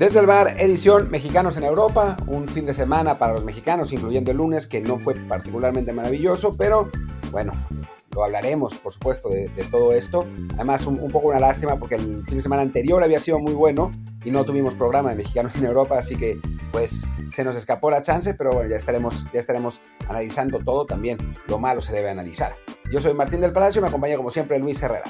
Desde 0.00 0.18
el 0.18 0.24
bar, 0.24 0.56
edición 0.58 1.10
Mexicanos 1.10 1.58
en 1.58 1.64
Europa, 1.64 2.16
un 2.26 2.48
fin 2.48 2.64
de 2.64 2.72
semana 2.72 3.18
para 3.18 3.34
los 3.34 3.44
mexicanos, 3.44 3.92
incluyendo 3.92 4.30
el 4.30 4.38
lunes, 4.38 4.66
que 4.66 4.80
no 4.80 4.96
fue 4.96 5.14
particularmente 5.14 5.92
maravilloso, 5.92 6.56
pero 6.56 6.88
bueno, 7.30 7.52
lo 8.14 8.24
hablaremos, 8.24 8.78
por 8.78 8.94
supuesto, 8.94 9.28
de, 9.28 9.50
todo 9.70 9.92
esto. 9.92 10.26
Además, 10.54 10.86
un, 10.86 11.12
poco 11.12 11.28
una 11.28 11.38
lástima 11.38 11.76
porque 11.76 11.96
el 11.96 12.24
fin 12.24 12.36
de 12.36 12.40
semana 12.40 12.62
anterior 12.62 13.04
había 13.04 13.18
sido 13.18 13.40
muy 13.40 13.52
bueno 13.52 13.92
y 14.24 14.30
no 14.30 14.42
tuvimos 14.46 14.74
programa 14.74 15.10
de 15.10 15.16
Mexicanos 15.16 15.54
en 15.56 15.66
Europa, 15.66 15.98
así 15.98 16.16
que 16.16 16.38
pues 16.72 17.06
se 17.34 17.44
nos 17.44 17.54
escapó 17.54 17.90
la 17.90 18.00
chance, 18.00 18.32
pero 18.32 18.52
bueno, 18.52 18.70
ya 18.70 18.76
estaremos, 18.76 19.26
ya 19.34 19.40
estaremos 19.40 19.82
analizando 20.08 20.60
todo 20.60 20.86
también. 20.86 21.18
Lo 21.46 21.58
malo 21.58 21.82
se 21.82 21.92
debe 21.92 22.08
analizar. 22.08 22.54
Yo 22.90 23.00
soy 23.00 23.14
Martín 23.14 23.40
del 23.40 23.52
Palacio 23.52 23.78
y 23.78 23.82
me 23.82 23.88
acompaña 23.88 24.16
como 24.16 24.30
siempre 24.30 24.58
Luis 24.58 24.82
Herrera. 24.82 25.04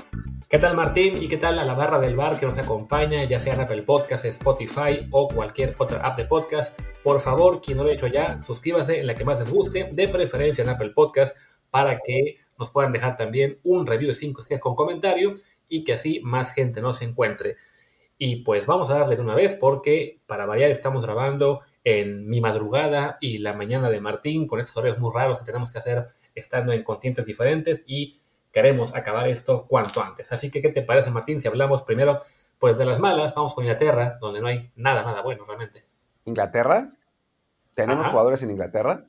¿Qué 0.51 0.59
tal 0.59 0.77
Martín? 0.77 1.15
¿Y 1.23 1.29
qué 1.29 1.39
tal 1.39 1.59
a 1.59 1.65
la 1.65 1.73
barra 1.73 1.99
del 1.99 2.15
bar 2.15 2.39
que 2.39 2.45
nos 2.45 2.59
acompaña, 2.59 3.25
ya 3.25 3.41
sea 3.41 3.55
en 3.55 3.63
Apple 3.63 3.85
Podcast, 3.85 4.27
Spotify 4.27 5.09
o 5.11 5.29
cualquier 5.29 5.75
otra 5.79 6.07
app 6.07 6.19
de 6.19 6.27
podcast? 6.27 6.79
Por 7.03 7.23
favor, 7.23 7.63
quien 7.63 7.79
no 7.79 7.85
lo 7.85 7.89
ha 7.89 7.95
hecho 7.95 8.07
ya, 8.07 8.43
suscríbase 8.43 9.01
en 9.01 9.07
la 9.07 9.15
que 9.15 9.25
más 9.25 9.39
les 9.39 9.51
guste, 9.51 9.89
de 9.93 10.09
preferencia 10.09 10.63
en 10.63 10.69
Apple 10.69 10.91
Podcast, 10.91 11.35
para 11.71 12.01
que 12.01 12.37
nos 12.59 12.71
puedan 12.71 12.93
dejar 12.93 13.17
también 13.17 13.59
un 13.65 13.87
review 13.87 14.09
de 14.09 14.15
5 14.15 14.43
estrellas 14.43 14.61
con 14.61 14.75
comentario 14.75 15.37
y 15.67 15.83
que 15.83 15.95
así 15.95 16.21
más 16.23 16.53
gente 16.53 16.83
nos 16.83 17.01
encuentre. 17.01 17.57
Y 18.19 18.43
pues 18.43 18.67
vamos 18.67 18.91
a 18.91 18.99
darle 18.99 19.17
de 19.17 19.23
una 19.23 19.35
vez 19.35 19.55
porque 19.55 20.21
para 20.27 20.45
variar 20.45 20.71
estamos 20.71 21.07
grabando 21.07 21.61
en 21.83 22.29
mi 22.29 22.43
madrugada 22.43 23.17
y 23.23 23.39
la 23.39 23.55
mañana 23.55 23.89
de 23.89 24.03
Martín 24.03 24.47
con 24.47 24.61
estos 24.61 24.77
horarios 24.77 24.99
muy 24.99 25.11
raros 25.15 25.39
que 25.39 25.47
tenemos 25.47 25.73
que 25.73 25.79
hacer 25.79 26.05
estando 26.35 26.73
en 26.73 26.83
continentes 26.83 27.27
diferentes 27.27 27.83
y 27.87 28.21
queremos 28.53 28.95
acabar 28.95 29.29
esto 29.29 29.67
cuanto 29.67 30.03
antes. 30.03 30.33
Así 30.33 30.51
que, 30.51 30.61
¿qué 30.61 30.71
te 30.71 30.83
parece, 30.83 31.11
Martín? 31.11 31.41
Si 31.41 31.49
hablamos 31.49 31.83
primero, 31.83 32.19
pues 32.59 32.79
de 32.79 32.85
las 32.85 33.01
malas, 33.01 33.35
vamos 33.35 33.55
con 33.55 33.65
Inglaterra, 33.65 34.19
donde 34.21 34.41
no 34.41 34.49
hay 34.49 34.71
nada, 34.77 35.03
nada 35.03 35.23
bueno 35.23 35.45
realmente. 35.45 35.85
¿Inglaterra? 36.25 36.91
¿Tenemos 37.75 38.07
jugadores 38.07 38.43
en 38.43 38.51
Inglaterra? 38.51 39.07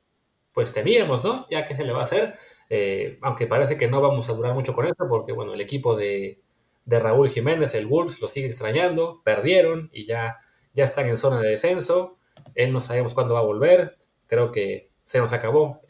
Pues 0.52 0.72
teníamos, 0.72 1.24
¿no? 1.24 1.46
Ya 1.50 1.66
que 1.66 1.74
se 1.74 1.84
le 1.84 1.92
va 1.92 2.00
a 2.00 2.04
hacer. 2.04 2.34
Eh, 2.70 3.18
aunque 3.20 3.46
parece 3.46 3.76
que 3.76 3.88
no 3.88 4.00
vamos 4.00 4.28
a 4.28 4.32
durar 4.32 4.54
mucho 4.54 4.72
con 4.72 4.86
esto, 4.86 5.06
porque 5.08 5.32
bueno, 5.32 5.52
el 5.52 5.60
equipo 5.60 5.94
de, 5.96 6.40
Raúl 6.86 7.28
Jiménez, 7.28 7.74
el 7.74 7.86
Wolves, 7.86 8.20
lo 8.20 8.28
sigue 8.28 8.46
extrañando, 8.46 9.20
perdieron 9.24 9.90
y 9.92 10.06
ya, 10.06 10.38
ya 10.72 10.84
están 10.84 11.06
en 11.08 11.18
zona 11.18 11.40
de 11.40 11.50
descenso. 11.50 12.16
Él 12.54 12.72
no 12.72 12.80
sabemos 12.80 13.14
cuándo 13.14 13.34
va 13.34 13.40
a 13.40 13.44
volver. 13.44 13.98
Creo 14.26 14.52
que 14.52 14.91
se 15.04 15.18
nos 15.18 15.32
acabó 15.32 15.80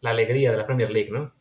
la 0.00 0.10
alegría 0.10 0.50
de 0.50 0.56
la 0.56 0.66
Premier 0.66 0.90
League, 0.90 1.10
¿no? 1.10 1.32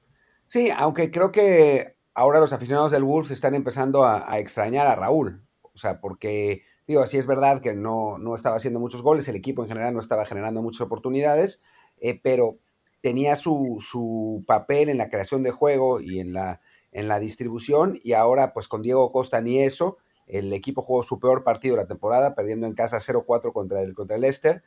Sí, 0.48 0.70
aunque 0.76 1.12
creo 1.12 1.32
que 1.32 1.98
ahora 2.14 2.40
los 2.40 2.54
aficionados 2.54 2.92
del 2.92 3.04
Wolves 3.04 3.32
están 3.32 3.54
empezando 3.54 4.06
a, 4.06 4.40
extrañar 4.40 4.88
a 4.88 4.96
Raúl. 4.96 5.44
O 5.62 5.78
sea, 5.78 6.00
porque, 6.00 6.64
digo, 6.88 7.06
sí 7.06 7.18
es 7.18 7.28
verdad 7.28 7.62
que 7.62 7.76
no, 7.76 8.18
no, 8.18 8.36
estaba 8.36 8.56
haciendo 8.56 8.80
muchos 8.80 9.04
goles, 9.04 9.28
el 9.28 9.36
equipo 9.36 9.62
en 9.62 9.70
general 9.70 9.94
no 9.94 10.00
estaba 10.00 10.26
generando 10.26 10.62
muchas 10.62 10.82
oportunidades, 10.82 11.62
eh, 12.00 12.20
pero 12.22 12.58
tenía 13.02 13.36
su, 13.36 13.78
su, 13.88 14.44
papel 14.48 14.90
en 14.90 14.98
la 14.98 15.10
creación 15.10 15.44
de 15.44 15.52
juego 15.52 16.02
y 16.02 16.20
en 16.20 16.34
la, 16.34 16.62
en 16.92 17.08
la 17.08 17.20
distribución, 17.20 18.00
y 18.04 18.14
ahora, 18.14 18.54
pues 18.54 18.68
con 18.68 18.82
Diego 18.82 19.12
Costa 19.12 19.42
ni 19.42 19.60
eso. 19.60 19.98
El 20.26 20.52
equipo 20.52 20.82
jugó 20.82 21.04
su 21.04 21.20
peor 21.20 21.44
partido 21.44 21.76
de 21.76 21.84
la 21.84 21.88
temporada, 21.88 22.36
perdiendo 22.36 22.68
en 22.68 22.74
casa 22.74 22.98
0-4 22.98 23.54
contra 23.54 23.82
el, 23.82 23.94
contra 23.94 24.16
el 24.16 24.24
Leicester. 24.24 24.64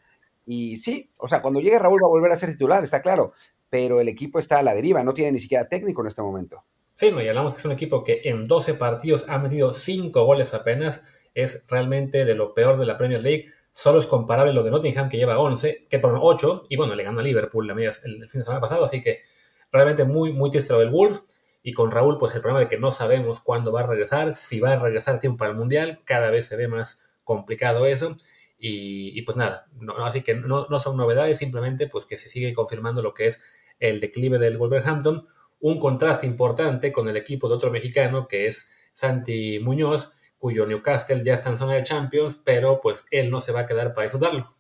Y 0.53 0.79
sí, 0.79 1.13
o 1.17 1.29
sea, 1.29 1.43
cuando 1.43 1.61
llegue 1.61 1.79
Raúl 1.79 2.03
va 2.03 2.09
a 2.09 2.11
volver 2.11 2.33
a 2.33 2.37
ser 2.37 2.51
titular, 2.51 2.83
está 2.83 3.01
claro, 3.01 3.35
pero 3.69 4.01
el 4.01 4.09
equipo 4.09 4.41
está 4.41 4.59
a 4.59 4.65
la 4.65 4.75
deriva, 4.75 5.05
no 5.05 5.15
tiene 5.15 5.31
ni 5.31 5.39
siquiera 5.39 5.69
técnico 5.69 6.01
en 6.01 6.09
este 6.09 6.23
momento. 6.23 6.65
Sí, 6.95 7.13
no, 7.13 7.23
y 7.23 7.29
hablamos 7.29 7.53
que 7.53 7.61
es 7.61 7.65
un 7.67 7.71
equipo 7.71 8.03
que 8.03 8.23
en 8.25 8.49
12 8.49 8.75
partidos 8.75 9.27
ha 9.29 9.39
metido 9.39 9.75
5 9.75 10.25
goles 10.25 10.53
apenas, 10.53 11.03
es 11.35 11.65
realmente 11.69 12.25
de 12.25 12.35
lo 12.35 12.53
peor 12.53 12.81
de 12.81 12.87
la 12.87 12.99
Premier 12.99 13.23
League. 13.23 13.47
Solo 13.75 14.01
es 14.01 14.07
comparable 14.07 14.53
lo 14.53 14.65
de 14.65 14.73
Nottingham, 14.73 15.09
que 15.09 15.19
lleva 15.19 15.39
11, 15.39 15.87
que 15.89 16.01
por 16.01 16.19
8, 16.21 16.67
y 16.69 16.77
bueno, 16.77 16.97
le 16.97 17.05
ganó 17.05 17.21
a 17.21 17.23
Liverpool 17.23 17.69
la 17.69 17.75
media, 17.75 17.93
el, 18.03 18.29
fin 18.29 18.41
de 18.41 18.45
semana 18.45 18.61
pasado, 18.61 18.85
así 18.85 19.01
que 19.01 19.21
realmente 19.71 20.05
muy, 20.05 20.33
muy 20.33 20.51
triste 20.51 20.75
del 20.75 20.91
Wolves. 20.91 21.23
Y 21.63 21.75
con 21.75 21.93
Raúl, 21.93 22.19
pues 22.19 22.35
el 22.35 22.41
problema 22.41 22.59
de 22.59 22.69
que 22.69 22.77
no 22.77 22.91
sabemos 22.91 23.39
cuándo 23.39 23.71
va 23.71 23.83
a 23.83 23.87
regresar, 23.87 24.35
si 24.35 24.59
va 24.59 24.73
a 24.73 24.81
regresar 24.81 25.21
tiempo 25.21 25.39
para 25.39 25.53
el 25.53 25.57
Mundial, 25.57 26.01
cada 26.05 26.29
vez 26.31 26.47
se 26.47 26.57
ve 26.57 26.67
más 26.67 27.01
complicado 27.23 27.87
eso. 27.87 28.17
Y, 28.63 29.23
pues 29.23 29.39
nada, 29.39 29.69
no, 29.81 30.05
así 30.05 30.21
que 30.21 30.35
no, 30.35 30.67
no, 30.69 30.81
son 30.81 30.97
novedades, 30.97 31.39
simplemente 31.39 31.87
pues 31.87 32.05
que 32.05 32.19
se 32.19 32.29
sigue 32.29 32.53
confirmando 32.53 33.01
lo 33.01 33.15
que 33.15 33.27
es 33.27 33.41
el 33.79 34.01
declive 34.01 34.39
del 34.39 34.59
Wolverhampton, 34.59 35.27
un 35.61 35.81
contraste 35.81 36.27
importante 36.27 36.93
con 36.93 37.09
el 37.09 37.17
equipo 37.17 37.49
de 37.49 37.55
otro 37.55 37.71
mexicano 37.71 38.29
que 38.29 38.47
es 38.47 38.69
Santi 38.93 39.61
Muñoz, 39.61 40.13
cuyo 40.37 40.67
Newcastle 40.67 41.23
ya 41.25 41.33
está 41.33 41.49
en 41.49 41.57
zona 41.57 41.75
de 41.75 41.85
Champions, 41.85 42.39
pero 42.45 42.81
pues 42.83 43.07
él 43.11 43.31
no 43.31 43.41
se 43.41 43.53
va 43.53 43.61
a 43.61 43.67
quedar 43.67 43.95
para 43.95 44.05
disfrutarlo. 44.05 44.51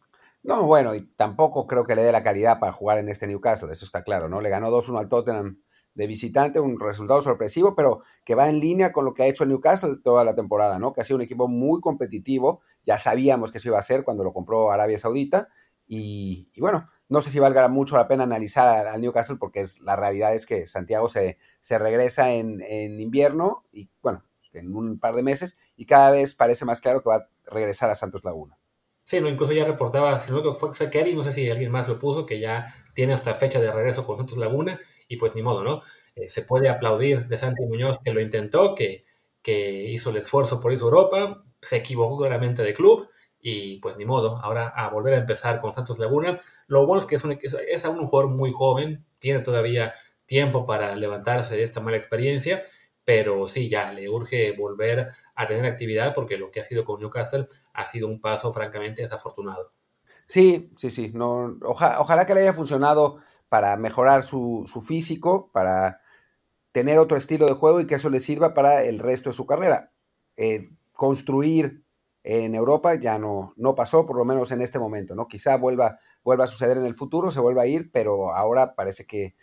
No, 0.42 0.64
bueno, 0.64 0.94
y 0.94 1.02
tampoco 1.02 1.66
creo 1.66 1.84
que 1.84 1.94
le 1.94 2.02
dé 2.02 2.12
la 2.12 2.22
calidad 2.22 2.58
para 2.58 2.72
jugar 2.72 2.96
en 2.96 3.10
este 3.10 3.26
Newcastle, 3.26 3.70
eso 3.70 3.84
está 3.84 4.02
claro, 4.02 4.30
¿no? 4.30 4.40
Le 4.40 4.48
ganó 4.48 4.70
2-1 4.70 4.98
al 4.98 5.08
Tottenham 5.08 5.60
de 5.94 6.06
visitante, 6.06 6.60
un 6.60 6.78
resultado 6.78 7.20
sorpresivo, 7.22 7.74
pero 7.74 8.00
que 8.24 8.34
va 8.34 8.48
en 8.48 8.60
línea 8.60 8.92
con 8.92 9.04
lo 9.04 9.14
que 9.14 9.22
ha 9.22 9.26
hecho 9.26 9.44
el 9.44 9.50
Newcastle 9.50 9.98
toda 10.02 10.24
la 10.24 10.34
temporada, 10.34 10.78
¿no? 10.78 10.92
Que 10.92 11.00
ha 11.00 11.04
sido 11.04 11.16
un 11.16 11.22
equipo 11.22 11.48
muy 11.48 11.80
competitivo, 11.80 12.60
ya 12.84 12.98
sabíamos 12.98 13.50
que 13.50 13.58
eso 13.58 13.68
iba 13.68 13.78
a 13.78 13.82
ser 13.82 14.04
cuando 14.04 14.24
lo 14.24 14.32
compró 14.32 14.70
Arabia 14.70 14.98
Saudita, 14.98 15.48
y, 15.92 16.48
bueno, 16.60 16.88
no 17.08 17.20
sé 17.20 17.30
si 17.30 17.40
valga 17.40 17.66
mucho 17.66 17.96
la 17.96 18.06
pena 18.06 18.22
analizar 18.22 18.86
al 18.86 19.00
Newcastle 19.00 19.38
porque 19.40 19.58
es, 19.58 19.80
la 19.80 19.96
realidad 19.96 20.32
es 20.32 20.46
que 20.46 20.64
Santiago 20.68 21.08
se, 21.08 21.36
se 21.58 21.78
regresa 21.80 22.30
en, 22.32 22.60
en, 22.62 23.00
invierno 23.00 23.64
y 23.72 23.90
bueno, 24.00 24.24
en 24.52 24.76
un 24.76 25.00
par 25.00 25.16
de 25.16 25.24
meses 25.24 25.56
y 25.74 25.86
cada 25.86 26.12
vez 26.12 26.34
parece 26.34 26.64
más 26.64 26.80
claro 26.80 27.02
que 27.02 27.08
va 27.08 27.16
a 27.16 27.28
regresar 27.44 27.90
a 27.90 27.96
Santos 27.96 28.22
Laguna. 28.22 28.56
Sí, 29.02 29.20
no, 29.20 29.28
incluso 29.28 29.52
ya 29.52 29.64
reportaba, 29.64 30.20
si 30.20 30.30
no 30.30 30.54
fue, 30.54 30.72
fue 30.72 30.90
Kerry, 30.90 31.16
no 31.16 31.24
sé 31.24 31.32
si 31.32 31.50
alguien 31.50 31.72
más 31.72 31.88
lo 31.88 31.98
puso, 31.98 32.24
que 32.24 32.38
ya 32.38 32.72
tiene 32.94 33.12
hasta 33.12 33.34
fecha 33.34 33.60
de 33.60 33.72
regreso 33.72 34.06
con 34.06 34.16
Santos 34.16 34.38
Laguna 34.38 34.80
y 35.08 35.16
pues 35.16 35.34
ni 35.34 35.42
modo, 35.42 35.64
¿no? 35.64 35.82
Eh, 36.14 36.28
se 36.28 36.42
puede 36.42 36.68
aplaudir 36.68 37.26
de 37.26 37.36
Santi 37.36 37.64
Muñoz 37.64 37.98
que 38.04 38.12
lo 38.12 38.20
intentó, 38.20 38.74
que, 38.74 39.04
que 39.42 39.84
hizo 39.90 40.10
el 40.10 40.16
esfuerzo 40.18 40.60
por 40.60 40.72
irse 40.72 40.84
a 40.84 40.86
Europa, 40.86 41.44
se 41.60 41.76
equivocó 41.76 42.16
claramente 42.18 42.62
de 42.62 42.72
club 42.74 43.08
y 43.40 43.78
pues 43.78 43.96
ni 43.96 44.04
modo, 44.04 44.36
ahora 44.36 44.68
a 44.68 44.88
volver 44.90 45.14
a 45.14 45.18
empezar 45.18 45.60
con 45.60 45.72
Santos 45.72 45.98
Laguna. 45.98 46.38
Lo 46.66 46.86
bueno 46.86 47.00
es 47.00 47.06
que 47.06 47.16
es, 47.16 47.24
es 47.68 47.84
aún 47.84 48.00
un 48.00 48.06
jugador 48.06 48.30
muy 48.30 48.52
joven, 48.52 49.04
tiene 49.18 49.40
todavía 49.40 49.94
tiempo 50.26 50.66
para 50.66 50.94
levantarse 50.94 51.56
de 51.56 51.62
esta 51.62 51.80
mala 51.80 51.96
experiencia, 51.96 52.62
pero 53.04 53.46
sí, 53.48 53.68
ya 53.68 53.92
le 53.92 54.08
urge 54.08 54.52
volver 54.52 55.08
a 55.34 55.46
tener 55.46 55.64
actividad 55.66 56.14
porque 56.14 56.36
lo 56.36 56.50
que 56.50 56.60
ha 56.60 56.64
sido 56.64 56.84
con 56.84 57.00
Newcastle 57.00 57.46
ha 57.72 57.84
sido 57.88 58.08
un 58.08 58.20
paso 58.20 58.52
francamente 58.52 59.02
desafortunado. 59.02 59.72
Sí, 60.30 60.70
sí, 60.76 60.90
sí, 60.90 61.10
no, 61.12 61.58
ojalá 61.64 62.24
que 62.24 62.34
le 62.34 62.42
haya 62.42 62.52
funcionado 62.52 63.18
para 63.48 63.76
mejorar 63.76 64.22
su, 64.22 64.64
físico, 64.86 65.50
para 65.52 66.00
tener 66.70 67.00
otro 67.00 67.16
estilo 67.16 67.46
de 67.46 67.54
juego 67.54 67.80
y 67.80 67.86
que 67.88 67.96
eso 67.96 68.10
le 68.10 68.20
sirva 68.20 68.54
para 68.54 68.84
el 68.84 69.00
resto 69.00 69.30
de 69.30 69.34
su 69.34 69.44
carrera. 69.44 69.90
Eh, 70.36 70.70
construir 70.92 71.82
en 72.22 72.54
Europa 72.54 72.94
ya 72.94 73.18
no, 73.18 73.54
no 73.56 73.74
pasó, 73.74 74.06
por 74.06 74.16
lo 74.16 74.24
menos 74.24 74.52
en 74.52 74.60
este 74.60 74.78
momento, 74.78 75.16
¿no? 75.16 75.26
Quizá 75.26 75.56
vuelva, 75.56 75.98
vuelva 76.22 76.44
a 76.44 76.46
suceder 76.46 76.78
en 76.78 76.84
el 76.84 76.94
futuro, 76.94 77.32
se 77.32 77.40
vuelva 77.40 77.62
a 77.62 77.66
ir, 77.66 77.90
pero 77.90 78.32
ahora 78.32 78.76
parece 78.76 79.06
que, 79.06 79.34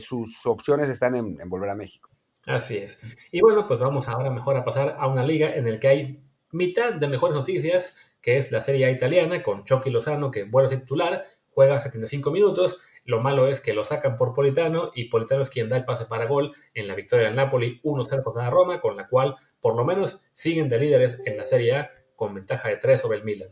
sus 0.00 0.44
opciones 0.44 0.88
están 0.88 1.14
en, 1.14 1.48
volver 1.48 1.70
a 1.70 1.76
México. 1.76 2.10
Así 2.48 2.78
es. 2.78 2.98
Y 3.30 3.40
bueno, 3.42 3.68
pues 3.68 3.78
vamos 3.78 4.08
ahora 4.08 4.28
mejor 4.28 4.56
a 4.56 4.64
pasar 4.64 4.96
a 4.98 5.06
una 5.06 5.22
liga 5.22 5.54
en 5.54 5.70
la 5.70 5.78
que 5.78 5.86
hay 5.86 6.24
mitad 6.50 6.94
de 6.94 7.06
mejores 7.06 7.36
noticias, 7.36 7.94
que 8.22 8.38
es 8.38 8.52
la 8.52 8.60
Serie 8.60 8.86
A 8.86 8.90
italiana, 8.90 9.42
con 9.42 9.64
Chucky 9.64 9.90
Lozano, 9.90 10.30
que 10.30 10.44
vuelve 10.44 10.74
a 10.74 10.80
titular, 10.80 11.24
juega 11.48 11.82
75 11.82 12.30
minutos. 12.30 12.78
Lo 13.04 13.20
malo 13.20 13.48
es 13.48 13.60
que 13.60 13.74
lo 13.74 13.84
sacan 13.84 14.16
por 14.16 14.32
Politano 14.32 14.92
y 14.94 15.06
Politano 15.06 15.42
es 15.42 15.50
quien 15.50 15.68
da 15.68 15.76
el 15.76 15.84
pase 15.84 16.06
para 16.06 16.26
gol 16.26 16.54
en 16.72 16.86
la 16.86 16.94
victoria 16.94 17.26
del 17.26 17.36
Napoli 17.36 17.80
1-0 17.82 18.22
contra 18.22 18.48
Roma, 18.48 18.80
con 18.80 18.96
la 18.96 19.08
cual 19.08 19.36
por 19.60 19.76
lo 19.76 19.84
menos 19.84 20.20
siguen 20.34 20.68
de 20.68 20.78
líderes 20.78 21.18
en 21.24 21.36
la 21.36 21.44
Serie 21.44 21.74
A 21.74 21.90
con 22.14 22.34
ventaja 22.34 22.68
de 22.68 22.76
3 22.76 23.00
sobre 23.00 23.18
el 23.18 23.24
Milan. 23.24 23.50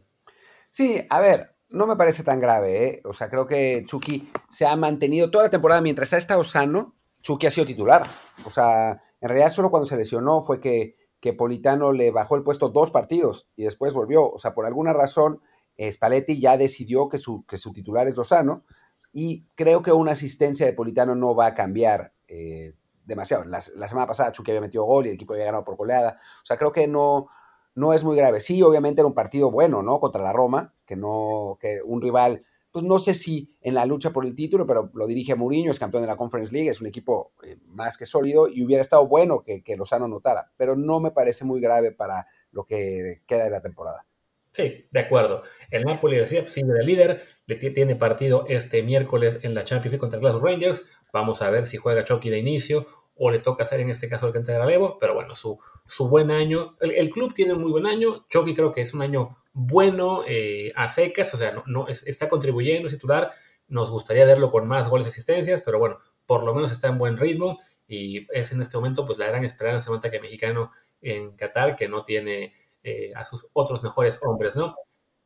Sí, 0.70 1.04
a 1.10 1.20
ver, 1.20 1.48
no 1.70 1.86
me 1.86 1.96
parece 1.96 2.22
tan 2.22 2.38
grave, 2.38 2.84
¿eh? 2.86 3.00
O 3.04 3.12
sea, 3.12 3.28
creo 3.28 3.46
que 3.46 3.84
Chucky 3.86 4.30
se 4.48 4.66
ha 4.66 4.76
mantenido 4.76 5.30
toda 5.30 5.44
la 5.44 5.50
temporada 5.50 5.80
mientras 5.80 6.12
ha 6.12 6.18
estado 6.18 6.44
sano. 6.44 6.94
Chucky 7.22 7.46
ha 7.46 7.50
sido 7.50 7.66
titular. 7.66 8.06
O 8.44 8.50
sea, 8.50 9.02
en 9.20 9.28
realidad 9.28 9.50
solo 9.50 9.70
cuando 9.70 9.86
se 9.86 9.96
lesionó 9.96 10.42
fue 10.42 10.60
que, 10.60 10.96
que 11.20 11.32
Politano 11.32 11.92
le 11.92 12.10
bajó 12.10 12.36
el 12.36 12.42
puesto 12.42 12.70
dos 12.70 12.90
partidos 12.90 13.48
y 13.56 13.64
después 13.64 13.92
volvió. 13.92 14.30
O 14.30 14.38
sea, 14.38 14.54
por 14.54 14.66
alguna 14.66 14.92
razón, 14.92 15.40
Spalletti 15.78 16.40
ya 16.40 16.56
decidió 16.56 17.08
que 17.08 17.18
su, 17.18 17.44
que 17.46 17.58
su 17.58 17.72
titular 17.72 18.06
es 18.06 18.16
Lozano 18.16 18.64
y 19.12 19.44
creo 19.54 19.82
que 19.82 19.92
una 19.92 20.12
asistencia 20.12 20.66
de 20.66 20.72
Politano 20.72 21.14
no 21.14 21.34
va 21.34 21.46
a 21.46 21.54
cambiar 21.54 22.12
eh, 22.28 22.74
demasiado. 23.04 23.44
La, 23.44 23.62
la, 23.74 23.88
semana 23.88 24.06
pasada 24.06 24.32
Chucky 24.32 24.50
había 24.50 24.60
metido 24.60 24.84
gol 24.84 25.06
y 25.06 25.08
el 25.08 25.14
equipo 25.14 25.32
había 25.32 25.46
ganado 25.46 25.64
por 25.64 25.76
goleada. 25.76 26.18
O 26.42 26.46
sea, 26.46 26.56
creo 26.56 26.72
que 26.72 26.86
no, 26.86 27.28
no 27.74 27.92
es 27.92 28.04
muy 28.04 28.16
grave. 28.16 28.40
Sí, 28.40 28.62
obviamente 28.62 29.00
era 29.00 29.08
un 29.08 29.14
partido 29.14 29.50
bueno, 29.50 29.82
¿no? 29.82 30.00
Contra 30.00 30.22
la 30.22 30.32
Roma, 30.32 30.74
que 30.86 30.96
no, 30.96 31.58
que 31.60 31.80
un 31.84 32.00
rival, 32.00 32.44
pues 32.72 32.84
no 32.84 32.98
sé 32.98 33.14
si 33.14 33.56
en 33.60 33.74
la 33.74 33.86
lucha 33.86 34.12
por 34.12 34.24
el 34.24 34.34
título, 34.34 34.66
pero 34.66 34.90
lo 34.94 35.06
dirige 35.06 35.34
Mourinho, 35.34 35.70
es 35.70 35.78
campeón 35.78 36.02
de 36.02 36.08
la 36.08 36.16
Conference 36.16 36.52
League, 36.52 36.68
es 36.68 36.80
un 36.80 36.86
equipo 36.86 37.32
eh, 37.42 37.56
más 37.66 37.96
que 37.96 38.06
sólido 38.06 38.48
y 38.48 38.64
hubiera 38.64 38.80
estado 38.80 39.06
bueno 39.06 39.42
que, 39.42 39.62
que 39.62 39.76
Lozano 39.76 40.08
notara, 40.08 40.52
pero 40.56 40.76
no 40.76 41.00
me 41.00 41.10
parece 41.10 41.44
muy 41.44 41.60
grave 41.60 41.92
para 41.92 42.26
lo 42.52 42.64
que 42.64 43.22
queda 43.26 43.44
de 43.44 43.50
la 43.50 43.60
temporada. 43.60 44.06
Sí, 44.52 44.86
de 44.90 45.00
acuerdo. 45.00 45.42
El 45.70 45.84
Napoli 45.84 46.16
decía, 46.16 46.46
sigue 46.48 46.72
de 46.72 46.84
líder, 46.84 47.22
le 47.46 47.56
tiene 47.56 47.94
partido 47.94 48.44
este 48.48 48.82
miércoles 48.82 49.38
en 49.42 49.54
la 49.54 49.62
Champions 49.64 49.92
League 49.92 50.00
contra 50.00 50.20
los 50.20 50.42
Rangers. 50.42 50.84
Vamos 51.12 51.40
a 51.42 51.50
ver 51.50 51.66
si 51.66 51.76
juega 51.76 52.04
Chucky 52.04 52.30
de 52.30 52.38
inicio 52.38 52.86
o 53.22 53.30
le 53.30 53.38
toca 53.38 53.64
hacer 53.64 53.80
en 53.80 53.90
este 53.90 54.08
caso 54.08 54.26
el 54.26 54.32
que 54.32 54.38
de 54.38 54.66
Levo, 54.66 54.98
pero 54.98 55.12
bueno, 55.12 55.34
su, 55.34 55.58
su 55.86 56.08
buen 56.08 56.30
año. 56.30 56.76
El, 56.80 57.10
club 57.10 57.34
tiene 57.34 57.52
un 57.52 57.60
muy 57.60 57.70
buen 57.70 57.84
año. 57.84 58.24
Chucky 58.30 58.54
creo 58.54 58.72
que 58.72 58.80
es 58.80 58.94
un 58.94 59.02
año 59.02 59.36
bueno 59.52 60.22
eh, 60.26 60.72
a 60.74 60.88
secas, 60.88 61.34
o 61.34 61.36
sea, 61.36 61.52
no, 61.52 61.62
no 61.66 61.86
está 61.86 62.30
contribuyendo, 62.30 62.88
es 62.88 62.94
titular. 62.94 63.30
Nos 63.68 63.90
gustaría 63.90 64.24
verlo 64.24 64.50
con 64.50 64.66
más 64.66 64.88
goles 64.88 65.06
y 65.06 65.10
asistencias, 65.10 65.60
pero 65.60 65.78
bueno, 65.78 65.98
por 66.24 66.44
lo 66.44 66.54
menos 66.54 66.72
está 66.72 66.88
en 66.88 66.96
buen 66.96 67.18
ritmo 67.18 67.58
y 67.86 68.26
es 68.32 68.52
en 68.52 68.62
este 68.62 68.78
momento 68.78 69.04
pues 69.04 69.18
la 69.18 69.26
gran 69.26 69.44
esperanza 69.44 69.92
de 69.92 70.10
que 70.10 70.20
mexicano 70.20 70.72
en 71.02 71.36
Qatar 71.36 71.76
que 71.76 71.88
no 71.88 72.04
tiene 72.04 72.54
eh, 72.82 73.12
a 73.14 73.26
sus 73.26 73.48
otros 73.52 73.82
mejores 73.82 74.18
hombres, 74.22 74.56
¿no? 74.56 74.76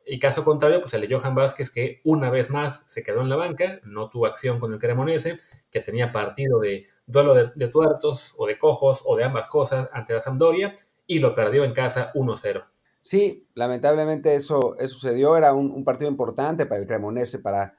Y 0.07 0.19
caso 0.19 0.45
contrario, 0.45 0.81
pues 0.81 0.93
el 0.95 1.07
de 1.07 1.15
Johan 1.15 1.35
Vázquez, 1.35 1.71
que 1.71 2.01
una 2.05 2.29
vez 2.29 2.51
más 2.51 2.85
se 2.87 3.03
quedó 3.03 3.23
en 3.23 3.31
la 3.31 3.37
banca, 3.37 3.81
no 3.85 4.11
tuvo 4.11 4.27
acción 4.27 4.61
con 4.61 4.73
el 4.73 4.79
Cremonese, 4.79 5.39
que 5.71 5.81
tenía 5.81 6.13
partido 6.13 6.61
de 6.61 6.87
duelo 7.07 7.35
de, 7.35 7.69
tuertos 7.69 8.35
o 8.37 8.47
de 8.47 8.59
cojos 8.59 9.03
o 9.07 9.17
de 9.17 9.25
ambas 9.25 9.47
cosas 9.47 9.89
ante 9.93 10.13
la 10.13 10.21
Sampdoria 10.21 10.77
y 11.07 11.21
lo 11.21 11.35
perdió 11.35 11.65
en 11.65 11.73
casa 11.73 12.13
1-0. 12.15 12.65
Sí, 13.01 13.49
lamentablemente 13.55 14.35
eso, 14.35 14.77
sucedió, 14.87 15.37
era 15.37 15.53
un, 15.55 15.85
partido 15.85 16.11
importante 16.11 16.67
para 16.67 16.81
el 16.81 16.87
Cremonese, 16.87 17.39
para, 17.39 17.77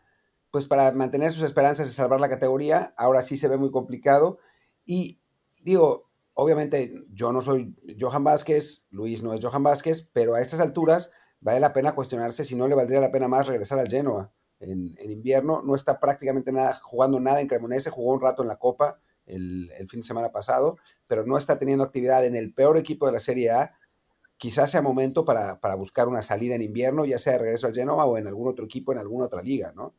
pues 0.51 0.67
para 0.67 0.91
mantener 0.91 1.31
sus 1.31 1.43
esperanzas 1.43 1.87
de 1.87 1.93
salvar 1.93 2.19
la 2.19 2.29
categoría, 2.29 2.93
ahora 2.97 3.21
sí 3.21 3.37
se 3.37 3.47
ve 3.47 3.57
muy 3.57 3.71
complicado. 3.71 4.39
Y 4.83 5.19
digo, 5.61 6.09
obviamente 6.33 7.05
yo 7.11 7.31
no 7.31 7.41
soy 7.41 7.75
Johan 7.99 8.23
Vázquez, 8.23 8.87
Luis 8.89 9.23
no 9.23 9.33
es 9.33 9.43
Johan 9.43 9.63
Vázquez, 9.63 10.09
pero 10.13 10.35
a 10.35 10.41
estas 10.41 10.59
alturas 10.59 11.11
vale 11.45 11.59
la 11.59 11.73
pena 11.73 11.93
cuestionarse 11.93 12.43
si 12.43 12.55
no 12.55 12.67
le 12.67 12.73
valdría 12.73 12.99
la 12.99 13.11
pena 13.11 13.27
más 13.27 13.45
regresar 13.45 13.77
al 13.77 13.87
Genoa. 13.87 14.31
En, 14.59 14.97
invierno 14.99 15.61
no 15.63 15.75
está 15.75 15.99
prácticamente 15.99 16.51
nada, 16.51 16.73
jugando 16.73 17.19
nada 17.19 17.39
en 17.39 17.47
Cremonese, 17.47 17.91
jugó 17.91 18.13
un 18.13 18.21
rato 18.21 18.41
en 18.41 18.47
la 18.47 18.55
Copa 18.55 18.99
el, 19.27 19.71
fin 19.87 19.99
de 19.99 20.07
semana 20.07 20.31
pasado, 20.31 20.79
pero 21.05 21.23
no 21.23 21.37
está 21.37 21.59
teniendo 21.59 21.83
actividad 21.83 22.25
en 22.25 22.35
el 22.35 22.51
peor 22.51 22.77
equipo 22.77 23.05
de 23.05 23.11
la 23.11 23.19
Serie 23.19 23.51
A. 23.51 23.77
Quizás 24.37 24.71
sea 24.71 24.81
momento 24.81 25.23
para, 25.23 25.59
buscar 25.75 26.07
una 26.07 26.23
salida 26.23 26.55
en 26.55 26.63
invierno, 26.63 27.05
ya 27.05 27.19
sea 27.19 27.33
de 27.33 27.39
regreso 27.39 27.67
al 27.67 27.75
Genoa 27.75 28.05
o 28.05 28.17
en 28.17 28.25
algún 28.25 28.47
otro 28.47 28.65
equipo, 28.65 28.91
en 28.91 28.97
alguna 28.97 29.25
otra 29.25 29.43
liga, 29.43 29.71
¿no? 29.75 29.93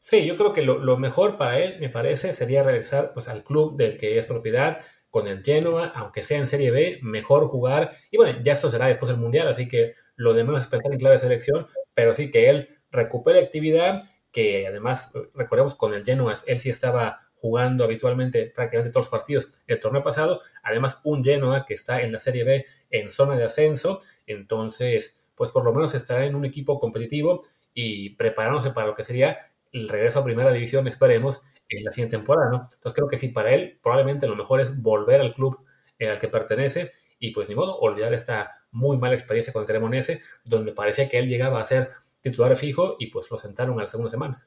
Sí, 0.00 0.26
yo 0.26 0.36
creo 0.36 0.52
que 0.52 0.62
lo, 0.62 0.96
mejor 0.96 1.38
para 1.38 1.60
él, 1.60 1.78
me 1.78 1.90
parece, 1.90 2.32
sería 2.32 2.64
regresar 2.64 3.14
pues, 3.14 3.28
al 3.28 3.44
club 3.44 3.76
del 3.76 3.98
que 3.98 4.18
es 4.18 4.26
propiedad, 4.26 4.80
con 5.10 5.28
el 5.28 5.44
Genoa, 5.44 5.92
aunque 5.94 6.24
sea 6.24 6.38
en 6.38 6.48
Serie 6.48 6.72
B, 6.72 6.98
mejor 7.02 7.46
jugar. 7.46 7.92
Y 8.10 8.16
bueno, 8.16 8.40
ya 8.42 8.54
esto 8.54 8.68
será 8.68 8.88
después 8.88 9.10
del 9.10 9.20
Mundial, 9.20 9.46
así 9.46 9.68
que 9.68 9.94
lo 10.18 10.34
de 10.34 10.44
menos 10.44 10.62
es 10.62 10.66
pensar 10.66 10.92
en 10.92 10.98
clave 10.98 11.14
de 11.14 11.20
selección, 11.20 11.66
pero 11.94 12.14
sí 12.14 12.30
que 12.30 12.50
él 12.50 12.68
recupere 12.90 13.38
actividad, 13.40 14.02
que 14.32 14.66
además, 14.66 15.12
recordemos, 15.32 15.74
con 15.74 15.94
el 15.94 16.04
Genoa, 16.04 16.36
él 16.46 16.60
sí 16.60 16.68
estaba 16.68 17.20
jugando 17.34 17.84
habitualmente 17.84 18.46
prácticamente 18.46 18.90
todos 18.90 19.06
los 19.06 19.10
partidos 19.10 19.48
el 19.68 19.78
torneo 19.78 20.02
pasado, 20.02 20.40
además 20.64 21.00
un 21.04 21.24
Genoa 21.24 21.64
que 21.64 21.74
está 21.74 22.02
en 22.02 22.10
la 22.10 22.18
Serie 22.18 22.42
B 22.42 22.66
en 22.90 23.12
zona 23.12 23.36
de 23.36 23.44
ascenso, 23.44 24.00
entonces, 24.26 25.16
pues 25.36 25.52
por 25.52 25.64
lo 25.64 25.72
menos 25.72 25.94
estará 25.94 26.24
en 26.24 26.34
un 26.34 26.44
equipo 26.44 26.80
competitivo 26.80 27.42
y 27.72 28.16
preparándose 28.16 28.72
para 28.72 28.88
lo 28.88 28.96
que 28.96 29.04
sería 29.04 29.38
el 29.70 29.88
regreso 29.88 30.18
a 30.18 30.24
primera 30.24 30.50
división, 30.50 30.88
esperemos, 30.88 31.42
en 31.68 31.84
la 31.84 31.92
siguiente 31.92 32.16
temporada, 32.16 32.50
¿no? 32.50 32.56
Entonces 32.62 32.92
creo 32.92 33.08
que 33.08 33.18
sí, 33.18 33.28
para 33.28 33.52
él 33.54 33.78
probablemente 33.80 34.26
lo 34.26 34.34
mejor 34.34 34.60
es 34.60 34.82
volver 34.82 35.20
al 35.20 35.32
club 35.34 35.64
eh, 35.98 36.08
al 36.08 36.18
que 36.18 36.28
pertenece 36.28 36.92
y 37.18 37.32
pues 37.32 37.48
ni 37.48 37.54
modo, 37.54 37.78
olvidar 37.78 38.12
esta 38.12 38.62
muy 38.70 38.98
mala 38.98 39.14
experiencia 39.14 39.52
con 39.52 39.62
el 39.62 39.68
Cremonese, 39.68 40.20
donde 40.44 40.72
parecía 40.72 41.08
que 41.08 41.18
él 41.18 41.28
llegaba 41.28 41.60
a 41.60 41.66
ser 41.66 41.90
titular 42.20 42.56
fijo 42.56 42.96
y 42.98 43.08
pues 43.08 43.30
lo 43.30 43.38
sentaron 43.38 43.78
a 43.78 43.82
la 43.82 43.88
segunda 43.88 44.10
semana. 44.10 44.46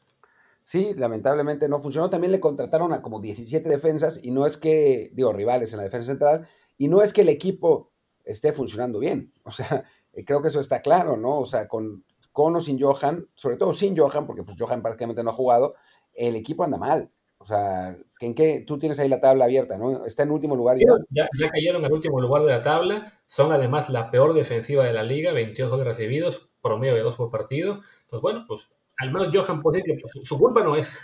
Sí, 0.64 0.94
lamentablemente 0.96 1.68
no 1.68 1.82
funcionó. 1.82 2.10
También 2.10 2.32
le 2.32 2.40
contrataron 2.40 2.94
a 2.94 3.02
como 3.02 3.20
17 3.20 3.68
defensas 3.68 4.20
y 4.24 4.32
no 4.32 4.46
es 4.46 4.58
que, 4.58 5.12
digo, 5.14 5.34
rivales 5.34 5.74
en 5.74 5.78
la 5.78 5.84
defensa 5.84 6.08
central, 6.08 6.48
y 6.78 6.88
no 6.88 7.02
es 7.02 7.14
que 7.14 7.22
el 7.22 7.30
equipo 7.30 7.92
esté 8.24 8.54
funcionando 8.54 9.00
bien. 9.00 9.34
O 9.44 9.52
sea, 9.52 9.84
eh, 10.14 10.24
creo 10.26 10.42
que 10.42 10.50
eso 10.50 10.60
está 10.60 10.82
claro, 10.82 11.18
¿no? 11.18 11.40
O 11.40 11.46
sea, 11.46 11.68
con, 11.68 12.06
con 12.32 12.56
o 12.56 12.62
sin 12.62 12.80
Johan, 12.80 13.28
sobre 13.36 13.58
todo 13.58 13.74
sin 13.74 13.98
Johan, 13.98 14.26
porque 14.26 14.44
pues 14.44 14.58
Johan 14.60 14.82
prácticamente 14.82 15.24
no 15.24 15.32
ha 15.32 15.34
jugado, 15.34 15.76
el 16.14 16.36
equipo 16.36 16.64
anda 16.64 16.78
mal. 16.78 17.12
O 17.38 17.46
sea, 17.46 17.98
¿en 18.26 18.36
qué? 18.36 18.64
Tú 18.66 18.78
tienes 18.78 19.00
ahí 19.00 19.10
la 19.10 19.20
tabla 19.20 19.46
abierta, 19.46 19.78
¿no? 19.78 20.06
Está 20.06 20.24
en 20.24 20.32
último 20.32 20.56
lugar. 20.56 20.78
Ya. 20.78 21.28
Ya, 21.40 21.50
cayeron 21.50 21.84
al 21.86 21.92
último 21.92 22.22
lugar 22.22 22.44
de 22.44 22.52
la 22.52 22.62
tabla. 22.62 23.14
Son 23.28 23.52
además 23.52 23.90
la 23.90 24.12
peor 24.12 24.34
defensiva 24.34 24.84
de 24.84 24.94
la 24.94 25.04
liga, 25.04 25.34
22 25.34 25.72
goles 25.72 25.86
recibidos, 25.86 26.50
promedio 26.62 26.96
de 26.96 27.02
dos 27.02 27.16
por 27.16 27.30
partido. 27.30 27.82
Entonces, 28.02 28.22
bueno, 28.22 28.46
pues 28.48 28.70
al 28.98 29.12
menos 29.12 29.30
Johan 29.34 29.62
puede 29.62 29.80
decir 29.80 29.96
que 29.96 30.02
pues, 30.02 30.28
su 30.28 30.38
culpa 30.38 30.64
no 30.64 30.76
es. 30.76 30.98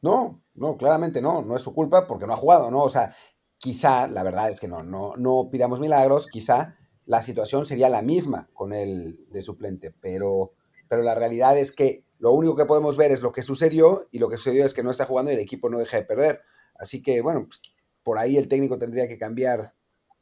No, 0.00 0.42
no, 0.54 0.76
claramente 0.76 1.20
no, 1.22 1.42
no 1.42 1.56
es 1.56 1.62
su 1.62 1.74
culpa 1.74 2.06
porque 2.06 2.26
no 2.26 2.34
ha 2.34 2.36
jugado, 2.36 2.70
¿no? 2.70 2.82
O 2.82 2.88
sea, 2.88 3.14
quizá, 3.58 4.08
la 4.08 4.22
verdad 4.22 4.50
es 4.50 4.60
que 4.60 4.68
no, 4.68 4.82
no, 4.82 5.14
no 5.16 5.48
pidamos 5.50 5.80
milagros, 5.80 6.26
quizá 6.26 6.76
la 7.06 7.22
situación 7.22 7.66
sería 7.66 7.88
la 7.88 8.02
misma 8.02 8.48
con 8.52 8.72
el 8.72 9.26
de 9.30 9.42
suplente, 9.42 9.94
pero, 10.00 10.52
pero 10.88 11.02
la 11.02 11.14
realidad 11.14 11.56
es 11.58 11.72
que 11.72 12.04
lo 12.18 12.32
único 12.32 12.56
que 12.56 12.64
podemos 12.64 12.96
ver 12.96 13.12
es 13.12 13.20
lo 13.20 13.32
que 13.32 13.42
sucedió 13.42 14.06
y 14.10 14.18
lo 14.18 14.28
que 14.28 14.36
sucedió 14.36 14.64
es 14.64 14.72
que 14.72 14.82
no 14.82 14.90
está 14.90 15.04
jugando 15.04 15.30
y 15.30 15.34
el 15.34 15.40
equipo 15.40 15.68
no 15.68 15.78
deja 15.78 15.98
de 15.98 16.04
perder. 16.04 16.42
Así 16.74 17.02
que, 17.02 17.20
bueno, 17.20 17.46
pues, 17.46 17.60
por 18.02 18.18
ahí 18.18 18.36
el 18.36 18.48
técnico 18.48 18.78
tendría 18.78 19.08
que 19.08 19.18
cambiar, 19.18 19.74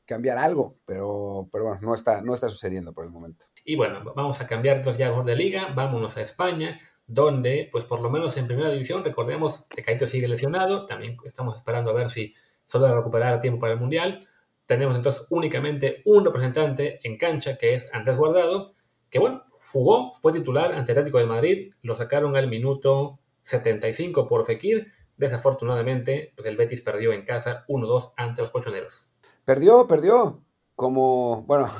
cambiar 0.04 0.38
algo, 0.38 0.76
pero, 0.86 1.48
pero 1.52 1.64
bueno, 1.64 1.80
no 1.82 1.94
está, 1.94 2.22
no 2.22 2.34
está 2.34 2.48
sucediendo 2.48 2.92
por 2.92 3.04
el 3.04 3.12
momento. 3.12 3.46
Y 3.64 3.76
bueno, 3.76 4.02
vamos 4.14 4.40
a 4.40 4.46
cambiar 4.46 4.76
entonces 4.76 4.98
ya 4.98 5.10
de 5.10 5.36
liga, 5.36 5.72
vámonos 5.74 6.16
a 6.16 6.22
España, 6.22 6.78
donde, 7.06 7.68
pues 7.70 7.84
por 7.84 8.00
lo 8.00 8.10
menos 8.10 8.36
en 8.36 8.46
primera 8.46 8.70
división, 8.70 9.04
recordemos, 9.04 9.68
Tecaito 9.68 10.06
sigue 10.06 10.28
lesionado, 10.28 10.86
también 10.86 11.16
estamos 11.24 11.56
esperando 11.56 11.90
a 11.90 11.94
ver 11.94 12.10
si 12.10 12.34
solo 12.66 12.94
recuperar 12.96 13.34
a 13.34 13.40
tiempo 13.40 13.60
para 13.60 13.74
el 13.74 13.80
Mundial. 13.80 14.26
Tenemos 14.66 14.96
entonces 14.96 15.26
únicamente 15.28 16.02
un 16.04 16.24
representante 16.24 17.00
en 17.02 17.18
cancha, 17.18 17.58
que 17.58 17.74
es 17.74 17.92
Andrés 17.92 18.16
Guardado, 18.16 18.74
que 19.10 19.18
bueno, 19.18 19.44
Fugó, 19.60 20.14
fue 20.20 20.32
titular 20.32 20.72
ante 20.72 20.90
Atlético 20.90 21.18
de 21.18 21.26
Madrid, 21.26 21.72
lo 21.82 21.94
sacaron 21.94 22.36
al 22.36 22.48
minuto 22.48 23.20
75 23.44 24.26
por 24.26 24.44
Fekir. 24.44 24.92
Desafortunadamente, 25.16 26.32
pues 26.34 26.46
el 26.48 26.56
Betis 26.56 26.82
perdió 26.82 27.12
en 27.12 27.24
casa 27.24 27.64
1-2 27.68 28.12
ante 28.16 28.42
los 28.42 28.50
colchoneros. 28.50 29.10
Perdió, 29.44 29.86
perdió. 29.86 30.42
Como, 30.74 31.42
bueno, 31.42 31.70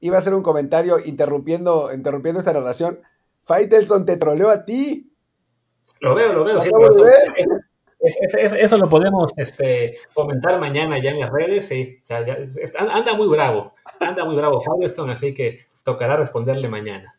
iba 0.00 0.16
a 0.16 0.20
hacer 0.20 0.34
un 0.34 0.42
comentario 0.42 0.98
interrumpiendo, 1.04 1.92
interrumpiendo 1.92 2.38
esta 2.38 2.52
narración. 2.52 3.00
Faitelson 3.42 4.04
te 4.04 4.16
troleó 4.16 4.50
a 4.50 4.64
ti. 4.64 5.12
Lo 6.00 6.14
veo, 6.14 6.32
lo 6.32 6.44
veo. 6.44 6.60
eso, 8.00 8.78
lo 8.78 8.88
podemos 8.88 9.32
este, 9.36 9.98
comentar 10.14 10.58
mañana 10.60 10.98
ya 10.98 11.10
en 11.10 11.20
las 11.20 11.30
redes. 11.30 11.66
Sí, 11.68 12.00
anda 12.78 13.14
muy 13.14 13.28
bravo, 13.28 13.74
anda 14.00 14.24
muy 14.24 14.36
bravo 14.36 14.60
Faitelson, 14.60 15.10
así 15.10 15.34
que 15.34 15.58
tocará 15.82 16.16
responderle 16.16 16.68
mañana. 16.68 17.18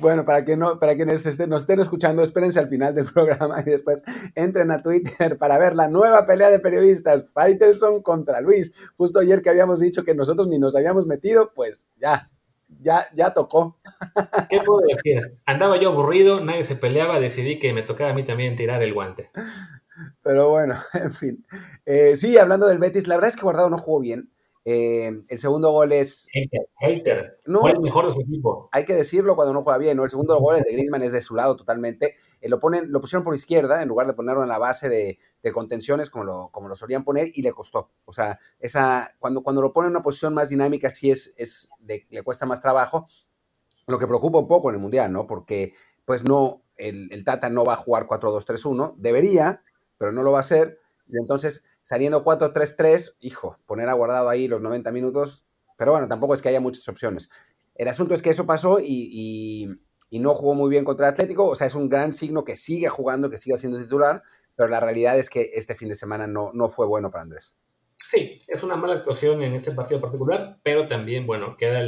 Bueno, 0.00 0.24
para 0.24 0.44
que 0.44 0.56
no, 0.56 0.78
para 0.78 0.96
quienes 0.96 1.26
nos 1.46 1.62
estén 1.62 1.80
escuchando, 1.80 2.22
espérense 2.22 2.58
al 2.58 2.68
final 2.68 2.94
del 2.94 3.04
programa 3.12 3.60
y 3.60 3.64
después 3.64 4.02
entren 4.34 4.70
a 4.70 4.82
Twitter 4.82 5.36
para 5.36 5.58
ver 5.58 5.76
la 5.76 5.88
nueva 5.88 6.26
pelea 6.26 6.48
de 6.48 6.58
periodistas, 6.58 7.28
Faitelson 7.30 8.02
contra 8.02 8.40
Luis. 8.40 8.72
Justo 8.96 9.20
ayer 9.20 9.42
que 9.42 9.50
habíamos 9.50 9.78
dicho 9.78 10.02
que 10.02 10.14
nosotros 10.14 10.48
ni 10.48 10.58
nos 10.58 10.74
habíamos 10.74 11.06
metido, 11.06 11.52
pues 11.54 11.86
ya, 12.00 12.30
ya, 12.80 13.06
ya 13.14 13.34
tocó. 13.34 13.78
¿Qué 14.48 14.60
puedo 14.64 14.80
decir? 14.86 15.38
Andaba 15.44 15.78
yo 15.78 15.90
aburrido, 15.90 16.42
nadie 16.42 16.64
se 16.64 16.76
peleaba, 16.76 17.20
decidí 17.20 17.58
que 17.58 17.74
me 17.74 17.82
tocaba 17.82 18.10
a 18.10 18.14
mí 18.14 18.24
también 18.24 18.56
tirar 18.56 18.82
el 18.82 18.94
guante. 18.94 19.30
Pero 20.22 20.48
bueno, 20.48 20.76
en 20.94 21.10
fin. 21.10 21.46
Eh, 21.84 22.16
sí, 22.16 22.38
hablando 22.38 22.66
del 22.66 22.78
Betis, 22.78 23.06
la 23.06 23.16
verdad 23.16 23.30
es 23.30 23.36
que 23.36 23.42
Guardado 23.42 23.68
no 23.68 23.78
jugó 23.78 24.00
bien. 24.00 24.30
Eh, 24.64 25.10
el 25.28 25.38
segundo 25.38 25.70
gol 25.70 25.92
es. 25.92 26.28
Hater, 26.80 27.38
No, 27.46 27.66
el 27.66 27.80
mejor 27.80 28.06
de 28.06 28.12
su 28.12 28.20
equipo. 28.20 28.68
Hay 28.72 28.84
que 28.84 28.94
decirlo 28.94 29.34
cuando 29.34 29.54
no 29.54 29.62
juega 29.62 29.78
bien, 29.78 29.96
¿no? 29.96 30.04
El 30.04 30.10
segundo 30.10 30.38
gol, 30.38 30.56
el 30.56 30.62
de 30.62 30.72
Griezmann, 30.72 31.02
es 31.02 31.12
de 31.12 31.20
su 31.20 31.34
lado 31.34 31.56
totalmente. 31.56 32.16
Eh, 32.40 32.48
lo, 32.48 32.60
ponen, 32.60 32.92
lo 32.92 33.00
pusieron 33.00 33.24
por 33.24 33.34
izquierda 33.34 33.82
en 33.82 33.88
lugar 33.88 34.06
de 34.06 34.12
ponerlo 34.12 34.42
en 34.42 34.48
la 34.48 34.58
base 34.58 34.88
de, 34.88 35.18
contenciones 35.52 36.10
como 36.10 36.24
lo, 36.24 36.50
como 36.52 36.68
lo 36.68 36.74
solían 36.74 37.04
poner 37.04 37.28
y 37.34 37.42
le 37.42 37.52
costó. 37.52 37.90
O 38.04 38.12
sea, 38.12 38.38
esa, 38.58 39.14
cuando, 39.18 39.42
cuando 39.42 39.62
lo 39.62 39.72
ponen 39.72 39.88
en 39.88 39.96
una 39.96 40.02
posición 40.02 40.34
más 40.34 40.50
dinámica, 40.50 40.90
sí 40.90 41.10
es, 41.10 41.32
es 41.36 41.70
le, 41.80 42.22
cuesta 42.22 42.44
más 42.44 42.60
trabajo. 42.60 43.06
Lo 43.86 43.98
que 43.98 44.06
preocupa 44.06 44.38
un 44.38 44.48
poco 44.48 44.68
en 44.68 44.76
el 44.76 44.80
Mundial, 44.80 45.10
¿no? 45.10 45.26
Porque, 45.26 45.72
pues 46.04 46.22
no, 46.24 46.62
el, 46.76 47.10
el 47.12 47.24
Tata 47.24 47.48
no 47.48 47.64
va 47.64 47.74
a 47.74 47.76
jugar 47.76 48.06
4-2-3-1. 48.06 48.94
Debería, 48.98 49.62
pero 49.96 50.12
no 50.12 50.22
lo 50.22 50.32
va 50.32 50.38
a 50.38 50.40
hacer. 50.40 50.78
Y 51.12 51.18
entonces 51.18 51.64
saliendo 51.82 52.24
4-3-3, 52.24 53.16
hijo, 53.20 53.58
poner 53.66 53.88
a 53.88 53.94
guardado 53.94 54.28
ahí 54.28 54.48
los 54.48 54.60
90 54.60 54.92
minutos, 54.92 55.44
pero 55.76 55.92
bueno, 55.92 56.08
tampoco 56.08 56.34
es 56.34 56.42
que 56.42 56.48
haya 56.48 56.60
muchas 56.60 56.86
opciones. 56.88 57.30
El 57.74 57.88
asunto 57.88 58.14
es 58.14 58.22
que 58.22 58.30
eso 58.30 58.46
pasó 58.46 58.78
y, 58.80 59.68
no 60.10 60.34
jugó 60.34 60.54
muy 60.54 60.70
bien 60.70 60.84
contra 60.84 61.08
Atlético, 61.08 61.46
o 61.46 61.54
sea, 61.54 61.66
es 61.66 61.74
un 61.74 61.88
gran 61.88 62.12
signo 62.12 62.44
que 62.44 62.56
sigue 62.56 62.88
jugando, 62.88 63.30
que 63.30 63.38
siga 63.38 63.56
siendo 63.56 63.78
titular, 63.78 64.22
pero 64.56 64.68
la 64.68 64.80
realidad 64.80 65.18
es 65.18 65.30
que 65.30 65.50
este 65.54 65.74
fin 65.74 65.88
de 65.88 65.94
semana 65.94 66.26
no, 66.26 66.50
no 66.52 66.68
fue 66.68 66.86
bueno 66.86 67.10
para 67.10 67.22
Andrés. 67.22 67.54
Sí, 68.10 68.42
es 68.48 68.62
una 68.62 68.76
mala 68.76 68.94
actuación 68.94 69.42
en 69.42 69.54
este 69.54 69.72
partido 69.72 70.00
particular, 70.00 70.58
pero 70.62 70.88
también, 70.88 71.26
bueno, 71.26 71.56
queda 71.56 71.80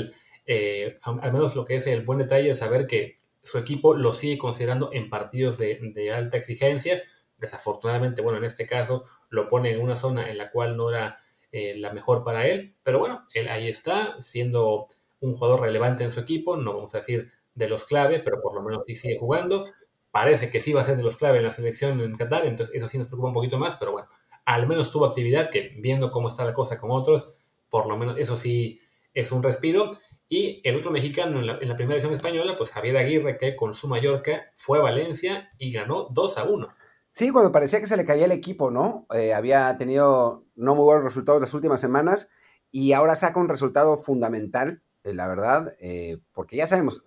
eh, 0.46 0.98
al 1.02 1.32
menos 1.32 1.56
lo 1.56 1.64
que 1.64 1.76
es 1.76 1.86
el 1.86 2.04
buen 2.04 2.18
detalle 2.18 2.48
de 2.48 2.56
saber 2.56 2.86
que 2.86 3.16
su 3.42 3.58
equipo 3.58 3.94
lo 3.94 4.12
sigue 4.12 4.38
considerando 4.38 4.90
en 4.92 5.10
partidos 5.10 5.58
de, 5.58 6.12
alta 6.14 6.36
exigencia. 6.36 7.02
Desafortunadamente, 7.42 8.22
bueno, 8.22 8.38
en 8.38 8.44
este 8.44 8.66
caso 8.66 9.04
lo 9.28 9.48
pone 9.48 9.72
en 9.72 9.80
una 9.82 9.96
zona 9.96 10.30
en 10.30 10.38
la 10.38 10.50
cual 10.50 10.76
no 10.76 10.88
era 10.88 11.18
eh, 11.50 11.76
la 11.76 11.92
mejor 11.92 12.22
para 12.24 12.46
él, 12.46 12.76
pero 12.82 13.00
bueno, 13.00 13.26
él 13.34 13.48
ahí 13.48 13.68
está, 13.68 14.14
siendo 14.20 14.86
un 15.20 15.34
jugador 15.34 15.60
relevante 15.60 16.04
en 16.04 16.12
su 16.12 16.20
equipo, 16.20 16.56
no 16.56 16.72
vamos 16.74 16.94
a 16.94 16.98
decir 16.98 17.30
de 17.54 17.68
los 17.68 17.84
clave, 17.84 18.20
pero 18.20 18.40
por 18.40 18.54
lo 18.54 18.62
menos 18.62 18.84
sí 18.86 18.96
sigue 18.96 19.18
jugando. 19.18 19.66
Parece 20.12 20.50
que 20.50 20.60
sí 20.60 20.72
va 20.72 20.82
a 20.82 20.84
ser 20.84 20.96
de 20.96 21.02
los 21.02 21.16
clave 21.16 21.38
en 21.38 21.44
la 21.44 21.50
selección 21.50 22.00
en 22.00 22.16
Qatar, 22.16 22.46
entonces 22.46 22.74
eso 22.74 22.88
sí 22.88 22.96
nos 22.96 23.08
preocupa 23.08 23.28
un 23.28 23.34
poquito 23.34 23.58
más, 23.58 23.76
pero 23.76 23.92
bueno, 23.92 24.08
al 24.44 24.66
menos 24.66 24.92
tuvo 24.92 25.06
actividad 25.06 25.50
que 25.50 25.74
viendo 25.78 26.10
cómo 26.10 26.28
está 26.28 26.44
la 26.44 26.54
cosa 26.54 26.78
con 26.78 26.90
otros, 26.92 27.28
por 27.68 27.88
lo 27.88 27.96
menos 27.96 28.18
eso 28.18 28.36
sí 28.36 28.80
es 29.14 29.32
un 29.32 29.42
respiro. 29.42 29.90
Y 30.28 30.62
el 30.64 30.76
otro 30.76 30.90
mexicano 30.90 31.40
en 31.40 31.46
la, 31.46 31.76
primera 31.76 31.94
edición 31.94 32.14
española, 32.14 32.56
pues 32.56 32.70
Javier 32.70 32.96
Aguirre, 32.96 33.36
que 33.36 33.54
con 33.54 33.74
su 33.74 33.86
Mallorca 33.86 34.52
fue 34.56 34.78
a 34.78 34.82
Valencia 34.82 35.50
y 35.58 35.70
ganó 35.70 36.08
2 36.10 36.38
a 36.38 36.44
1. 36.44 36.68
Sí, 37.14 37.30
cuando 37.30 37.52
parecía 37.52 37.78
que 37.78 37.86
se 37.86 37.98
le 37.98 38.06
caía 38.06 38.24
el 38.24 38.32
equipo, 38.32 38.70
¿no? 38.70 39.06
Eh, 39.14 39.34
había 39.34 39.76
tenido 39.76 40.46
no 40.56 40.74
muy 40.74 40.84
buenos 40.84 41.04
resultados 41.04 41.42
las 41.42 41.52
últimas 41.52 41.78
semanas 41.78 42.30
y 42.70 42.92
ahora 42.94 43.16
saca 43.16 43.38
un 43.38 43.50
resultado 43.50 43.98
fundamental, 43.98 44.82
eh, 45.04 45.12
la 45.12 45.28
verdad, 45.28 45.74
eh, 45.78 46.20
porque 46.32 46.56
ya 46.56 46.66
sabemos, 46.66 47.02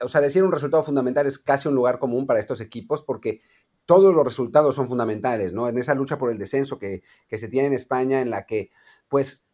o 0.00 0.08
sea, 0.08 0.20
decir 0.20 0.44
un 0.44 0.52
resultado 0.52 0.84
fundamental 0.84 1.26
es 1.26 1.40
casi 1.40 1.66
un 1.66 1.74
lugar 1.74 1.98
común 1.98 2.24
para 2.24 2.38
estos 2.38 2.60
equipos 2.60 3.02
porque 3.02 3.40
todos 3.84 4.14
los 4.14 4.24
resultados 4.24 4.76
son 4.76 4.86
fundamentales, 4.86 5.52
¿no? 5.52 5.68
En 5.68 5.76
esa 5.76 5.96
lucha 5.96 6.18
por 6.18 6.30
el 6.30 6.38
descenso 6.38 6.78
que, 6.78 7.02
que 7.26 7.38
se 7.38 7.48
tiene 7.48 7.66
en 7.66 7.72
España, 7.72 8.20
en 8.20 8.30
la 8.30 8.46
que, 8.46 8.70
pues, 9.08 9.44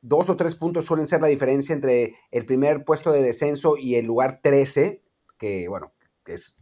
dos 0.00 0.30
o 0.30 0.36
tres 0.36 0.56
puntos 0.56 0.84
suelen 0.86 1.06
ser 1.06 1.20
la 1.20 1.28
diferencia 1.28 1.74
entre 1.76 2.16
el 2.32 2.44
primer 2.44 2.84
puesto 2.84 3.12
de 3.12 3.22
descenso 3.22 3.76
y 3.76 3.94
el 3.94 4.06
lugar 4.06 4.40
13, 4.42 5.04
que 5.38 5.68
bueno, 5.68 5.94
es 6.26 6.56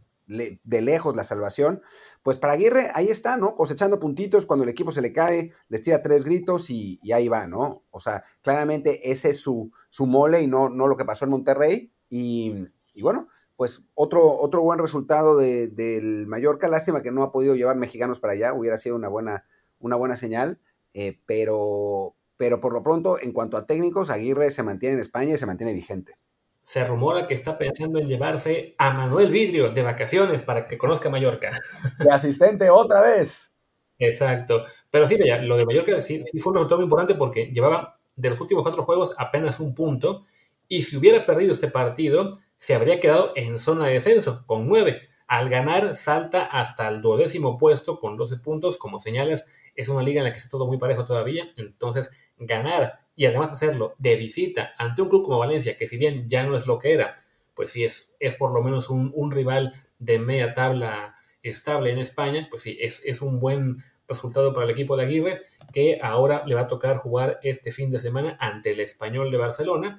de 0.63 0.81
lejos 0.81 1.15
la 1.15 1.23
salvación. 1.23 1.81
Pues 2.23 2.39
para 2.39 2.53
Aguirre, 2.53 2.89
ahí 2.93 3.09
está, 3.09 3.35
¿no? 3.37 3.55
Cosechando 3.55 3.99
puntitos, 3.99 4.45
cuando 4.45 4.63
el 4.63 4.69
equipo 4.69 4.91
se 4.91 5.01
le 5.01 5.11
cae, 5.11 5.51
les 5.67 5.81
tira 5.81 6.01
tres 6.01 6.23
gritos 6.23 6.69
y, 6.69 6.99
ahí 7.11 7.27
va, 7.27 7.47
¿no? 7.47 7.83
O 7.91 7.99
sea, 7.99 8.23
claramente 8.41 9.11
ese 9.11 9.31
es 9.31 9.41
su, 9.41 9.71
su 9.89 10.05
mole 10.05 10.41
y 10.41 10.47
no, 10.47 10.69
no 10.69 10.87
lo 10.87 10.95
que 10.95 11.05
pasó 11.05 11.25
en 11.25 11.31
Monterrey. 11.31 11.91
Y, 12.09 12.65
bueno, 13.01 13.27
pues 13.57 13.83
otro, 13.93 14.37
otro 14.37 14.61
buen 14.61 14.79
resultado 14.79 15.37
del 15.37 16.27
Mallorca. 16.27 16.67
Lástima 16.67 17.01
que 17.01 17.11
no 17.11 17.23
ha 17.23 17.31
podido 17.31 17.55
llevar 17.55 17.75
mexicanos 17.75 18.19
para 18.19 18.33
allá, 18.33 18.53
hubiera 18.53 18.77
sido 18.77 18.95
una 18.95 19.09
buena, 19.09 19.45
una 19.79 19.95
buena 19.97 20.15
señal, 20.15 20.61
eh, 20.93 21.19
pero, 21.25 22.15
pero 22.37 22.61
por 22.61 22.71
lo 22.71 22.83
pronto, 22.83 23.19
en 23.19 23.33
cuanto 23.33 23.57
a 23.57 23.65
técnicos, 23.65 24.09
Aguirre 24.09 24.49
se 24.51 24.63
mantiene 24.63 24.95
en 24.95 25.01
España 25.01 25.33
y 25.33 25.37
se 25.37 25.45
mantiene 25.45 25.73
vigente. 25.73 26.17
Se 26.63 26.83
rumora 26.85 27.27
que 27.27 27.33
está 27.33 27.57
pensando 27.57 27.99
en 27.99 28.07
llevarse 28.07 28.75
a 28.77 28.91
Manuel 28.91 29.31
Vidrio 29.31 29.71
de 29.71 29.83
vacaciones 29.83 30.41
para 30.41 30.67
que 30.67 30.77
conozca 30.77 31.09
Mallorca. 31.09 31.51
De 31.99 32.11
asistente 32.11 32.69
otra 32.69 33.01
vez. 33.01 33.53
Exacto. 33.99 34.65
Pero 34.89 35.05
sí, 35.05 35.17
lo 35.17 35.57
de 35.57 35.65
Mallorca 35.65 36.01
sí, 36.01 36.23
fue 36.39 36.51
un 36.51 36.55
resultado 36.55 36.77
muy 36.77 36.85
importante 36.85 37.15
porque 37.15 37.47
llevaba 37.47 37.99
de 38.15 38.29
los 38.29 38.39
últimos 38.39 38.63
cuatro 38.63 38.83
juegos 38.83 39.13
apenas 39.17 39.59
un 39.59 39.73
punto. 39.73 40.23
Y 40.67 40.83
si 40.83 40.97
hubiera 40.97 41.25
perdido 41.25 41.53
este 41.53 41.67
partido, 41.67 42.39
se 42.57 42.75
habría 42.75 42.99
quedado 42.99 43.33
en 43.35 43.59
zona 43.59 43.87
de 43.87 43.93
descenso 43.93 44.43
con 44.45 44.67
nueve. 44.67 45.01
Al 45.27 45.49
ganar, 45.49 45.95
salta 45.95 46.45
hasta 46.45 46.87
el 46.89 47.01
duodécimo 47.01 47.57
puesto 47.57 47.99
con 47.99 48.17
12 48.17 48.37
puntos. 48.37 48.77
Como 48.77 48.99
señalas, 48.99 49.45
es 49.75 49.89
una 49.89 50.03
liga 50.03 50.19
en 50.19 50.25
la 50.25 50.31
que 50.31 50.37
está 50.37 50.49
todo 50.49 50.67
muy 50.67 50.77
parejo 50.77 51.05
todavía. 51.05 51.51
Entonces, 51.57 52.11
ganar 52.37 53.02
y 53.15 53.25
además 53.25 53.51
hacerlo 53.51 53.95
de 53.97 54.15
visita 54.15 54.73
ante 54.77 55.01
un 55.01 55.09
club 55.09 55.23
como 55.23 55.39
Valencia, 55.39 55.77
que 55.77 55.87
si 55.87 55.97
bien 55.97 56.27
ya 56.27 56.43
no 56.43 56.55
es 56.55 56.65
lo 56.65 56.79
que 56.79 56.93
era, 56.93 57.15
pues 57.53 57.71
sí 57.71 57.83
es, 57.83 58.13
es 58.19 58.33
por 58.35 58.53
lo 58.53 58.63
menos 58.63 58.89
un, 58.89 59.31
rival 59.31 59.73
de 59.99 60.19
media 60.19 60.53
tabla 60.53 61.15
estable 61.41 61.91
en 61.91 61.99
España, 61.99 62.47
pues 62.49 62.63
sí, 62.63 62.77
es, 62.81 63.01
es 63.05 63.21
un 63.21 63.39
buen 63.39 63.83
resultado 64.07 64.53
para 64.53 64.65
el 64.65 64.71
equipo 64.71 64.97
de 64.97 65.03
Aguirre, 65.03 65.39
que 65.71 65.99
ahora 66.01 66.43
le 66.45 66.55
va 66.55 66.61
a 66.61 66.67
tocar 66.67 66.97
jugar 66.97 67.39
este 67.43 67.71
fin 67.71 67.91
de 67.91 67.99
semana 67.99 68.37
ante 68.39 68.71
el 68.71 68.79
español 68.79 69.31
de 69.31 69.37
Barcelona. 69.37 69.95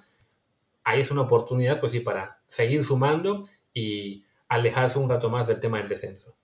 Ahí 0.83 1.00
es 1.00 1.11
una 1.11 1.23
oportunidad, 1.23 1.80
pues 1.80 1.92
sí, 1.92 2.00
para 2.00 2.40
seguir 2.49 2.85
sumando 2.85 3.42
y 3.73 4.25
alejarse 4.49 4.99
un 4.99 5.09
rato 5.09 5.30
más 5.30 5.49
del 5.49 5.61
tema 5.61 5.78
del 5.78 5.88
descenso. 5.88 6.37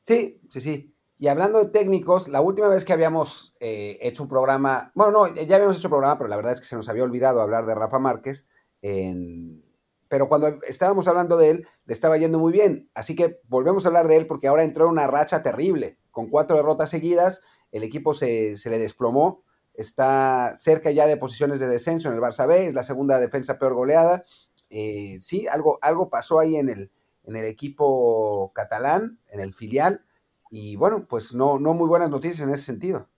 Sí, 0.00 0.40
sí, 0.48 0.60
sí. 0.60 0.94
Y 1.20 1.28
hablando 1.28 1.58
de 1.58 1.70
técnicos, 1.70 2.28
la 2.28 2.40
última 2.40 2.68
vez 2.68 2.86
que 2.86 2.94
habíamos 2.94 3.54
eh, 3.60 3.98
hecho 4.00 4.22
un 4.22 4.28
programa, 4.30 4.90
bueno, 4.94 5.12
no, 5.12 5.34
ya 5.34 5.56
habíamos 5.56 5.76
hecho 5.76 5.88
un 5.88 5.92
programa, 5.92 6.16
pero 6.16 6.28
la 6.28 6.36
verdad 6.36 6.52
es 6.52 6.60
que 6.60 6.66
se 6.66 6.76
nos 6.76 6.88
había 6.88 7.04
olvidado 7.04 7.42
hablar 7.42 7.66
de 7.66 7.74
Rafa 7.74 7.98
Márquez. 7.98 8.48
pero 10.08 10.30
cuando 10.30 10.48
estábamos 10.66 11.06
hablando 11.08 11.36
de 11.36 11.50
él, 11.50 11.66
le 11.84 11.92
estaba 11.92 12.16
yendo 12.16 12.38
muy 12.38 12.54
bien. 12.54 12.88
Así 12.94 13.14
que 13.14 13.38
volvemos 13.48 13.84
a 13.84 13.88
hablar 13.88 14.08
de 14.08 14.16
él 14.16 14.26
porque 14.26 14.48
ahora 14.48 14.62
entró 14.62 14.86
en 14.86 14.92
una 14.92 15.08
racha 15.08 15.42
terrible. 15.42 15.98
Con 16.10 16.30
cuatro 16.30 16.56
derrotas 16.56 16.88
seguidas, 16.88 17.42
el 17.70 17.82
equipo 17.82 18.14
se, 18.14 18.56
le 18.64 18.78
desplomó. 18.78 19.44
Está 19.74 20.54
cerca 20.56 20.90
ya 20.90 21.06
de 21.06 21.18
posiciones 21.18 21.60
de 21.60 21.68
descenso 21.68 22.08
en 22.08 22.14
el 22.14 22.20
Barça 22.20 22.48
B, 22.48 22.68
es 22.68 22.72
la 22.72 22.82
segunda 22.82 23.20
defensa 23.20 23.58
peor 23.58 23.74
goleada. 23.74 24.24
Eh, 24.70 25.18
sí, 25.20 25.46
algo, 25.48 25.78
algo 25.82 26.08
pasó 26.08 26.38
ahí 26.38 26.56
en 26.56 26.70
el, 26.70 26.90
en 27.24 27.36
el 27.36 27.44
equipo 27.44 28.52
catalán, 28.54 29.20
en 29.28 29.40
el 29.40 29.52
filial 29.52 30.06
y 30.50 30.76
bueno, 30.76 31.06
pues 31.08 31.32
no, 31.34 31.58
no 31.58 31.74
muy 31.74 31.88
buenas 31.88 32.10
noticias 32.10 32.46
en 32.46 32.52
ese 32.52 32.64
sentido. 32.64 33.08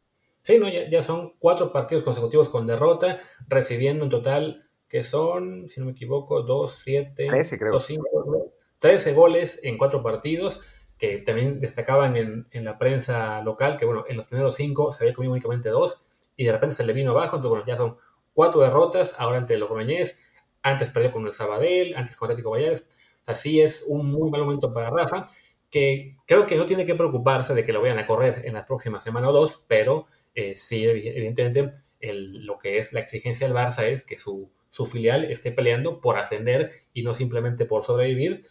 Sí, 0.42 0.58
no, 0.58 0.68
ya, 0.68 1.02
son 1.02 1.34
cuatro 1.38 1.72
partidos 1.72 2.04
consecutivos 2.04 2.48
con 2.48 2.66
derrota, 2.66 3.18
recibiendo 3.48 4.04
en 4.04 4.10
total, 4.10 4.68
que 4.88 5.04
son, 5.04 5.68
si 5.68 5.80
no 5.80 5.86
me 5.86 5.92
equivoco, 5.92 6.42
dos, 6.42 6.80
siete, 6.82 7.28
13, 7.28 7.58
creo. 7.58 7.80
cinco, 7.80 8.52
13 8.80 9.14
goles 9.14 9.60
en 9.62 9.78
cuatro 9.78 10.02
partidos, 10.02 10.60
que 10.98 11.18
también 11.18 11.60
destacaban 11.60 12.16
en, 12.16 12.64
la 12.64 12.76
prensa 12.76 13.40
local, 13.42 13.76
que 13.76 13.86
bueno, 13.86 14.04
en 14.08 14.16
los 14.16 14.26
primeros 14.26 14.56
cinco 14.56 14.92
se 14.92 15.04
había 15.04 15.14
comido 15.14 15.32
únicamente 15.32 15.68
dos, 15.68 15.98
y 16.36 16.44
de 16.44 16.52
repente 16.52 16.74
se 16.74 16.84
le 16.84 16.92
vino 16.92 17.12
abajo, 17.12 17.36
entonces 17.36 17.50
bueno, 17.50 17.64
ya 17.64 17.76
son 17.76 17.96
cuatro 18.34 18.60
derrotas, 18.60 19.14
ahora 19.18 19.38
ante 19.38 19.56
los 19.56 19.68
Logroñés, 19.68 20.18
antes 20.62 20.90
perdió 20.90 21.12
con 21.12 21.26
el 21.26 21.34
Sabadell, 21.34 21.94
antes 21.96 22.16
con 22.16 22.26
Atlético 22.26 22.50
Vallares, 22.50 22.90
así 23.26 23.60
es 23.60 23.84
un 23.86 24.10
muy 24.10 24.28
mal 24.30 24.42
momento 24.42 24.72
para 24.72 24.90
Rafa, 24.90 25.26
que 25.72 26.18
creo 26.26 26.46
que 26.46 26.56
no 26.56 26.66
tiene 26.66 26.84
que 26.84 26.94
preocuparse 26.94 27.54
de 27.54 27.64
que 27.64 27.72
lo 27.72 27.80
vayan 27.80 27.98
a 27.98 28.06
correr 28.06 28.42
en 28.44 28.52
la 28.52 28.66
próxima 28.66 29.00
semana 29.00 29.30
o 29.30 29.32
dos, 29.32 29.64
pero 29.66 30.06
eh, 30.34 30.54
sí, 30.54 30.84
evidentemente, 30.86 31.72
lo 32.00 32.58
que 32.58 32.76
es 32.76 32.92
la 32.92 33.00
exigencia 33.00 33.46
del 33.46 33.56
Barça 33.56 33.84
es 33.86 34.04
que 34.04 34.18
su, 34.18 34.50
filial 34.86 35.24
esté 35.24 35.50
peleando 35.50 36.00
por 36.00 36.18
ascender 36.18 36.72
y 36.92 37.02
no 37.02 37.14
simplemente 37.14 37.64
por 37.64 37.84
sobrevivir. 37.84 38.42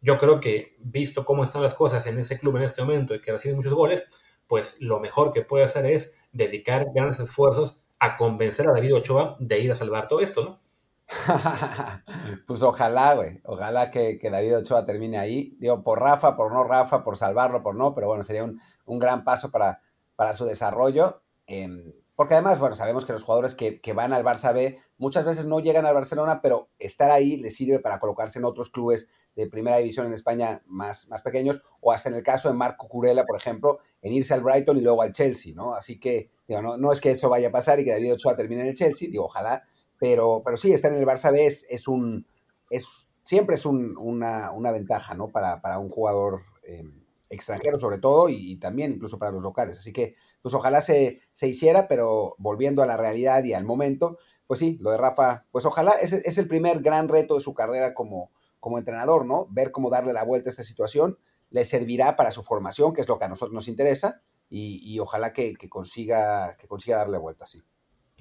Yo 0.00 0.18
creo 0.18 0.38
que, 0.38 0.76
visto 0.78 1.24
cómo 1.24 1.42
están 1.42 1.62
las 1.62 1.74
cosas 1.74 2.06
en 2.06 2.16
ese 2.18 2.38
club 2.38 2.56
en 2.56 2.62
este 2.62 2.82
momento 2.82 3.14
y 3.14 3.20
que 3.20 3.32
recibe 3.32 3.56
muchos 3.56 3.74
goles, 3.74 4.04
pues 4.46 4.76
lo 4.78 5.00
mejor 5.00 5.32
que 5.32 5.42
puede 5.42 5.64
hacer 5.64 5.84
es 5.84 6.16
dedicar 6.30 6.86
grandes 6.94 7.18
esfuerzos 7.18 7.80
a 7.98 8.16
convencer 8.16 8.68
a 8.68 8.72
David 8.72 8.94
Ochoa 8.94 9.36
de 9.40 9.58
ir 9.58 9.72
a 9.72 9.76
salvar 9.76 10.06
todo 10.06 10.20
esto, 10.20 10.44
¿no? 10.44 10.60
pues 12.46 12.62
ojalá, 12.62 13.14
güey. 13.14 13.40
Ojalá 13.44 13.90
que, 13.90 14.18
David 14.22 14.58
Ochoa 14.58 14.86
termine 14.86 15.18
ahí. 15.18 15.56
Digo, 15.58 15.82
por 15.82 16.00
Rafa, 16.00 16.36
por 16.36 16.52
no 16.52 16.64
Rafa, 16.64 17.04
por 17.04 17.16
salvarlo, 17.16 17.62
por 17.62 17.74
no, 17.74 17.94
pero 17.94 18.06
bueno, 18.08 18.22
sería 18.22 18.44
un, 18.44 18.98
gran 18.98 19.24
paso 19.24 19.50
para, 19.50 19.82
para 20.16 20.32
su 20.34 20.44
desarrollo. 20.44 21.22
Em, 21.46 21.92
porque 22.18 22.34
además, 22.34 22.58
bueno, 22.58 22.74
sabemos 22.74 23.04
que 23.06 23.12
los 23.12 23.22
jugadores 23.22 23.54
que, 23.54 23.92
van 23.92 24.12
al 24.12 24.24
Barça 24.24 24.52
B 24.52 24.76
muchas 24.96 25.24
veces 25.24 25.46
no 25.46 25.60
llegan 25.60 25.86
al 25.86 25.94
Barcelona, 25.94 26.40
pero 26.42 26.68
estar 26.80 27.12
ahí 27.12 27.36
les 27.36 27.54
sirve 27.54 27.78
para 27.78 28.00
colocarse 28.00 28.40
en 28.40 28.44
otros 28.44 28.70
clubes 28.70 29.06
de 29.36 29.48
primera 29.48 29.76
división 29.76 30.04
en 30.06 30.12
España 30.12 30.60
más, 30.66 31.06
más 31.06 31.22
pequeños, 31.22 31.62
o 31.80 31.92
hasta 31.92 32.08
en 32.08 32.16
el 32.16 32.24
caso 32.24 32.48
de 32.48 32.54
Marco 32.54 32.88
Curela, 32.88 33.24
por 33.24 33.38
ejemplo, 33.38 33.78
en 34.02 34.12
irse 34.12 34.34
al 34.34 34.42
Brighton 34.42 34.76
y 34.78 34.80
luego 34.80 35.02
al 35.02 35.12
Chelsea, 35.12 35.52
¿no? 35.54 35.74
Así 35.74 36.00
que, 36.00 36.28
digo, 36.48 36.60
no, 36.60 36.76
no 36.76 36.90
es 36.90 37.00
que 37.00 37.12
eso 37.12 37.28
vaya 37.28 37.50
a 37.50 37.52
pasar 37.52 37.78
y 37.78 37.84
que 37.84 37.92
David 37.92 38.14
Ochoa 38.14 38.36
termine 38.36 38.62
en 38.62 38.66
el 38.66 38.74
Chelsea, 38.74 39.08
digo, 39.08 39.26
ojalá, 39.26 39.62
pero, 39.98 40.42
pero 40.44 40.56
sí, 40.56 40.72
estar 40.72 40.92
en 40.92 40.98
el 40.98 41.06
Barça 41.06 41.32
B 41.32 41.44
es, 41.46 41.88
un, 41.88 42.26
es, 42.70 43.08
siempre 43.22 43.56
es 43.56 43.66
una, 43.66 44.70
ventaja, 44.72 45.14
¿no? 45.14 45.28
Para, 45.28 45.78
un 45.78 45.90
jugador 45.90 46.42
eh, 46.62 46.84
extranjero 47.30 47.78
sobre 47.78 47.98
todo 47.98 48.28
y, 48.28 48.56
también 48.56 48.92
incluso 48.92 49.18
para 49.18 49.32
los 49.32 49.42
locales. 49.42 49.78
Así 49.78 49.92
que, 49.92 50.14
pues 50.42 50.54
ojalá 50.54 50.80
se, 50.80 51.20
se, 51.32 51.48
hiciera, 51.48 51.88
pero 51.88 52.34
volviendo 52.38 52.82
a 52.82 52.86
la 52.86 52.96
realidad 52.96 53.44
y 53.44 53.52
al 53.52 53.64
momento, 53.64 54.18
pues 54.46 54.60
sí, 54.60 54.78
lo 54.80 54.90
de 54.90 54.98
Rafa, 54.98 55.46
pues 55.50 55.64
ojalá, 55.64 55.92
es, 55.92 56.12
es 56.12 56.38
el 56.38 56.48
primer 56.48 56.80
gran 56.80 57.08
reto 57.08 57.34
de 57.34 57.40
su 57.40 57.54
carrera 57.54 57.94
como, 57.94 58.30
como 58.60 58.78
entrenador, 58.78 59.26
¿no? 59.26 59.46
Ver 59.50 59.72
cómo 59.72 59.90
darle 59.90 60.12
la 60.12 60.24
vuelta 60.24 60.50
a 60.50 60.52
esta 60.52 60.64
situación, 60.64 61.18
le 61.50 61.64
servirá 61.64 62.16
para 62.16 62.30
su 62.30 62.42
formación, 62.42 62.92
que 62.92 63.00
es 63.00 63.08
lo 63.08 63.18
que 63.18 63.24
a 63.24 63.28
nosotros 63.28 63.54
nos 63.54 63.68
interesa, 63.68 64.22
y, 64.50 64.98
ojalá 64.98 65.34
que, 65.34 65.54
que, 65.54 65.68
consiga, 65.68 66.56
que 66.56 66.68
consiga 66.68 66.96
darle 66.96 67.18
vuelta, 67.18 67.44
sí. 67.44 67.60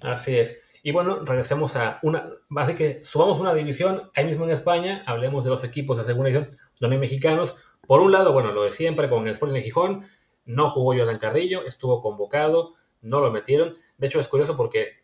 Así 0.01 0.35
es. 0.35 0.57
Y 0.83 0.91
bueno, 0.91 1.25
regresemos 1.25 1.75
a 1.75 1.99
una, 2.03 2.29
así 2.55 2.75
que 2.75 3.03
subamos 3.03 3.39
una 3.39 3.53
división 3.53 4.11
ahí 4.15 4.25
mismo 4.25 4.45
en 4.45 4.51
España, 4.51 5.03
hablemos 5.05 5.43
de 5.43 5.49
los 5.49 5.63
equipos 5.63 5.97
de 5.97 6.03
segunda 6.03 6.29
división 6.29 6.59
donde 6.79 6.97
mexicanos. 6.97 7.55
Por 7.85 8.01
un 8.01 8.11
lado, 8.11 8.33
bueno, 8.33 8.51
lo 8.51 8.63
de 8.63 8.73
siempre 8.73 9.09
con 9.09 9.27
el 9.27 9.33
Sporting 9.33 9.55
de 9.55 9.61
Gijón, 9.61 10.05
no 10.45 10.69
jugó 10.69 10.95
Jordan 10.95 11.19
Carrillo, 11.19 11.63
estuvo 11.65 12.01
convocado, 12.01 12.73
no 13.01 13.19
lo 13.19 13.31
metieron. 13.31 13.73
De 13.97 14.07
hecho, 14.07 14.19
es 14.19 14.27
curioso 14.27 14.55
porque 14.55 15.03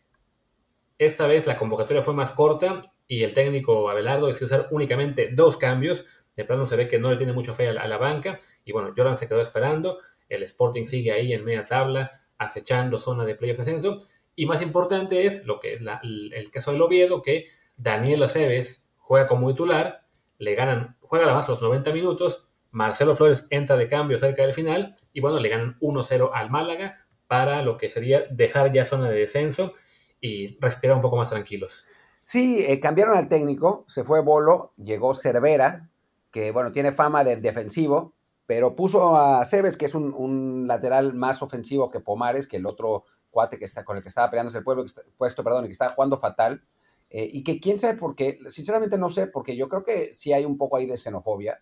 esta 0.98 1.26
vez 1.26 1.46
la 1.46 1.58
convocatoria 1.58 2.02
fue 2.02 2.14
más 2.14 2.30
corta 2.30 2.92
y 3.06 3.22
el 3.22 3.34
técnico 3.34 3.90
Abelardo 3.90 4.26
decidió 4.26 4.46
usar 4.46 4.68
únicamente 4.70 5.30
dos 5.32 5.56
cambios. 5.56 6.06
De 6.34 6.44
plano 6.44 6.66
se 6.66 6.76
ve 6.76 6.88
que 6.88 6.98
no 6.98 7.10
le 7.10 7.16
tiene 7.16 7.32
mucho 7.32 7.54
fe 7.54 7.68
a 7.68 7.88
la, 7.88 7.98
banca. 7.98 8.40
Y 8.64 8.72
bueno, 8.72 8.92
Jordan 8.96 9.16
se 9.16 9.28
quedó 9.28 9.40
esperando. 9.40 9.98
El 10.28 10.42
Sporting 10.42 10.86
sigue 10.86 11.12
ahí 11.12 11.32
en 11.32 11.44
media 11.44 11.66
tabla, 11.66 12.10
acechando 12.38 12.98
zona 12.98 13.24
de 13.24 13.34
playoff 13.34 13.60
ascenso. 13.60 13.98
Y 14.36 14.46
más 14.46 14.62
importante 14.62 15.26
es 15.26 15.46
lo 15.46 15.60
que 15.60 15.74
es 15.74 15.80
el, 15.80 16.50
caso 16.50 16.72
del 16.72 16.82
Oviedo, 16.82 17.22
que 17.22 17.46
Daniel 17.76 18.22
Aceves 18.22 18.88
juega 18.98 19.26
como 19.26 19.48
titular, 19.48 20.06
le 20.38 20.54
ganan, 20.54 20.96
juega 21.00 21.26
la 21.26 21.34
más 21.34 21.48
los 21.48 21.62
90 21.62 21.92
minutos, 21.92 22.46
Marcelo 22.70 23.14
Flores 23.14 23.46
entra 23.50 23.76
de 23.76 23.86
cambio 23.86 24.18
cerca 24.18 24.42
del 24.42 24.52
final 24.52 24.94
y 25.12 25.20
bueno, 25.20 25.38
le 25.38 25.48
ganan 25.48 25.78
1-0 25.80 26.30
al 26.34 26.50
Málaga 26.50 26.96
para 27.28 27.62
lo 27.62 27.76
que 27.78 27.88
sería 27.88 28.24
dejar 28.30 28.72
ya 28.72 28.84
zona 28.84 29.08
de 29.08 29.20
descenso 29.20 29.72
y 30.20 30.58
respirar 30.60 30.96
un 30.96 31.02
poco 31.02 31.16
más 31.16 31.30
tranquilos. 31.30 31.86
Sí, 32.24 32.64
eh, 32.66 32.80
cambiaron 32.80 33.16
al 33.16 33.28
técnico, 33.28 33.84
se 33.86 34.02
fue 34.02 34.22
Bolo, 34.22 34.72
llegó 34.76 35.14
Cervera, 35.14 35.90
que 36.30 36.50
bueno, 36.50 36.72
tiene 36.72 36.90
fama 36.90 37.22
de 37.22 37.36
defensivo, 37.36 38.14
pero 38.46 38.74
puso 38.74 39.16
a 39.16 39.44
Cebes, 39.44 39.76
que 39.76 39.84
es 39.84 39.94
un, 39.94 40.66
lateral 40.66 41.14
más 41.14 41.42
ofensivo 41.42 41.90
que 41.90 42.00
Pomares, 42.00 42.46
que 42.46 42.56
el 42.56 42.66
otro 42.66 43.04
cuate 43.34 43.58
que 43.58 43.66
está, 43.66 43.84
con 43.84 43.98
el 43.98 44.02
que 44.02 44.08
estaba 44.08 44.30
peleándose 44.30 44.58
el 44.58 44.64
pueblo, 44.64 44.86
puesto, 45.18 45.44
perdón, 45.44 45.66
que 45.66 45.72
está 45.72 45.90
jugando 45.90 46.18
fatal. 46.18 46.64
Eh, 47.10 47.28
y 47.30 47.44
que 47.44 47.60
quién 47.60 47.78
sabe 47.78 47.98
por 47.98 48.14
qué, 48.14 48.38
sinceramente 48.48 48.96
no 48.96 49.10
sé, 49.10 49.26
porque 49.26 49.56
yo 49.56 49.68
creo 49.68 49.84
que 49.84 50.14
sí 50.14 50.32
hay 50.32 50.46
un 50.46 50.56
poco 50.56 50.76
ahí 50.76 50.86
de 50.86 50.96
xenofobia. 50.96 51.60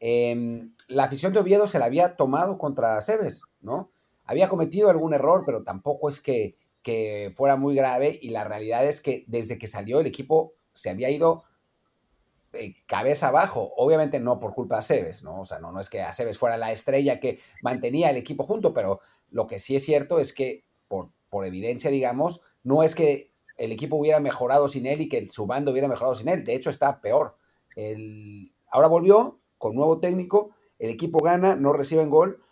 Em, 0.00 0.74
la 0.88 1.04
afición 1.04 1.32
de 1.32 1.40
Oviedo 1.40 1.66
se 1.66 1.78
la 1.78 1.84
había 1.84 2.16
tomado 2.16 2.58
contra 2.58 3.00
Cebes, 3.00 3.42
¿no? 3.60 3.90
Había 4.24 4.48
cometido 4.48 4.90
algún 4.90 5.14
error, 5.14 5.44
pero 5.46 5.62
tampoco 5.62 6.08
es 6.08 6.20
que 6.20 6.58
que 6.82 7.32
fuera 7.36 7.56
muy 7.56 7.74
grave 7.74 8.18
y 8.20 8.30
la 8.30 8.44
realidad 8.44 8.84
es 8.86 9.00
que 9.00 9.24
desde 9.26 9.58
que 9.58 9.68
salió 9.68 10.00
el 10.00 10.06
equipo 10.06 10.54
se 10.72 10.90
había 10.90 11.10
ido 11.10 11.44
eh, 12.52 12.74
cabeza 12.86 13.28
abajo, 13.28 13.72
obviamente 13.76 14.18
no 14.18 14.38
por 14.38 14.54
culpa 14.54 14.76
de 14.76 14.80
Aceves, 14.80 15.22
¿no? 15.22 15.40
O 15.40 15.44
sea, 15.44 15.58
no, 15.58 15.72
no 15.72 15.80
es 15.80 15.88
que 15.88 16.00
Aceves 16.00 16.38
fuera 16.38 16.56
la 16.56 16.72
estrella 16.72 17.20
que 17.20 17.38
mantenía 17.62 18.10
el 18.10 18.16
equipo 18.16 18.44
junto, 18.44 18.72
pero 18.72 19.00
lo 19.30 19.46
que 19.46 19.58
sí 19.58 19.76
es 19.76 19.84
cierto 19.84 20.18
es 20.18 20.32
que 20.32 20.64
por, 20.90 21.46
evidencia, 21.46 21.90
digamos, 21.90 22.40
no 22.64 22.82
es 22.82 22.94
que 22.94 23.30
el 23.56 23.72
equipo 23.72 23.96
hubiera 23.96 24.20
mejorado 24.20 24.68
sin 24.68 24.86
él 24.86 25.00
y 25.00 25.08
que 25.08 25.28
su 25.30 25.46
bando 25.46 25.70
hubiera 25.70 25.88
mejorado 25.88 26.16
sin 26.16 26.28
él, 26.28 26.44
de 26.44 26.54
hecho 26.54 26.70
está 26.70 27.00
peor. 27.00 27.36
El, 27.76 28.52
ahora 28.70 28.88
volvió 28.88 29.40
con 29.58 29.74
nuevo 29.74 30.00
técnico, 30.00 30.50
el 30.78 30.90
equipo 30.90 31.20
gana, 31.20 31.54
no 31.54 31.72
reciben 31.72 32.10
gol, 32.10 32.42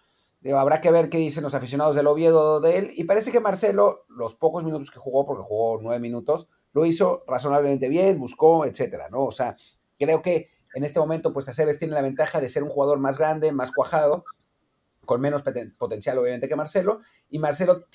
habrá 0.56 0.80
que 0.80 0.90
ver 0.90 1.10
qué 1.10 1.18
dicen 1.18 1.42
los 1.42 1.54
aficionados 1.54 1.96
del 1.96 2.06
Oviedo 2.06 2.60
de 2.60 2.78
él. 2.78 2.90
Y 2.94 3.04
parece 3.04 3.32
que 3.32 3.40
Marcelo, 3.40 4.04
los 4.08 4.34
pocos 4.34 4.64
minutos 4.64 4.90
que 4.90 5.00
jugó, 5.00 5.26
porque 5.26 5.42
jugó 5.42 5.80
nueve 5.82 5.98
minutos, 6.00 6.48
lo 6.72 6.86
hizo 6.86 7.24
razonablemente 7.26 7.88
bien, 7.88 8.20
buscó, 8.20 8.64
etcétera, 8.64 9.08
¿no? 9.10 9.24
O 9.24 9.32
sea, 9.32 9.56
creo 9.98 10.22
que 10.22 10.50
en 10.74 10.84
este 10.84 11.00
momento, 11.00 11.32
pues 11.32 11.48
Aceves 11.48 11.78
tiene 11.78 11.94
la 11.94 12.02
ventaja 12.02 12.40
de 12.40 12.48
ser 12.48 12.62
un 12.62 12.68
jugador 12.68 12.98
más 12.98 13.18
grande, 13.18 13.52
más 13.52 13.72
cuajado, 13.72 14.24
con 15.08 15.22
menos 15.22 15.42
potencial, 15.78 16.18
obviamente, 16.18 16.48
que 16.48 16.54
Marcelo. 16.54 17.00
Y 17.30 17.38
Marcelo 17.38 17.86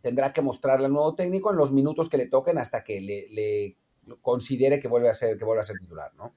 tendrá 0.00 0.32
que 0.32 0.40
mostrarle 0.40 0.86
al 0.86 0.92
nuevo 0.92 1.16
técnico 1.16 1.50
en 1.50 1.56
los 1.56 1.72
minutos 1.72 2.08
que 2.08 2.16
le 2.16 2.26
toquen 2.26 2.58
hasta 2.58 2.84
que 2.84 3.00
le, 3.00 3.76
considere 4.22 4.78
que 4.78 4.86
vuelve 4.86 5.08
a 5.08 5.14
ser, 5.14 5.36
que 5.36 5.44
vuelve 5.44 5.62
a 5.62 5.64
ser 5.64 5.76
titular, 5.78 6.14
¿no? 6.14 6.36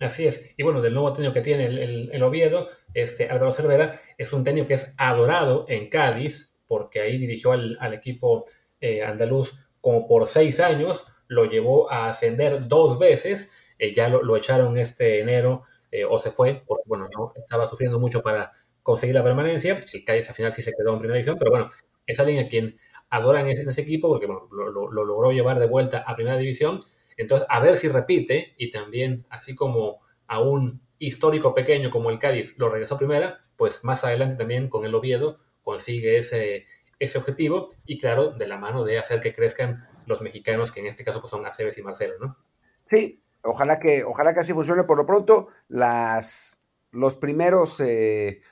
Así 0.00 0.26
es. 0.26 0.40
Y 0.56 0.62
bueno, 0.62 0.80
del 0.80 0.94
nuevo 0.94 1.12
técnico 1.12 1.34
que 1.34 1.42
tiene 1.42 1.66
el, 1.66 2.22
Oviedo, 2.22 2.68
este 2.94 3.28
Álvaro 3.28 3.52
Cervera, 3.52 4.00
es 4.16 4.32
un 4.32 4.44
técnico 4.44 4.68
que 4.68 4.74
es 4.74 4.94
adorado 4.96 5.66
en 5.68 5.90
Cádiz, 5.90 6.54
porque 6.66 7.00
ahí 7.00 7.18
dirigió 7.18 7.52
al, 7.52 7.92
equipo 7.92 8.46
eh, 8.80 9.02
andaluz 9.02 9.58
como 9.82 10.08
por 10.08 10.26
seis 10.26 10.58
años, 10.58 11.04
lo 11.28 11.44
llevó 11.44 11.92
a 11.92 12.08
ascender 12.08 12.66
dos 12.66 12.98
veces, 12.98 13.52
eh, 13.78 13.92
ya 13.92 14.08
lo, 14.08 14.36
echaron 14.38 14.78
este 14.78 15.20
enero 15.20 15.64
eh, 15.90 16.06
o 16.06 16.18
se 16.18 16.30
fue, 16.30 16.62
porque 16.66 16.84
bueno, 16.86 17.10
no 17.14 17.34
estaba 17.36 17.66
sufriendo 17.66 18.00
mucho 18.00 18.22
para 18.22 18.50
conseguir 18.84 19.16
la 19.16 19.24
permanencia. 19.24 19.80
El 19.92 20.04
Cádiz 20.04 20.28
al 20.28 20.36
final 20.36 20.52
sí 20.52 20.62
se 20.62 20.70
quedó 20.70 20.92
en 20.92 21.00
primera 21.00 21.16
división, 21.16 21.36
pero 21.36 21.50
bueno, 21.50 21.70
es 22.06 22.20
alguien 22.20 22.46
a 22.46 22.48
quien 22.48 22.78
adoran 23.10 23.48
en 23.48 23.68
ese, 23.68 23.80
equipo 23.80 24.08
porque 24.08 24.28
lo, 24.28 24.48
lo 24.70 25.04
logró 25.04 25.32
llevar 25.32 25.58
de 25.58 25.66
vuelta 25.66 26.04
a 26.06 26.14
primera 26.14 26.36
división 26.36 26.80
entonces, 27.16 27.46
a 27.50 27.60
ver 27.60 27.76
si 27.76 27.88
repite 27.88 28.54
y 28.56 28.70
también, 28.70 29.26
así 29.30 29.54
como 29.54 30.00
a 30.26 30.40
un 30.40 30.82
histórico 30.98 31.54
pequeño 31.54 31.90
como 31.90 32.10
el 32.10 32.18
Cádiz 32.18 32.54
lo 32.58 32.68
regresó 32.68 32.96
primera, 32.96 33.44
pues 33.56 33.84
más 33.84 34.04
adelante 34.04 34.36
también 34.36 34.68
con 34.68 34.84
el 34.84 34.94
Oviedo 34.94 35.38
consigue 35.62 36.18
ese, 36.18 36.66
ese 36.98 37.18
objetivo 37.18 37.68
y 37.84 37.98
claro, 37.98 38.30
de 38.30 38.46
la 38.46 38.58
mano 38.58 38.84
de 38.84 38.98
hacer 38.98 39.20
que 39.20 39.34
crezcan 39.34 39.86
los 40.06 40.22
mexicanos, 40.22 40.72
que 40.72 40.80
en 40.80 40.86
este 40.86 41.04
caso 41.04 41.20
pues 41.20 41.30
son 41.30 41.46
Aceves 41.46 41.78
y 41.78 41.82
Marcelo, 41.82 42.14
¿no? 42.20 42.36
Sí, 42.84 43.22
ojalá 43.42 43.78
que, 43.78 44.04
ojalá 44.04 44.34
que 44.34 44.40
así 44.40 44.52
funcione. 44.52 44.84
Por 44.84 44.98
lo 44.98 45.06
pronto, 45.06 45.48
las, 45.68 46.60
los 46.90 47.16
primeros, 47.16 47.80
eh, 47.80 48.42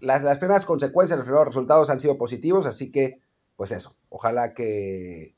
las, 0.00 0.22
las 0.22 0.38
primeras 0.38 0.64
consecuencias, 0.64 1.18
los 1.18 1.24
primeros 1.24 1.46
resultados 1.46 1.90
han 1.90 2.00
sido 2.00 2.18
positivos, 2.18 2.66
así 2.66 2.90
que 2.90 3.20
pues 3.58 3.72
eso, 3.72 3.96
ojalá 4.08 4.54
que, 4.54 5.34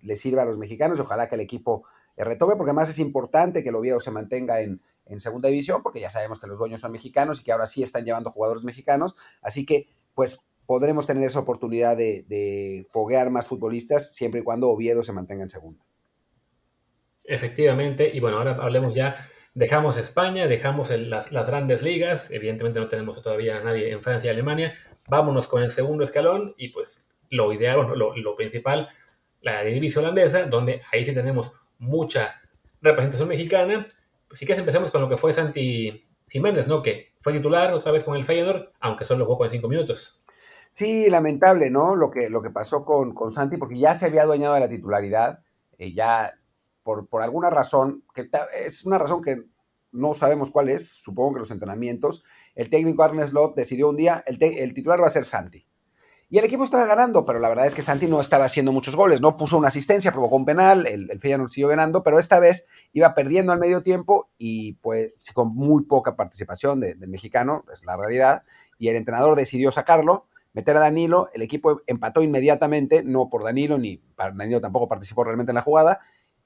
le 0.00 0.16
sirva 0.16 0.40
a 0.40 0.46
los 0.46 0.56
mexicanos, 0.56 0.98
ojalá 1.00 1.28
que 1.28 1.34
el 1.34 1.42
equipo 1.42 1.84
eh, 2.16 2.24
retome, 2.24 2.56
porque 2.56 2.70
además 2.70 2.88
es 2.88 2.98
importante 2.98 3.62
que 3.62 3.68
el 3.68 3.74
Oviedo 3.74 4.00
se 4.00 4.10
mantenga 4.10 4.62
en, 4.62 4.80
segunda 5.18 5.50
división, 5.50 5.82
porque 5.82 6.00
ya 6.00 6.08
sabemos 6.08 6.40
que 6.40 6.46
los 6.46 6.56
dueños 6.56 6.80
son 6.80 6.92
mexicanos 6.92 7.40
y 7.40 7.44
que 7.44 7.52
ahora 7.52 7.66
sí 7.66 7.82
están 7.82 8.06
llevando 8.06 8.30
jugadores 8.30 8.64
mexicanos, 8.64 9.16
así 9.42 9.66
que 9.66 9.86
pues 10.14 10.40
podremos 10.64 11.06
tener 11.06 11.24
esa 11.24 11.40
oportunidad 11.40 11.94
de, 11.94 12.86
foguear 12.90 13.28
más 13.28 13.46
futbolistas 13.48 14.14
siempre 14.14 14.40
y 14.40 14.44
cuando 14.44 14.70
Oviedo 14.70 15.02
se 15.02 15.12
mantenga 15.12 15.42
en 15.42 15.50
segunda. 15.50 15.84
Efectivamente, 17.24 18.10
y 18.10 18.20
bueno, 18.20 18.38
ahora 18.38 18.56
hablemos 18.62 18.94
ya, 18.94 19.14
dejamos 19.54 19.96
España, 19.96 20.46
dejamos 20.46 20.90
las, 20.90 21.30
las, 21.32 21.46
grandes 21.46 21.82
ligas, 21.82 22.30
evidentemente 22.30 22.80
no 22.80 22.88
tenemos 22.88 23.20
todavía 23.20 23.58
a 23.58 23.62
nadie 23.62 23.90
en 23.90 24.02
Francia 24.02 24.28
y 24.28 24.34
Alemania, 24.34 24.72
vámonos 25.08 25.48
con 25.48 25.62
el 25.62 25.70
segundo 25.70 26.04
escalón 26.04 26.54
y 26.56 26.68
pues 26.68 27.04
lo 27.32 27.52
ideal, 27.52 27.86
lo, 27.96 28.36
principal, 28.36 28.88
la 29.40 29.62
división 29.64 30.04
holandesa, 30.04 30.46
donde 30.46 30.82
ahí 30.92 31.04
sí 31.04 31.14
tenemos 31.14 31.52
mucha 31.78 32.34
representación 32.80 33.28
mexicana. 33.28 33.88
Pues 34.28 34.38
sí 34.38 34.46
que 34.46 34.52
empecemos 34.52 34.90
con 34.90 35.00
lo 35.00 35.08
que 35.08 35.16
fue 35.16 35.32
Santi 35.32 36.06
Jiménez, 36.28 36.68
¿no? 36.68 36.82
Que 36.82 37.14
fue 37.20 37.32
titular 37.32 37.72
otra 37.72 37.90
vez 37.90 38.04
con 38.04 38.16
el 38.16 38.24
Feyenoord, 38.24 38.72
aunque 38.80 39.04
solo 39.04 39.24
jugó 39.24 39.38
con 39.38 39.50
cinco 39.50 39.68
minutos. 39.68 40.22
Sí, 40.70 41.08
lamentable, 41.10 41.70
¿no? 41.70 41.96
Lo 41.96 42.10
que, 42.10 42.30
lo 42.30 42.42
que 42.42 42.50
pasó 42.50 42.84
con, 42.84 43.14
con 43.14 43.32
Santi, 43.32 43.56
porque 43.56 43.78
ya 43.78 43.94
se 43.94 44.06
había 44.06 44.22
adueñado 44.22 44.54
de 44.54 44.60
la 44.60 44.68
titularidad, 44.68 45.40
eh, 45.78 45.92
ya 45.94 46.34
por, 46.82 47.06
por 47.08 47.22
alguna 47.22 47.50
razón, 47.50 48.04
que 48.14 48.28
es 48.66 48.84
una 48.84 48.98
razón 48.98 49.22
que 49.22 49.44
no 49.92 50.14
sabemos 50.14 50.50
cuál 50.50 50.68
es, 50.68 50.88
supongo 50.88 51.34
que 51.34 51.40
los 51.40 51.50
entrenamientos, 51.50 52.24
el 52.54 52.70
técnico 52.70 53.02
Arne 53.02 53.26
Slot 53.26 53.54
decidió 53.54 53.90
un 53.90 53.96
día, 53.96 54.22
el, 54.26 54.38
el 54.42 54.74
titular 54.74 55.00
va 55.00 55.06
a 55.06 55.10
ser 55.10 55.24
Santi. 55.24 55.66
Y 56.30 56.38
el 56.38 56.46
equipo 56.46 56.64
estaba 56.64 56.86
ganando, 56.86 57.26
pero 57.26 57.38
la 57.38 57.50
verdad 57.50 57.66
es 57.66 57.74
que 57.74 57.82
Santi 57.82 58.06
no 58.06 58.18
estaba 58.18 58.46
haciendo 58.46 58.72
muchos 58.72 58.96
goles, 58.96 59.20
¿no? 59.20 59.36
Puso 59.36 59.58
una 59.58 59.68
asistencia, 59.68 60.12
provocó 60.12 60.36
un 60.36 60.46
penal, 60.46 60.86
el, 60.86 61.10
el 61.10 61.20
Feyenoord 61.20 61.50
siguió 61.50 61.68
ganando, 61.68 62.02
pero 62.02 62.18
esta 62.18 62.40
vez 62.40 62.66
iba 62.94 63.14
perdiendo 63.14 63.52
al 63.52 63.58
medio 63.58 63.82
tiempo 63.82 64.30
y 64.38 64.72
pues 64.74 65.12
con 65.34 65.54
muy 65.54 65.84
poca 65.84 66.16
participación 66.16 66.80
del 66.80 67.06
mexicano, 67.08 67.66
es 67.70 67.84
la 67.84 67.98
realidad, 67.98 68.44
y 68.78 68.88
el 68.88 68.96
entrenador 68.96 69.36
decidió 69.36 69.72
sacarlo, 69.72 70.26
meter 70.54 70.74
a 70.76 70.80
Danilo, 70.80 71.28
el 71.34 71.42
equipo 71.42 71.82
empató 71.86 72.22
inmediatamente, 72.22 73.02
no 73.04 73.28
por 73.28 73.44
Danilo, 73.44 73.76
ni 73.76 74.02
Danilo 74.16 74.62
tampoco 74.62 74.88
participó 74.88 75.24
realmente 75.24 75.50
en 75.50 75.56
la 75.56 75.62
jugada, 75.62 76.00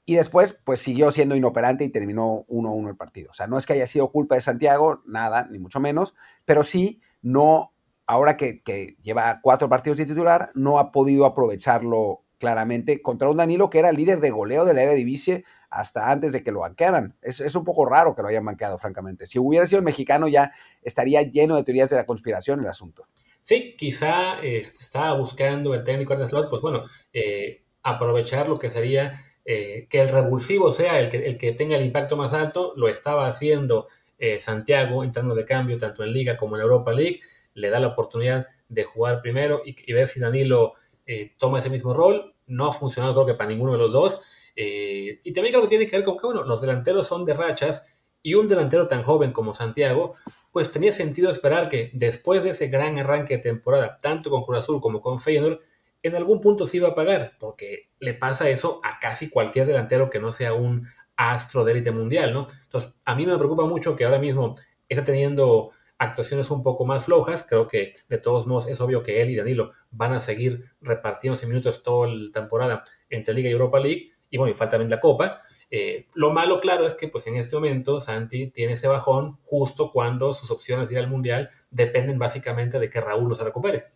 y 0.07 0.15
después 0.15 0.59
pues 0.65 0.81
siguió 0.81 1.11
siendo 1.11 1.35
inoperante 1.35 1.85
y 1.85 1.89
terminó 1.89 2.47
1-1 2.49 2.89
el 2.89 2.97
partido. 2.97 3.31
O 3.33 3.35
sea, 3.35 3.49
no 3.49 3.59
es 3.59 3.67
que 3.67 3.73
haya 3.73 3.87
sido 3.89 4.11
culpa 4.13 4.37
de 4.37 4.41
Santiago, 4.41 5.03
nada, 5.05 5.49
ni 5.51 5.59
mucho 5.59 5.81
menos, 5.81 6.15
pero 6.45 6.63
sí 6.63 7.01
no 7.23 7.75
ahora 8.07 8.37
que, 8.37 8.63
lleva 9.03 9.41
cuatro 9.43 9.69
partidos 9.69 9.99
de 9.99 10.07
titular, 10.07 10.51
no 10.55 10.79
ha 10.79 10.93
podido 10.93 11.27
aprovecharlo 11.27 12.23
claramente 12.39 13.03
contra 13.03 13.29
un 13.29 13.37
Danilo 13.37 13.69
que 13.69 13.81
era 13.81 13.91
líder 13.91 14.21
de 14.21 14.31
goleo 14.31 14.65
de 14.65 14.75
la 14.75 14.83
Eredivisie 14.83 15.45
hasta 15.71 16.13
antes 16.13 16.33
de 16.33 16.45
que 16.45 16.53
lo 16.53 16.61
banquearan. 16.61 17.17
Es, 17.21 17.41
es, 17.41 17.57
un 17.57 17.65
poco 17.65 17.85
raro 17.85 18.15
que 18.15 18.23
lo 18.23 18.29
hayan 18.29 18.45
banqueado, 18.45 18.79
francamente. 18.79 19.27
Si 19.27 19.41
hubiera 19.41 19.67
sido 19.67 19.81
el 19.81 19.85
mexicano 19.85 20.29
ya 20.29 20.53
estaría 20.83 21.23
lleno 21.23 21.57
de 21.57 21.65
teorías 21.65 21.91
de 21.91 21.97
la 21.97 22.07
conspiración 22.07 22.61
el 22.61 22.69
asunto. 22.69 23.09
Sí, 23.43 23.75
quizá 23.77 24.39
este, 24.41 24.83
estaba 24.83 25.19
buscando 25.19 25.75
el 25.75 25.83
técnico 25.83 26.17
de 26.17 26.29
Slot, 26.29 26.49
pues 26.51 26.63
bueno, 26.63 26.85
eh, 27.13 27.65
aprovechar 27.83 28.49
lo 28.49 28.59
que 28.59 28.71
sería 28.71 29.21
eh, 29.47 29.87
que 29.89 30.01
el 30.01 30.11
revulsivo 30.11 30.71
sea 30.71 31.01
el 31.01 31.09
que, 31.09 31.19
el 31.19 31.39
que 31.39 31.53
tenga 31.53 31.77
el 31.77 31.87
impacto 31.87 32.17
más 32.17 32.35
alto, 32.35 32.75
lo 32.77 32.89
estaba 32.89 33.29
haciendo 33.29 33.89
eh, 34.19 34.41
Santiago 34.41 35.05
entrando 35.05 35.35
de 35.35 35.45
cambio 35.45 35.79
tanto 35.79 36.03
en 36.03 36.13
Liga 36.13 36.37
como 36.37 36.57
en 36.57 36.63
Europa 36.63 36.93
League 36.93 37.21
le 37.57 37.71
da 37.71 37.81
la 37.81 37.89
oportunidad 37.89 38.47
de 38.69 38.85
jugar 38.85 39.21
primero 39.21 39.63
y, 39.65 39.93
ver 39.93 40.09
si 40.09 40.21
Danilo 40.21 40.75
eh, 41.07 41.33
toma 41.39 41.59
ese 41.59 41.71
mismo 41.71 41.93
rol. 41.93 42.35
No 42.47 42.67
ha 42.67 42.73
funcionado 42.73 43.15
creo 43.15 43.27
que 43.27 43.35
para 43.35 43.51
ninguno 43.51 43.73
de 43.73 43.79
los 43.79 43.93
dos. 43.93 44.21
Eh, 44.55 45.21
y 45.25 45.33
también 45.33 45.53
creo 45.53 45.63
que 45.63 45.69
tiene 45.69 45.87
que 45.87 45.97
ver 45.97 46.05
con 46.05 46.17
que 46.17 46.27
bueno, 46.27 46.45
los 46.45 46.61
delanteros 46.61 47.07
son 47.07 47.25
de 47.25 47.35
rachas 47.35 47.89
y 48.23 48.35
un 48.35 48.49
delantero 48.49 48.87
tan 48.87 49.03
joven 49.03 49.33
como 49.33 49.55
Santiago, 49.55 50.15
pues 50.51 50.71
tenía 50.71 50.93
sentido 50.93 51.31
esperar 51.31 51.69
que 51.69 51.91
después 51.93 52.43
de 52.43 52.51
ese 52.51 52.69
gran 52.69 52.99
arranque 52.99 53.37
de 53.37 53.43
temporada, 53.43 53.97
tanto 54.01 54.31
con 54.31 54.43
Cruz 54.45 54.59
Azul 54.59 54.81
como 54.81 55.01
con 55.01 55.19
Feyenoord, 55.19 55.61
en 56.07 56.17
algún 56.17 56.41
punto 56.41 56.67
sí 56.67 56.79
va 56.79 56.89
a 56.89 56.95
pagar, 56.95 57.33
porque 57.39 57.91
le 57.99 58.15
pasa 58.15 58.49
eso 58.49 58.81
a 58.85 58.99
casi 58.99 59.31
cualquier 59.31 59.67
delantero 59.67 60.11
que 60.11 60.21
no 60.21 60.33
sea 60.33 60.53
un 60.55 60.87
astro 61.17 61.65
de 61.65 61.73
élite 61.73 61.91
mundial, 61.91 62.33
¿no? 62.33 62.47
Entonces, 62.63 62.93
a 63.05 63.15
mí 63.15 63.27
me 63.27 63.37
preocupa 63.37 63.65
mucho 63.65 63.97
que 63.97 64.05
ahora 64.05 64.19
mismo 64.19 64.55
está 64.89 65.05
teniendo 65.05 65.71
actuaciones 65.99 66.51
un 66.51 66.63
poco 66.63 66.85
más 66.85 67.07
flojas. 67.07 67.47
Creo 67.49 67.69
que 67.69 67.95
de 68.09 68.19
todos 68.19 68.47
modos 68.47 68.69
es 68.69 68.81
obvio 68.81 69.03
que 69.03 69.23
él 69.23 69.31
y 69.31 69.37
Danilo 69.37 69.73
van 69.91 70.13
a 70.13 70.21
seguir 70.21 70.65
repartiéndose 70.81 71.47
minutos 71.47 71.83
toda 71.83 72.09
la 72.09 72.31
temporada 72.33 72.85
entre 73.09 73.35
Liga 73.35 73.49
y 73.49 73.53
Europa 73.53 73.81
League. 73.81 74.13
Y 74.31 74.39
bueno, 74.39 74.53
y 74.53 74.57
falta 74.57 74.73
también 74.73 74.91
la 74.91 75.01
Copa. 75.01 75.41
Eh, 75.71 76.07
lo 76.15 76.33
malo, 76.33 76.61
claro, 76.61 76.87
es 76.87 76.95
que 76.95 77.09
pues 77.09 77.27
en 77.27 77.37
este 77.37 77.57
momento 77.57 78.01
Santi 78.01 78.51
tiene 78.51 78.75
ese 78.75 78.89
bajón 78.89 79.39
justo 79.45 79.91
cuando 79.91 80.33
sus 80.33 80.51
opciones 80.51 80.89
de 80.89 80.95
ir 80.95 81.01
al 81.01 81.09
Mundial 81.09 81.51
dependen 81.71 82.19
básicamente 82.19 82.79
de 82.79 82.89
que 82.89 83.01
Raúl 83.01 83.29
no 83.29 83.35
se 83.35 83.45
recupere. 83.45 83.96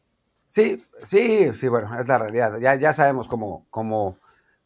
Sí, 0.50 0.78
sí, 1.06 1.54
sí, 1.54 1.68
bueno, 1.68 1.96
es 2.00 2.08
la 2.08 2.18
realidad. 2.18 2.58
Ya, 2.58 2.74
ya 2.74 2.92
sabemos 2.92 3.28
cómo, 3.28 3.68
cómo, 3.70 4.18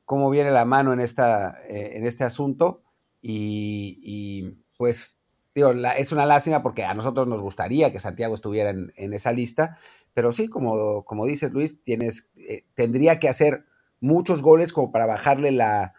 cómo 0.07 0.31
viene 0.31 0.51
la 0.51 0.65
mano 0.65 0.95
en, 0.95 1.01
esta, 1.01 1.59
eh, 1.69 1.99
en 1.99 2.07
este 2.07 2.25
asunto 2.25 2.83
y, 3.21 3.99
y 4.03 4.65
pues 4.79 5.21
digo, 5.55 5.73
es 5.73 6.11
una 6.11 6.25
lástima 6.25 6.63
porque 6.63 6.85
a 6.85 6.95
nosotros 6.95 7.29
nos 7.29 7.43
gustaría 7.43 7.93
que 7.93 8.01
Santiago 8.01 8.35
estuviera 8.35 8.71
en, 8.71 9.13
esa 9.13 9.33
lista, 9.33 9.77
pero 10.15 10.33
sí, 10.33 10.49
como, 10.49 11.05
como 11.05 11.27
dices 11.27 11.53
Luis, 11.53 11.83
tienes, 11.83 12.31
eh, 12.37 12.65
tendría 12.75 13.21
que 13.21 13.29
hacer 13.29 13.67
muchos 14.01 14.41
goles 14.41 14.73
como 14.73 14.91
para 14.91 15.05
bajarle 15.05 15.53
la, 15.53 15.93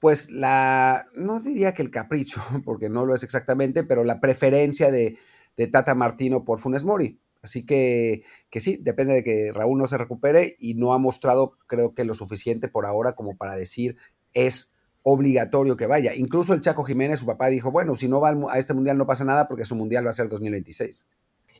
pues 0.00 0.32
la, 0.32 1.06
no 1.14 1.38
diría 1.38 1.72
que 1.72 1.82
el 1.82 1.92
capricho, 1.92 2.42
porque 2.64 2.88
no 2.88 3.06
lo 3.06 3.14
es 3.14 3.22
exactamente, 3.22 3.84
pero 3.84 4.02
la 4.02 4.18
preferencia 4.18 4.90
de, 4.90 5.18
de 5.56 5.66
Tata 5.68 5.94
Martino 5.94 6.44
por 6.44 6.58
Funes 6.58 6.82
Mori. 6.82 7.20
Así 7.42 7.66
que, 7.66 8.22
que 8.50 8.60
sí, 8.60 8.78
depende 8.80 9.14
de 9.14 9.24
que 9.24 9.50
Raúl 9.52 9.78
no 9.78 9.86
se 9.86 9.98
recupere 9.98 10.56
y 10.60 10.74
no 10.74 10.94
ha 10.94 10.98
mostrado, 10.98 11.58
creo 11.66 11.92
que 11.92 12.04
lo 12.04 12.14
suficiente 12.14 12.68
por 12.68 12.86
ahora 12.86 13.12
como 13.12 13.36
para 13.36 13.56
decir 13.56 13.96
es 14.32 14.72
obligatorio 15.02 15.76
que 15.76 15.86
vaya. 15.86 16.14
Incluso 16.14 16.54
el 16.54 16.60
Chaco 16.60 16.84
Jiménez, 16.84 17.20
su 17.20 17.26
papá, 17.26 17.48
dijo, 17.48 17.72
bueno, 17.72 17.96
si 17.96 18.08
no 18.08 18.20
va 18.20 18.36
a 18.50 18.58
este 18.58 18.74
mundial 18.74 18.96
no 18.96 19.06
pasa 19.06 19.24
nada 19.24 19.48
porque 19.48 19.64
su 19.64 19.74
mundial 19.74 20.06
va 20.06 20.10
a 20.10 20.14
ser 20.14 20.28
2026. 20.28 21.08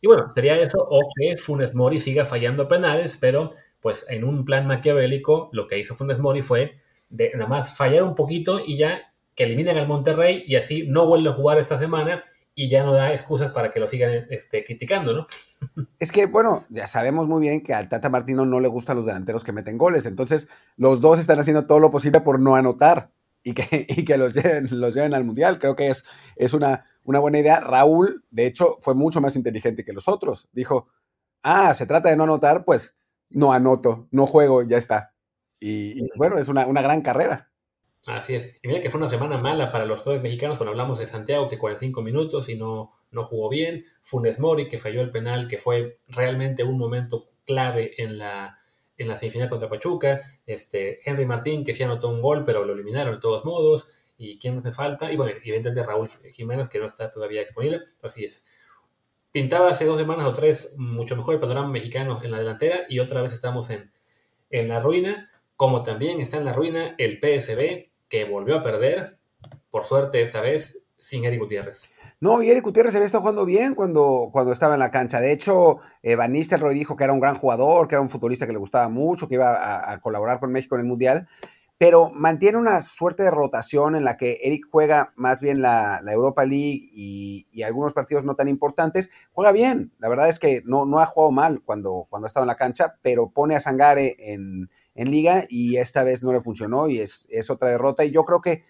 Y 0.01 0.07
bueno, 0.07 0.33
sería 0.33 0.59
eso 0.59 0.79
o 0.79 1.01
que 1.17 1.37
Funes 1.37 1.75
Mori 1.75 1.99
siga 1.99 2.25
fallando 2.25 2.69
penales, 2.69 3.17
pero 3.21 3.51
pues 3.81 4.07
en 4.09 4.25
un 4.25 4.45
plan 4.45 4.67
maquiavélico 4.67 5.51
lo 5.53 5.67
que 5.67 5.79
hizo 5.79 5.95
Funes 5.95 6.21
Mori 6.21 6.43
fue 6.43 6.77
de 7.09 7.31
nada 7.35 7.49
más 7.49 7.77
fallar 7.77 8.05
un 8.05 8.15
poquito 8.15 8.61
y 8.65 8.79
ya 8.79 9.13
que 9.35 9.45
eliminen 9.45 9.79
al 9.79 9.89
Monterrey 9.89 10.45
y 10.47 10.57
así 10.57 10.87
no 10.87 11.07
vuelve 11.07 11.31
a 11.31 11.33
jugar 11.33 11.59
esta 11.59 11.79
semana 11.79 12.23
y 12.55 12.69
ya 12.69 12.83
no 12.85 12.93
da 12.93 13.13
excusas 13.13 13.51
para 13.51 13.73
que 13.73 13.81
lo 13.81 13.87
sigan 13.87 14.27
este, 14.31 14.65
criticando, 14.65 15.15
¿no? 15.15 15.27
Es 15.99 16.11
que, 16.13 16.27
bueno, 16.27 16.65
ya 16.71 16.87
sabemos 16.87 17.29
muy 17.29 17.41
bien 17.41 17.63
que 17.63 17.73
al 17.75 17.89
Tata 17.89 18.09
Martino 18.09 18.45
no 18.45 18.61
le 18.61 18.69
gustan 18.69 18.97
los 18.97 19.07
delanteros 19.07 19.45
que 19.45 19.53
meten 19.53 19.79
goles, 19.79 20.07
entonces 20.07 20.49
los 20.77 21.01
dos 21.01 21.19
están 21.19 21.39
haciendo 21.39 21.67
todo 21.67 21.79
lo 21.79 21.91
posible 21.91 22.21
por 22.21 22.41
no 22.41 22.57
anotar 22.57 23.11
y 23.43 23.55
que, 23.55 23.65
y 23.89 24.05
que 24.05 24.17
los, 24.17 24.33
lleven, 24.35 24.69
los 24.71 24.95
lleven 24.95 25.15
al 25.15 25.25
Mundial. 25.25 25.59
Creo 25.59 25.77
que 25.77 25.89
es, 25.89 26.05
es 26.37 26.53
una, 26.53 26.85
una 27.05 27.19
buena 27.19 27.39
idea. 27.39 27.61
Raúl, 27.61 28.25
de 28.31 28.47
hecho, 28.47 28.79
fue 28.81 28.95
mucho 28.95 29.21
más 29.21 29.37
inteligente 29.37 29.85
que 29.85 29.93
los 29.93 30.09
otros. 30.09 30.49
Dijo, 30.53 30.87
ah, 31.43 31.75
se 31.75 31.87
trata 31.87 32.11
de 32.11 32.17
no 32.17 32.25
anotar, 32.25 32.65
pues 32.65 32.97
no 33.31 33.53
anoto, 33.53 34.09
no 34.11 34.27
juego, 34.27 34.63
ya 34.63 34.77
está. 34.77 35.15
Y, 35.61 36.09
bueno, 36.17 36.39
es 36.39 36.49
una, 36.49 36.67
una, 36.67 36.83
gran 36.83 37.03
carrera. 37.03 37.52
Así 38.07 38.35
es. 38.35 38.57
Y 38.63 38.69
mira 38.69 38.81
que 38.81 38.91
fue 38.91 38.99
una 38.99 39.09
semana 39.09 39.39
mala 39.39 39.71
para 39.71 39.87
los 39.87 40.01
jugadores 40.01 40.23
mexicanos 40.23 40.59
cuando 40.59 40.73
hablamos 40.73 40.99
de 40.99 41.07
Santiago, 41.07 41.49
que 41.49 41.59
45 41.59 42.03
minutos 42.03 42.49
y 42.49 42.57
no, 42.57 42.93
no 43.13 43.25
jugó 43.25 43.49
bien. 43.49 43.85
Funes 44.03 44.41
Mori, 44.41 44.69
que 44.69 44.79
falló 44.79 45.03
el 45.03 45.11
penal, 45.11 45.47
que 45.47 45.59
fue 45.59 46.01
realmente 46.09 46.65
un 46.65 46.79
momento 46.79 47.31
clave 47.45 47.93
en 48.03 48.19
la, 48.19 48.59
en 48.97 49.09
la 49.09 49.17
semifinal 49.17 49.49
contra 49.49 49.69
Pachuca, 49.69 50.21
este, 50.47 51.01
Henry 51.09 51.27
Martín, 51.27 51.65
que 51.65 51.75
sí 51.75 51.83
anotó 51.83 52.09
un 52.09 52.21
gol, 52.21 52.45
pero 52.45 52.65
lo 52.65 52.73
eliminaron 52.73 53.15
de 53.15 53.21
todos 53.21 53.45
modos, 53.45 53.91
y 54.17 54.39
quién 54.39 54.63
me 54.63 54.73
falta, 54.73 55.13
y 55.13 55.17
bueno, 55.17 55.33
evidentemente 55.33 55.83
Raúl 55.83 56.09
Jiménez, 56.31 56.69
que 56.69 56.79
no 56.79 56.87
está 56.87 57.11
todavía 57.11 57.41
disponible, 57.41 57.83
así 58.03 58.25
es. 58.25 58.47
Pintaba 59.33 59.69
hace 59.71 59.85
dos 59.85 59.99
semanas 59.99 60.27
o 60.27 60.33
tres 60.33 60.75
mucho 60.77 61.17
mejor 61.17 61.35
el 61.35 61.41
panorama 61.41 61.69
mexicano 61.69 62.21
en 62.23 62.31
la 62.31 62.39
delantera, 62.39 62.87
y 62.89 62.99
otra 62.99 63.23
vez 63.23 63.33
estamos 63.33 63.71
en, 63.71 63.93
en 64.51 64.69
la 64.69 64.81
ruina, 64.81 65.31
como 65.57 65.83
también 65.83 66.21
está 66.21 66.37
en 66.39 66.45
la 66.45 66.53
ruina 66.53 66.95
el 66.99 67.19
PSB, 67.19 67.92
que 68.13 68.27
volvió 68.27 68.57
a 68.57 68.63
perder, 68.63 69.17
por 69.71 69.87
suerte 69.87 70.21
esta 70.21 70.43
vez, 70.43 70.85
sin 70.99 71.25
Eric 71.25 71.41
Gutiérrez. 71.41 71.89
No, 72.21 72.43
y 72.43 72.51
Eric 72.51 72.63
Gutiérrez 72.63 72.93
se 72.93 72.99
había 72.99 73.07
estado 73.07 73.23
jugando 73.23 73.47
bien 73.47 73.75
cuando, 73.75 74.29
cuando 74.31 74.53
estaba 74.53 74.75
en 74.75 74.81
la 74.81 74.91
cancha. 74.91 75.19
De 75.19 75.33
hecho, 75.33 75.79
eh, 76.03 76.15
Van 76.15 76.31
Nistelrooy 76.31 76.75
dijo 76.75 76.95
que 76.95 77.05
era 77.05 77.15
un 77.15 77.21
gran 77.21 77.37
jugador, 77.37 77.89
que 77.89 77.95
era 77.95 78.03
un 78.03 78.11
futbolista 78.11 78.47
que 78.47 78.53
le 78.53 78.59
gustaba 78.59 78.91
mucho, 78.91 79.29
que 79.29 79.37
iba 79.37 79.91
a, 79.91 79.99
colaborar 80.03 80.41
con 80.41 80.53
México 80.53 80.75
en 80.75 80.83
el 80.83 80.87
Mundial, 80.87 81.27
pero 81.79 82.11
mantiene 82.11 82.59
una 82.59 82.83
suerte 82.83 83.23
de 83.23 83.31
rotación 83.31 83.97
en 83.97 84.05
la 84.05 84.19
que 84.19 84.41
Eric 84.43 84.67
juega 84.71 85.15
más 85.17 85.41
bien 85.41 85.63
la, 85.63 86.03
Europa 86.07 86.45
League 86.45 86.91
y, 86.93 87.63
algunos 87.63 87.95
partidos 87.95 88.25
no 88.25 88.35
tan 88.35 88.47
importantes. 88.47 89.09
Juega 89.33 89.53
bien, 89.53 89.95
la 90.01 90.11
verdad 90.11 90.29
es 90.29 90.39
que 90.39 90.61
no, 90.67 90.85
no 90.85 90.99
ha 90.99 91.07
jugado 91.07 91.33
mal 91.33 91.63
cuando, 91.65 92.09
cuando 92.11 92.27
ha 92.27 92.29
estado 92.29 92.45
en 92.45 92.49
la 92.49 92.57
cancha, 92.57 92.97
pero 93.01 93.31
pone 93.31 93.57
a 93.57 93.61
Sangare 93.61 94.17
en, 94.19 94.69
en 94.95 95.11
liga 95.11 95.45
y 95.49 95.77
esta 95.77 96.05
vez 96.05 96.23
no 96.23 96.33
le 96.33 96.41
funcionó 96.41 96.89
y 96.89 97.01
es, 97.01 97.27
es 97.31 97.51
otra 97.51 97.71
derrota. 97.71 98.05
Y 98.05 98.11
yo 98.11 98.25
creo 98.25 98.41
que, 98.41 98.65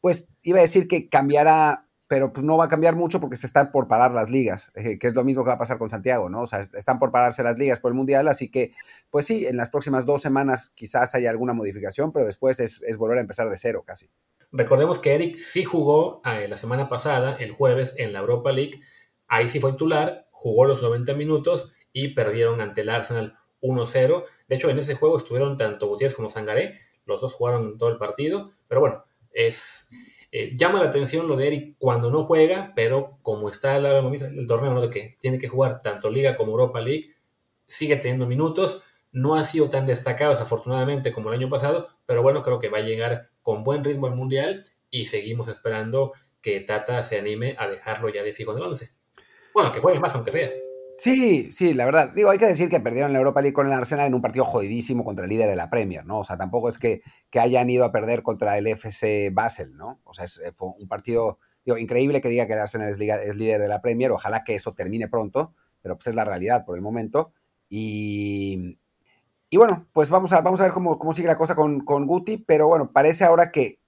pues, 0.00 0.26
iba 0.42 0.58
a 0.58 0.62
decir 0.62 0.88
que 0.88 1.08
cambiará 1.08 1.84
pero 2.06 2.32
pues 2.32 2.44
no 2.44 2.56
va 2.56 2.66
a 2.66 2.68
cambiar 2.68 2.96
mucho 2.96 3.20
porque 3.20 3.36
se 3.36 3.46
están 3.46 3.72
por 3.72 3.88
parar 3.88 4.12
las 4.12 4.28
ligas, 4.30 4.70
eh, 4.74 4.98
que 4.98 5.06
es 5.06 5.14
lo 5.14 5.24
mismo 5.24 5.42
que 5.42 5.48
va 5.48 5.54
a 5.54 5.58
pasar 5.58 5.78
con 5.78 5.90
Santiago, 5.90 6.28
¿no? 6.28 6.42
O 6.42 6.46
sea, 6.46 6.60
están 6.60 6.98
por 6.98 7.10
pararse 7.10 7.42
las 7.42 7.58
ligas 7.58 7.80
por 7.80 7.90
el 7.90 7.96
Mundial, 7.96 8.28
así 8.28 8.50
que, 8.50 8.72
pues 9.10 9.26
sí, 9.26 9.46
en 9.46 9.56
las 9.56 9.70
próximas 9.70 10.04
dos 10.04 10.20
semanas 10.20 10.70
quizás 10.74 11.14
haya 11.14 11.30
alguna 11.30 11.54
modificación, 11.54 12.12
pero 12.12 12.26
después 12.26 12.60
es, 12.60 12.84
volver 12.98 13.18
a 13.18 13.22
empezar 13.22 13.48
de 13.48 13.56
cero 13.56 13.82
casi. 13.86 14.10
Recordemos 14.52 14.98
que 14.98 15.14
Eric 15.14 15.38
sí 15.38 15.64
jugó 15.64 16.20
eh, 16.24 16.46
la 16.46 16.56
semana 16.56 16.88
pasada, 16.88 17.36
el 17.36 17.52
jueves, 17.52 17.94
en 17.96 18.12
la 18.12 18.20
Europa 18.20 18.52
League, 18.52 18.80
ahí 19.26 19.48
sí 19.48 19.58
fue 19.58 19.72
titular, 19.72 20.28
jugó 20.30 20.66
los 20.66 20.82
90 20.82 21.14
minutos 21.14 21.72
y 21.92 22.14
perdieron 22.14 22.60
ante 22.60 22.82
el 22.82 22.90
Arsenal 22.90 23.38
1-0. 23.64 24.24
De 24.48 24.54
hecho, 24.56 24.70
en 24.70 24.78
ese 24.78 24.94
juego 24.94 25.16
estuvieron 25.16 25.56
tanto 25.56 25.88
Gutiérrez 25.88 26.14
como 26.14 26.28
Sangaré, 26.28 26.78
los 27.06 27.20
dos 27.20 27.34
jugaron 27.34 27.76
todo 27.78 27.90
el 27.90 27.98
partido, 27.98 28.52
pero 28.68 28.80
bueno, 28.80 29.04
es 29.32 29.88
eh, 30.36 30.50
llama 30.56 30.82
la 30.82 30.88
atención 30.88 31.28
lo 31.28 31.36
de 31.36 31.46
Eric 31.46 31.76
cuando 31.78 32.10
no 32.10 32.24
juega, 32.24 32.72
pero 32.74 33.18
como 33.22 33.48
está 33.48 33.76
el, 33.76 33.86
el 33.86 34.46
torneo 34.48 34.80
de 34.80 34.90
que 34.90 35.16
tiene 35.20 35.38
que 35.38 35.46
jugar 35.46 35.80
tanto 35.80 36.10
Liga 36.10 36.34
como 36.34 36.50
Europa 36.50 36.80
League, 36.80 37.14
sigue 37.68 37.96
teniendo 37.96 38.26
minutos. 38.26 38.82
No 39.12 39.36
ha 39.36 39.44
sido 39.44 39.70
tan 39.70 39.86
destacado, 39.86 40.32
afortunadamente, 40.32 41.12
como 41.12 41.28
el 41.28 41.36
año 41.38 41.48
pasado, 41.48 41.88
pero 42.04 42.20
bueno, 42.22 42.42
creo 42.42 42.58
que 42.58 42.68
va 42.68 42.78
a 42.78 42.80
llegar 42.80 43.30
con 43.42 43.62
buen 43.62 43.84
ritmo 43.84 44.08
al 44.08 44.16
Mundial 44.16 44.64
y 44.90 45.06
seguimos 45.06 45.46
esperando 45.46 46.12
que 46.42 46.58
Tata 46.58 47.00
se 47.04 47.16
anime 47.16 47.54
a 47.56 47.68
dejarlo 47.68 48.08
ya 48.08 48.24
de 48.24 48.32
fijo 48.32 48.50
en 48.50 48.58
el 48.58 48.64
11. 48.64 48.90
Bueno, 49.54 49.70
que 49.70 49.78
juegue 49.78 50.00
más, 50.00 50.16
aunque 50.16 50.32
sea. 50.32 50.50
Sí, 50.96 51.50
sí, 51.50 51.74
la 51.74 51.86
verdad. 51.86 52.12
Digo, 52.14 52.30
hay 52.30 52.38
que 52.38 52.46
decir 52.46 52.68
que 52.68 52.78
perdieron 52.78 53.12
la 53.12 53.18
Europa 53.18 53.40
League 53.40 53.52
con 53.52 53.66
el 53.66 53.72
Arsenal 53.72 54.06
en 54.06 54.14
un 54.14 54.22
partido 54.22 54.44
jodidísimo 54.44 55.04
contra 55.04 55.24
el 55.24 55.30
líder 55.30 55.48
de 55.48 55.56
la 55.56 55.68
Premier, 55.68 56.06
¿no? 56.06 56.18
O 56.20 56.24
sea, 56.24 56.36
tampoco 56.36 56.68
es 56.68 56.78
que, 56.78 57.02
que 57.30 57.40
hayan 57.40 57.68
ido 57.68 57.84
a 57.84 57.90
perder 57.90 58.22
contra 58.22 58.56
el 58.58 58.68
FC 58.68 59.30
Basel, 59.32 59.76
¿no? 59.76 60.00
O 60.04 60.14
sea, 60.14 60.24
eh, 60.26 60.52
fue 60.54 60.68
un 60.78 60.86
partido, 60.86 61.40
digo, 61.64 61.78
increíble 61.78 62.20
que 62.20 62.28
diga 62.28 62.46
que 62.46 62.52
el 62.52 62.60
Arsenal 62.60 62.88
es, 62.90 62.98
líder 62.98 63.60
de 63.60 63.66
la 63.68 63.82
Premier. 63.82 64.12
Ojalá 64.12 64.44
que 64.44 64.54
eso 64.54 64.72
termine 64.72 65.08
pronto, 65.08 65.52
pero 65.82 65.96
pues 65.96 66.06
es 66.06 66.14
la 66.14 66.24
realidad 66.24 66.64
por 66.64 66.76
el 66.76 66.82
momento. 66.82 67.32
Y, 67.68 68.78
y 69.50 69.56
bueno, 69.56 69.88
pues 69.92 70.10
vamos 70.10 70.32
a, 70.32 70.42
vamos 70.42 70.60
a 70.60 70.64
ver 70.64 70.72
cómo, 70.72 70.96
cómo 70.96 71.12
sigue 71.12 71.26
la 71.26 71.36
cosa 71.36 71.56
con, 71.56 71.80
con 71.80 72.06
Guti, 72.06 72.36
pero 72.36 72.68
bueno, 72.68 72.92
parece 72.92 73.24
ahora 73.24 73.50
que 73.50 73.80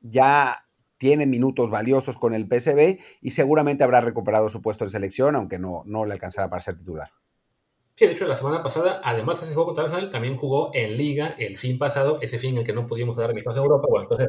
ya 0.00 0.56
tiene 1.00 1.24
minutos 1.24 1.70
valiosos 1.70 2.18
con 2.18 2.34
el 2.34 2.46
PSB 2.46 2.98
y 3.22 3.30
seguramente 3.30 3.82
habrá 3.82 4.02
recuperado 4.02 4.50
su 4.50 4.60
puesto 4.60 4.84
en 4.84 4.90
selección, 4.90 5.34
aunque 5.34 5.58
no, 5.58 5.82
no 5.86 6.04
le 6.04 6.12
alcanzará 6.12 6.50
para 6.50 6.60
ser 6.60 6.76
titular. 6.76 7.10
Sí, 7.94 8.04
de 8.06 8.12
hecho, 8.12 8.26
la 8.26 8.36
semana 8.36 8.62
pasada, 8.62 9.00
además 9.02 9.40
de 9.40 9.46
ese 9.46 9.54
juego 9.54 9.72
contra 9.72 10.10
también 10.10 10.36
jugó 10.36 10.70
en 10.74 10.98
Liga 10.98 11.34
el 11.38 11.56
fin 11.56 11.78
pasado, 11.78 12.18
ese 12.20 12.38
fin 12.38 12.50
en 12.50 12.58
el 12.58 12.66
que 12.66 12.74
no 12.74 12.86
pudimos 12.86 13.16
dar 13.16 13.32
mi 13.32 13.40
a 13.40 13.56
Europa. 13.56 13.86
Bueno, 13.88 14.02
entonces, 14.02 14.28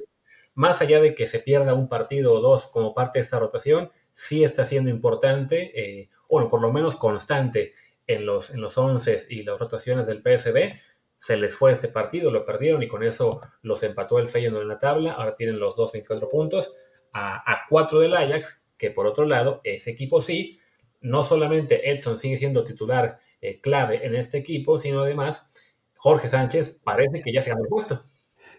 más 0.53 0.81
allá 0.81 1.01
de 1.01 1.13
que 1.13 1.27
se 1.27 1.39
pierda 1.39 1.73
un 1.73 1.89
partido 1.89 2.35
o 2.35 2.39
dos 2.39 2.67
como 2.67 2.93
parte 2.93 3.19
de 3.19 3.23
esta 3.23 3.37
rotación, 3.37 3.89
sí 4.13 4.45
está 4.45 4.63
siendo 4.63 4.89
importante, 4.89 5.73
eh, 5.75 6.09
bueno, 6.29 6.49
por 6.49 6.61
lo 6.61 6.71
menos 6.71 6.95
constante 6.95 7.73
en 8.07 8.25
los, 8.25 8.49
en 8.49 8.61
los 8.61 8.77
11 8.77 9.25
y 9.29 9.43
las 9.43 9.59
rotaciones 9.59 10.07
del 10.07 10.21
PSB, 10.21 10.73
se 11.21 11.37
les 11.37 11.53
fue 11.53 11.71
este 11.71 11.87
partido, 11.87 12.31
lo 12.31 12.47
perdieron 12.47 12.81
y 12.81 12.87
con 12.87 13.03
eso 13.03 13.41
los 13.61 13.83
empató 13.83 14.17
el 14.17 14.27
Feyenoord 14.27 14.63
en 14.63 14.67
la 14.67 14.79
tabla. 14.79 15.11
Ahora 15.11 15.35
tienen 15.35 15.59
los 15.59 15.75
dos 15.75 15.91
24 15.91 16.27
puntos 16.27 16.73
a, 17.13 17.35
a 17.45 17.67
4 17.69 17.99
del 17.99 18.15
Ajax, 18.15 18.65
que 18.75 18.89
por 18.89 19.05
otro 19.05 19.25
lado, 19.25 19.61
ese 19.63 19.91
equipo 19.91 20.19
sí, 20.19 20.57
no 20.99 21.23
solamente 21.23 21.91
Edson 21.91 22.17
sigue 22.17 22.37
siendo 22.37 22.63
titular 22.63 23.19
eh, 23.39 23.61
clave 23.61 24.03
en 24.03 24.15
este 24.15 24.39
equipo, 24.39 24.79
sino 24.79 25.01
además 25.01 25.51
Jorge 25.93 26.27
Sánchez 26.27 26.79
parece 26.83 27.21
que 27.21 27.31
ya 27.31 27.43
se 27.43 27.51
ganó 27.51 27.61
el 27.61 27.69
puesto. 27.69 28.03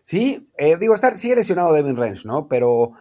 Sí, 0.04 0.48
eh, 0.56 0.76
digo, 0.76 0.94
estar, 0.94 1.16
sigue 1.16 1.34
lesionado 1.34 1.72
Devin 1.72 1.96
Range, 1.96 2.22
¿no? 2.26 2.46
Pero, 2.46 2.92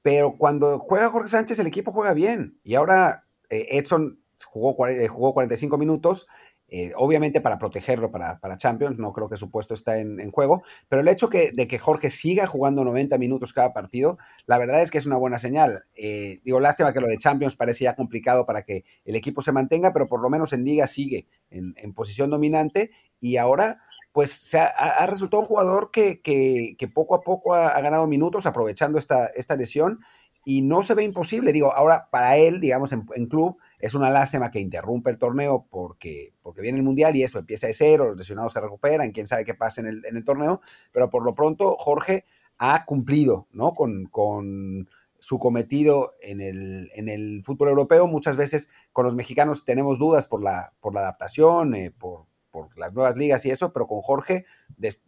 pero 0.00 0.36
cuando 0.38 0.78
juega 0.78 1.10
Jorge 1.10 1.28
Sánchez, 1.28 1.58
el 1.58 1.66
equipo 1.66 1.92
juega 1.92 2.14
bien. 2.14 2.58
Y 2.64 2.74
ahora 2.74 3.26
eh, 3.50 3.66
Edson 3.72 4.18
jugó, 4.46 4.74
jugó 5.10 5.34
45 5.34 5.76
minutos 5.76 6.26
eh, 6.72 6.92
obviamente 6.96 7.40
para 7.40 7.58
protegerlo 7.58 8.12
para, 8.12 8.38
para, 8.38 8.56
Champions, 8.56 8.96
no 8.98 9.12
creo 9.12 9.28
que 9.28 9.36
su 9.36 9.50
puesto 9.50 9.74
está 9.74 9.98
en, 9.98 10.30
juego, 10.30 10.62
pero 10.88 11.02
el 11.02 11.08
hecho 11.08 11.28
que, 11.28 11.50
de 11.50 11.66
que 11.66 11.80
Jorge 11.80 12.10
siga 12.10 12.46
jugando 12.46 12.84
90 12.84 13.18
minutos 13.18 13.52
cada 13.52 13.72
partido, 13.72 14.18
la 14.46 14.56
verdad 14.56 14.80
es 14.80 14.92
que 14.92 14.98
es 14.98 15.06
una 15.06 15.16
buena 15.16 15.38
señal. 15.38 15.84
Eh, 15.96 16.38
digo, 16.44 16.60
lástima 16.60 16.92
que 16.92 17.00
lo 17.00 17.08
de 17.08 17.18
Champions 17.18 17.56
parece 17.56 17.84
ya 17.84 17.96
complicado 17.96 18.46
para 18.46 18.62
que 18.62 18.84
el 19.04 19.16
equipo 19.16 19.42
se 19.42 19.50
mantenga, 19.50 19.92
pero 19.92 20.08
por 20.08 20.20
lo 20.22 20.30
menos 20.30 20.52
en 20.52 20.64
Liga 20.64 20.86
sigue 20.86 21.26
en, 21.50 21.74
posición 21.92 22.30
dominante 22.30 22.92
y 23.18 23.36
ahora 23.36 23.80
pues 24.12 24.30
se 24.30 24.58
ha, 24.58 25.06
resultado 25.06 25.40
un 25.40 25.48
jugador 25.48 25.90
que, 25.90 26.20
que, 26.20 26.88
poco 26.94 27.16
a 27.16 27.22
poco 27.22 27.54
ha, 27.54 27.68
ha, 27.68 27.80
ganado 27.80 28.06
minutos 28.06 28.46
aprovechando 28.46 28.98
esta, 28.98 29.26
esta 29.26 29.56
lesión 29.56 30.00
y 30.44 30.62
no 30.62 30.82
se 30.82 30.94
ve 30.94 31.04
imposible. 31.04 31.52
Digo, 31.52 31.72
ahora 31.74 32.08
para 32.10 32.36
él, 32.36 32.60
digamos, 32.60 32.92
en, 32.92 33.26
club, 33.26 33.58
es 33.80 33.94
una 33.94 34.10
lástima 34.10 34.50
que 34.50 34.60
interrumpe 34.60 35.10
el 35.10 35.18
torneo 35.18 35.66
porque, 35.70 36.32
porque 36.42 36.62
viene 36.62 36.78
el 36.78 36.84
Mundial 36.84 37.16
y 37.16 37.22
eso 37.22 37.38
empieza 37.38 37.66
de 37.66 37.72
cero, 37.72 38.08
los 38.08 38.16
lesionados 38.16 38.52
se 38.52 38.60
recuperan, 38.60 39.10
quién 39.10 39.26
sabe 39.26 39.44
qué 39.44 39.54
pasa 39.54 39.80
en 39.80 40.02
el, 40.04 40.24
torneo, 40.24 40.60
pero 40.92 41.10
por 41.10 41.24
lo 41.24 41.34
pronto 41.34 41.76
Jorge 41.78 42.24
ha 42.58 42.84
cumplido 42.84 43.48
¿no? 43.52 43.72
con, 43.72 44.04
con 44.06 44.88
su 45.18 45.38
cometido 45.38 46.14
en 46.20 46.40
el, 46.40 46.90
en 46.94 47.08
el, 47.08 47.42
fútbol 47.44 47.68
europeo. 47.68 48.06
Muchas 48.06 48.36
veces 48.36 48.68
con 48.92 49.04
los 49.04 49.16
mexicanos 49.16 49.64
tenemos 49.64 49.98
dudas 49.98 50.26
por 50.26 50.42
la, 50.42 50.72
por 50.80 50.94
la 50.94 51.00
adaptación, 51.00 51.74
eh, 51.74 51.90
por, 51.90 52.26
por, 52.50 52.76
las 52.78 52.92
nuevas 52.92 53.16
ligas 53.16 53.44
y 53.46 53.50
eso, 53.50 53.72
pero 53.72 53.86
con 53.86 54.02
Jorge 54.02 54.44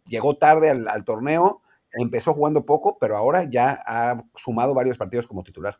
llegó 0.05 0.37
tarde 0.37 0.69
al, 0.69 0.87
al 0.87 1.05
torneo 1.05 1.61
empezó 1.93 2.33
jugando 2.33 2.65
poco, 2.65 2.97
pero 2.99 3.17
ahora 3.17 3.49
ya 3.49 3.81
ha 3.85 4.23
sumado 4.35 4.73
varios 4.73 4.97
partidos 4.97 5.27
como 5.27 5.43
titular. 5.43 5.79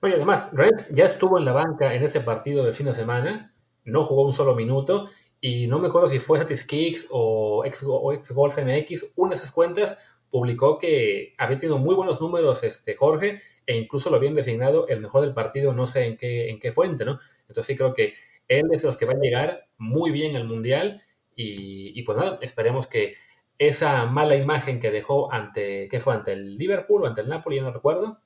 Oye, 0.00 0.14
además, 0.14 0.48
Red 0.52 0.74
ya 0.92 1.06
estuvo 1.06 1.38
en 1.38 1.44
la 1.44 1.52
banca 1.52 1.92
en 1.94 2.02
ese 2.04 2.20
partido 2.20 2.64
del 2.64 2.74
fin 2.74 2.86
de 2.86 2.94
semana, 2.94 3.52
no 3.84 4.04
jugó 4.04 4.24
un 4.26 4.32
solo 4.34 4.54
minuto, 4.54 5.08
y 5.40 5.66
no 5.66 5.78
me 5.80 5.88
acuerdo 5.88 6.08
si 6.08 6.20
fue 6.20 6.44
Kicks 6.46 7.08
o 7.10 7.64
X, 7.64 7.82
Goals 7.84 8.58
MX, 8.58 9.12
una 9.16 9.30
de 9.30 9.36
esas 9.36 9.50
cuentas 9.52 9.98
publicó 10.30 10.78
que 10.78 11.32
había 11.38 11.58
tenido 11.58 11.78
muy 11.78 11.94
buenos 11.96 12.20
números 12.20 12.62
este 12.62 12.94
Jorge, 12.96 13.40
e 13.66 13.76
incluso 13.76 14.08
lo 14.10 14.16
habían 14.16 14.34
designado 14.34 14.86
el 14.88 15.00
mejor 15.00 15.22
del 15.22 15.34
partido, 15.34 15.72
no 15.72 15.86
sé 15.88 16.04
en 16.06 16.16
qué, 16.16 16.48
en 16.50 16.60
qué 16.60 16.70
fuente, 16.72 17.04
¿no? 17.04 17.18
Entonces 17.42 17.66
sí 17.66 17.76
creo 17.76 17.92
que 17.94 18.14
él 18.46 18.66
es 18.72 18.82
de 18.82 18.86
los 18.88 18.96
que 18.96 19.04
va 19.06 19.14
a 19.14 19.16
llegar 19.20 19.66
muy 19.78 20.10
bien 20.12 20.36
al 20.36 20.44
Mundial, 20.44 21.02
y, 21.34 21.98
y 21.98 22.02
pues 22.04 22.18
nada, 22.18 22.38
esperemos 22.40 22.86
que 22.86 23.14
esa 23.58 24.06
mala 24.06 24.36
imagen 24.36 24.78
que 24.80 24.90
dejó 24.92 25.32
ante, 25.32 25.88
¿qué 25.90 25.98
fue? 26.00 26.14
¿Ante 26.14 26.32
el 26.34 26.56
Liverpool 26.56 27.02
o 27.02 27.06
ante 27.06 27.20
el 27.22 27.28
Napoli? 27.28 27.56
Ya 27.56 27.62
no 27.62 27.72
recuerdo. 27.72 28.20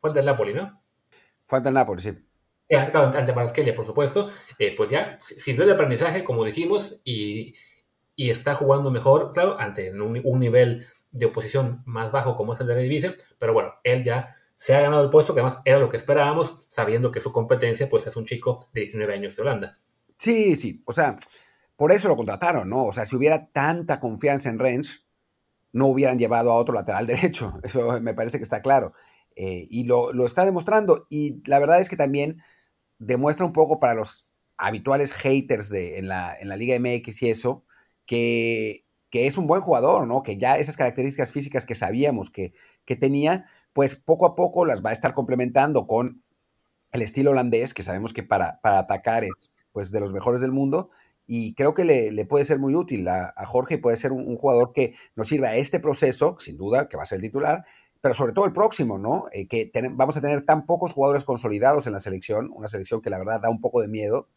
Fue 0.00 0.10
ante 0.10 0.20
el 0.20 0.26
Napoli, 0.26 0.54
¿no? 0.54 0.82
Fue 1.46 1.58
ante 1.58 1.68
el 1.70 1.74
Napoli, 1.74 2.02
sí. 2.02 2.12
ante, 2.70 2.98
ante 2.98 3.72
por 3.72 3.86
supuesto. 3.86 4.28
Eh, 4.58 4.74
pues 4.76 4.90
ya 4.90 5.18
sirvió 5.20 5.64
de 5.64 5.72
aprendizaje, 5.72 6.24
como 6.24 6.44
dijimos, 6.44 7.00
y, 7.04 7.54
está 8.16 8.54
jugando 8.54 8.90
mejor, 8.90 9.32
claro, 9.32 9.58
ante 9.58 9.92
un, 9.92 10.38
nivel 10.38 10.86
de 11.12 11.26
oposición 11.26 11.82
más 11.86 12.12
bajo 12.12 12.36
como 12.36 12.52
es 12.52 12.60
el 12.60 12.66
de 12.66 12.74
la 12.74 12.80
división, 12.80 13.14
pero 13.38 13.52
bueno, 13.52 13.74
él 13.84 14.04
ya 14.04 14.36
se 14.58 14.74
ha 14.74 14.80
ganado 14.80 15.04
el 15.04 15.10
puesto, 15.10 15.34
que 15.34 15.40
además 15.40 15.60
era 15.64 15.78
lo 15.78 15.88
que 15.88 15.96
esperábamos, 15.96 16.66
sabiendo 16.68 17.12
que 17.12 17.20
su 17.20 17.30
competencia 17.30 17.88
pues 17.88 18.06
es 18.06 18.16
un 18.16 18.24
chico 18.24 18.68
de 18.72 18.82
19 18.82 19.14
años 19.14 19.36
de 19.36 19.42
Holanda. 19.42 19.78
Sí, 20.18 20.56
sí, 20.56 20.82
o 20.86 20.92
sea, 20.92 21.16
por 21.76 21.92
eso 21.92 22.08
lo 22.08 22.16
contrataron, 22.16 22.70
¿no? 22.70 22.86
O 22.86 22.92
sea, 22.92 23.04
si 23.04 23.16
hubiera 23.16 23.48
tanta 23.48 24.00
confianza 24.00 24.48
en 24.48 24.58
Rennes, 24.58 25.06
no 25.72 25.86
hubieran 25.86 26.18
llevado 26.18 26.50
a 26.50 26.56
otro 26.56 26.74
lateral 26.74 27.06
derecho. 27.06 27.54
Eso 27.62 28.00
me 28.00 28.14
parece 28.14 28.38
que 28.38 28.44
está 28.44 28.62
claro. 28.62 28.94
Eh, 29.36 29.66
y 29.70 29.84
lo, 29.84 30.26
está 30.26 30.44
demostrando. 30.44 31.06
Y 31.10 31.42
la 31.48 31.58
verdad 31.58 31.80
es 31.80 31.88
que 31.88 31.96
también 31.96 32.42
demuestra 32.98 33.46
un 33.46 33.52
poco 33.52 33.78
para 33.78 33.94
los 33.94 34.26
habituales 34.56 35.12
haters 35.12 35.68
de, 35.68 35.98
en, 35.98 36.08
la, 36.08 36.34
en 36.38 36.48
la 36.48 36.56
Liga 36.56 36.78
MX 36.78 37.22
y 37.22 37.30
eso, 37.30 37.64
que, 38.06 38.86
que, 39.10 39.26
es 39.26 39.36
un 39.36 39.46
buen 39.46 39.60
jugador, 39.60 40.06
¿no? 40.06 40.22
Que 40.22 40.38
ya 40.38 40.58
esas 40.58 40.76
características 40.76 41.30
físicas 41.30 41.66
que 41.66 41.74
sabíamos 41.74 42.30
que, 42.30 42.54
que 42.84 42.96
tenía, 42.96 43.46
pues 43.72 43.96
poco 43.96 44.26
a 44.26 44.34
poco 44.34 44.64
las 44.64 44.84
va 44.84 44.90
a 44.90 44.94
estar 44.94 45.14
complementando 45.14 45.86
con 45.86 46.22
el 46.92 47.02
estilo 47.02 47.32
holandés, 47.32 47.74
que 47.74 47.84
sabemos 47.84 48.14
que 48.14 48.22
para, 48.22 48.60
para 48.62 48.78
atacar 48.78 49.24
es 49.24 49.32
pues, 49.72 49.90
de 49.90 50.00
los 50.00 50.12
mejores 50.12 50.40
del 50.40 50.52
mundo, 50.52 50.90
y 51.26 51.54
creo 51.54 51.74
que 51.74 51.84
le, 51.84 52.24
puede 52.26 52.44
ser 52.44 52.58
muy 52.58 52.74
útil 52.74 53.08
a, 53.08 53.32
Jorge, 53.46 53.78
puede 53.78 53.96
ser 53.96 54.12
un, 54.12 54.36
jugador 54.36 54.72
que 54.72 54.94
nos 55.16 55.28
sirva 55.28 55.48
a 55.48 55.56
este 55.56 55.80
proceso, 55.80 56.36
sin 56.38 56.56
duda, 56.56 56.88
que 56.88 56.96
va 56.96 57.02
a 57.02 57.06
ser 57.06 57.20
titular, 57.20 57.64
pero 58.00 58.14
sobre 58.14 58.32
todo 58.32 58.44
el 58.44 58.52
próximo, 58.52 58.98
¿no? 58.98 59.26
Eh, 59.32 59.48
que 59.48 59.70
vamos 59.92 60.16
a 60.16 60.20
tener 60.20 60.42
tan 60.42 60.66
pocos 60.66 60.92
jugadores 60.92 61.24
consolidados 61.24 61.86
en 61.86 61.92
la 61.92 61.98
selección, 61.98 62.50
una 62.54 62.68
selección 62.68 63.00
que 63.00 63.10
la 63.10 63.18
verdad 63.18 63.40
da 63.40 63.50
un 63.50 63.60
poco 63.60 63.80
de 63.80 63.88
miedo, 63.88 64.28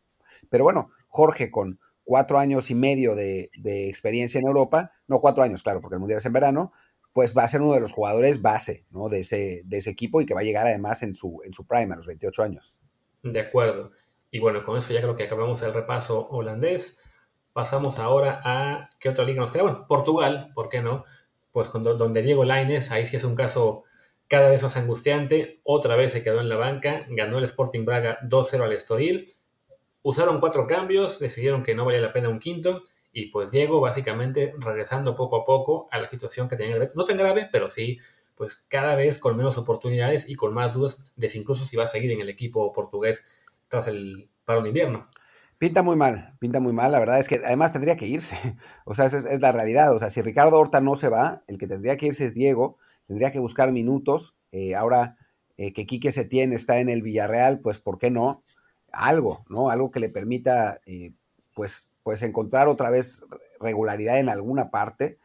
pero 0.50 0.64
bueno, 0.64 0.92
Jorge 1.08 1.52
con 1.52 1.80
cuatro 2.10 2.40
años 2.40 2.72
y 2.72 2.76
medio 2.76 3.14
de, 3.16 3.52
experiencia 3.64 4.40
en 4.40 4.48
Europa, 4.48 4.92
no 5.08 5.20
cuatro 5.20 5.44
años, 5.44 5.62
claro, 5.62 5.80
porque 5.80 5.96
el 5.96 6.00
Mundial 6.00 6.18
es 6.18 6.26
en 6.26 6.34
verano, 6.34 6.74
pues 7.14 7.38
va 7.38 7.44
a 7.44 7.48
ser 7.48 7.62
uno 7.62 7.74
de 7.74 7.80
los 7.80 7.92
jugadores 7.92 8.42
base, 8.42 8.86
¿no? 8.90 9.10
De 9.10 9.20
ese, 9.20 9.64
equipo 9.70 10.20
y 10.20 10.26
que 10.26 10.34
va 10.34 10.40
a 10.40 10.44
llegar 10.44 10.66
además 10.66 11.04
en 11.04 11.14
su, 11.14 11.42
en 11.46 11.54
su 11.54 11.68
prime, 11.68 11.94
a 11.94 11.98
los 11.98 12.08
28 12.08 12.42
años. 12.42 12.74
De 13.22 13.40
acuerdo. 13.40 13.92
Y 14.32 14.40
bueno, 14.40 14.64
con 14.64 14.78
eso 14.78 14.92
ya 14.92 15.02
creo 15.02 15.16
que 15.16 15.24
acabamos 15.24 15.62
el 15.62 15.74
repaso 15.74 16.28
holandés. 16.30 17.00
Pasamos 17.54 18.00
ahora 18.00 18.42
a 18.44 18.90
qué 19.00 19.10
otra 19.10 19.24
liga 19.24 19.42
nos 19.42 19.52
queda. 19.52 19.64
Bueno, 19.64 19.86
Portugal, 19.88 20.52
¿por 20.56 20.70
qué 20.70 20.82
no? 20.82 21.04
Pues 21.60 21.74
donde 21.74 22.22
Diego 22.22 22.46
Laines, 22.46 22.90
ahí 22.90 23.06
sí 23.06 23.18
es 23.18 23.26
un 23.26 23.36
caso 23.36 23.84
cada 24.30 24.50
vez 24.50 24.64
más 24.64 24.78
angustiante. 24.78 25.60
Otra 25.66 25.98
vez 25.98 26.14
se 26.14 26.24
quedó 26.24 26.40
en 26.40 26.48
la 26.48 26.56
banca, 26.56 27.06
ganó 27.10 27.38
el 27.38 27.44
Sporting 27.44 27.84
Braga 27.84 28.18
2-0 28.24 28.64
al 28.64 28.72
Estoril. 28.72 29.30
Usaron 30.02 30.40
cuatro 30.40 30.68
cambios, 30.68 31.20
decidieron 31.20 31.62
que 31.62 31.76
no 31.76 31.84
valía 31.84 32.00
la 32.00 32.14
pena 32.14 32.30
un 32.30 32.40
quinto. 32.40 32.84
Y 33.12 33.26
pues 33.26 33.52
Diego 33.52 33.82
básicamente 33.82 34.54
regresando 34.58 35.18
poco 35.18 35.42
a 35.42 35.46
poco 35.46 35.90
a 35.92 36.00
la 36.00 36.08
situación 36.08 36.48
que 36.48 36.56
tenía 36.56 36.76
el 36.76 36.80
Betis. 36.80 36.96
No 36.96 37.04
tan 37.04 37.18
grave, 37.18 37.50
pero 37.52 37.70
sí, 37.70 38.00
pues 38.36 38.64
cada 38.70 38.96
vez 38.96 39.20
con 39.20 39.36
menos 39.36 39.58
oportunidades 39.58 40.30
y 40.30 40.36
con 40.36 40.54
más 40.54 40.76
dudas 40.76 41.12
de 41.18 41.28
si 41.28 41.40
incluso 41.40 41.66
si 41.66 41.76
va 41.76 41.84
a 41.84 41.88
seguir 41.90 42.12
en 42.12 42.22
el 42.22 42.30
equipo 42.30 42.72
portugués 42.72 43.26
tras 43.68 43.90
el 43.90 44.30
paro 44.46 44.62
de 44.62 44.70
invierno. 44.70 45.10
Pinta 45.60 45.84
muy 45.84 45.98
mal, 45.98 46.38
pinta 46.40 46.62
muy 46.62 46.72
mal. 46.72 46.94
La 46.94 47.00
verdad 47.00 47.20
es 47.20 47.28
que 47.28 47.36
además 47.36 47.74
tendría 47.74 47.98
que 47.98 48.08
irse. 48.08 48.38
O 48.86 48.96
sea, 48.96 49.06
esa 49.06 49.18
es, 49.18 49.42
la 49.42 49.52
realidad. 49.52 49.94
O 49.94 50.00
sea, 50.00 50.10
si 50.10 50.22
Ricardo 50.22 50.58
Horta 50.58 50.80
no 50.80 50.96
se 50.96 51.10
va, 51.10 51.44
el 51.48 51.58
que 51.58 51.68
tendría 51.68 51.98
que 51.98 52.08
irse 52.08 52.26
es 52.26 52.34
Diego. 52.34 52.78
Tendría 53.08 53.32
que 53.32 53.40
buscar 53.40 53.74
minutos. 53.74 54.36
Eh, 54.54 54.76
ahora 54.76 55.18
eh, 55.58 55.74
que 55.74 55.86
Quique 55.86 56.14
Setién 56.14 56.54
está 56.54 56.80
en 56.80 56.88
el 56.88 57.02
Villarreal, 57.02 57.60
pues 57.60 57.78
¿por 57.78 57.98
qué 58.00 58.10
no? 58.10 58.42
Algo, 58.94 59.44
¿no? 59.50 59.70
Algo 59.70 59.92
que 59.92 60.00
le 60.00 60.08
permita, 60.08 60.80
eh, 60.86 61.12
pues, 61.54 61.92
pues 62.04 62.24
encontrar 62.24 62.70
otra 62.70 62.90
vez 62.90 63.26
regularidad 63.60 64.18
en 64.18 64.30
alguna 64.30 64.72
parte. 64.72 65.20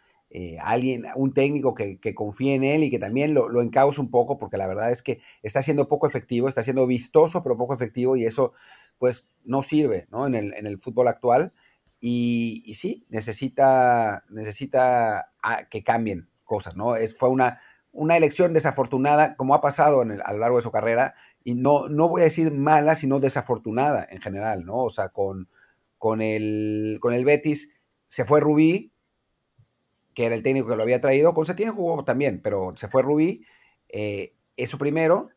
Alguien, 0.60 1.04
un 1.14 1.32
técnico 1.32 1.74
que, 1.76 2.00
confíe 2.12 2.54
en 2.54 2.64
él 2.64 2.82
y 2.82 2.90
que 2.90 2.98
también 2.98 3.34
lo, 3.34 3.48
lo 3.48 3.62
encauce 3.62 4.00
un 4.00 4.10
poco, 4.10 4.36
porque 4.36 4.56
la 4.56 4.66
verdad 4.66 4.90
es 4.90 5.00
que 5.00 5.20
está 5.44 5.62
siendo 5.62 5.86
poco 5.86 6.08
efectivo, 6.08 6.48
está 6.48 6.64
siendo 6.64 6.88
vistoso, 6.88 7.44
pero 7.44 7.56
poco 7.56 7.72
efectivo, 7.72 8.16
y 8.16 8.24
eso 8.24 8.52
pues 8.98 9.26
no 9.44 9.62
sirve 9.62 10.06
¿no? 10.10 10.26
En, 10.26 10.34
el, 10.34 10.54
en 10.54 10.66
el 10.66 10.78
fútbol 10.78 11.08
actual. 11.08 11.52
Y, 12.00 12.74
sí, 12.74 13.06
necesita, 13.08 14.24
necesita 14.28 15.32
ah, 15.42 15.64
que 15.70 15.82
cambien 15.82 16.28
cosas, 16.44 16.76
¿no? 16.76 16.96
Es, 16.96 17.16
fue 17.16 17.30
una, 17.30 17.60
una 17.92 18.16
elección 18.16 18.52
desafortunada, 18.52 19.36
como 19.36 19.54
ha 19.54 19.62
pasado 19.62 20.02
en 20.02 20.20
a 20.22 20.32
lo 20.32 20.38
largo 20.38 20.56
de 20.56 20.62
su 20.62 20.70
carrera, 20.70 21.14
y 21.44 21.54
no, 21.54 21.88
no 21.88 22.08
voy 22.08 22.20
a 22.20 22.24
decir 22.24 22.52
mala, 22.52 22.94
sino 22.94 23.20
desafortunada 23.20 24.06
en 24.10 24.20
general, 24.20 24.66
¿no? 24.66 24.78
O 24.78 24.90
sea, 24.90 25.08
con, 25.08 25.48
con, 25.96 26.20
el, 26.20 26.98
con 27.00 27.14
el 27.14 27.24
Betis 27.24 27.72
se 28.06 28.24
fue 28.26 28.40
Rubí, 28.40 28.92
que 30.14 30.26
era 30.26 30.34
el 30.34 30.42
técnico 30.42 30.68
que 30.68 30.76
lo 30.76 30.82
había 30.82 31.00
traído. 31.00 31.34
Con 31.34 31.46
Setién 31.46 31.72
jugó 31.72 32.04
también, 32.04 32.40
pero 32.42 32.74
se 32.76 32.88
fue 32.88 33.02
Rubí, 33.02 33.44
eh, 33.88 34.34
eso 34.56 34.78
primero. 34.78 35.30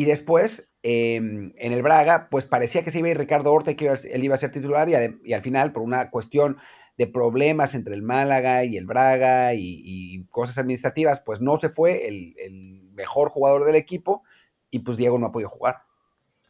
Y 0.00 0.06
después, 0.06 0.72
em, 0.82 1.52
en 1.58 1.72
el 1.74 1.82
Braga, 1.82 2.28
pues 2.30 2.46
parecía 2.46 2.82
que 2.82 2.90
se 2.90 3.00
iba 3.00 3.08
a 3.08 3.10
ir 3.10 3.18
Ricardo 3.18 3.52
Horta 3.52 3.72
y 3.72 3.74
que 3.74 3.86
él 3.86 4.24
iba 4.24 4.34
a 4.34 4.38
ser 4.38 4.50
titular. 4.50 4.88
Y, 4.88 5.34
al 5.34 5.42
final, 5.42 5.72
por 5.72 5.82
una 5.82 6.10
cuestión 6.10 6.56
de 6.96 7.06
problemas 7.06 7.74
entre 7.74 7.94
el 7.94 8.00
Málaga 8.00 8.64
y 8.64 8.78
el 8.78 8.86
Braga 8.86 9.52
y, 9.52 10.24
cosas 10.30 10.56
administrativas, 10.56 11.20
pues 11.20 11.42
no 11.42 11.58
se 11.58 11.68
fue 11.68 12.08
el, 12.08 12.88
mejor 12.94 13.28
jugador 13.28 13.66
del 13.66 13.76
equipo 13.76 14.22
y 14.70 14.78
pues 14.78 14.96
Diego 14.96 15.18
no 15.18 15.26
ha 15.26 15.32
podido 15.32 15.50
jugar. 15.50 15.82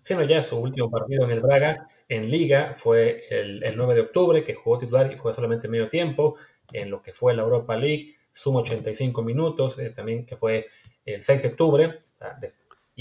Siendo 0.04 0.24
ya 0.24 0.44
su 0.44 0.56
último 0.56 0.88
partido 0.88 1.24
en 1.24 1.32
el 1.32 1.40
Braga, 1.40 1.88
en 2.08 2.30
Liga, 2.30 2.74
fue 2.78 3.24
el, 3.30 3.64
el 3.64 3.76
9 3.76 3.96
de 3.96 4.00
octubre, 4.02 4.44
que 4.44 4.54
jugó 4.54 4.78
titular 4.78 5.12
y 5.12 5.16
fue 5.16 5.34
solamente 5.34 5.66
medio 5.66 5.88
tiempo 5.88 6.36
en 6.72 6.88
lo 6.88 7.02
que 7.02 7.12
fue 7.14 7.34
la 7.34 7.42
Europa 7.42 7.74
League, 7.74 8.14
suma 8.32 8.60
85 8.60 9.24
minutos, 9.24 9.76
es 9.80 9.92
también 9.92 10.24
que 10.24 10.36
fue 10.36 10.68
el 11.04 11.24
6 11.24 11.42
de 11.42 11.48
octubre, 11.48 11.98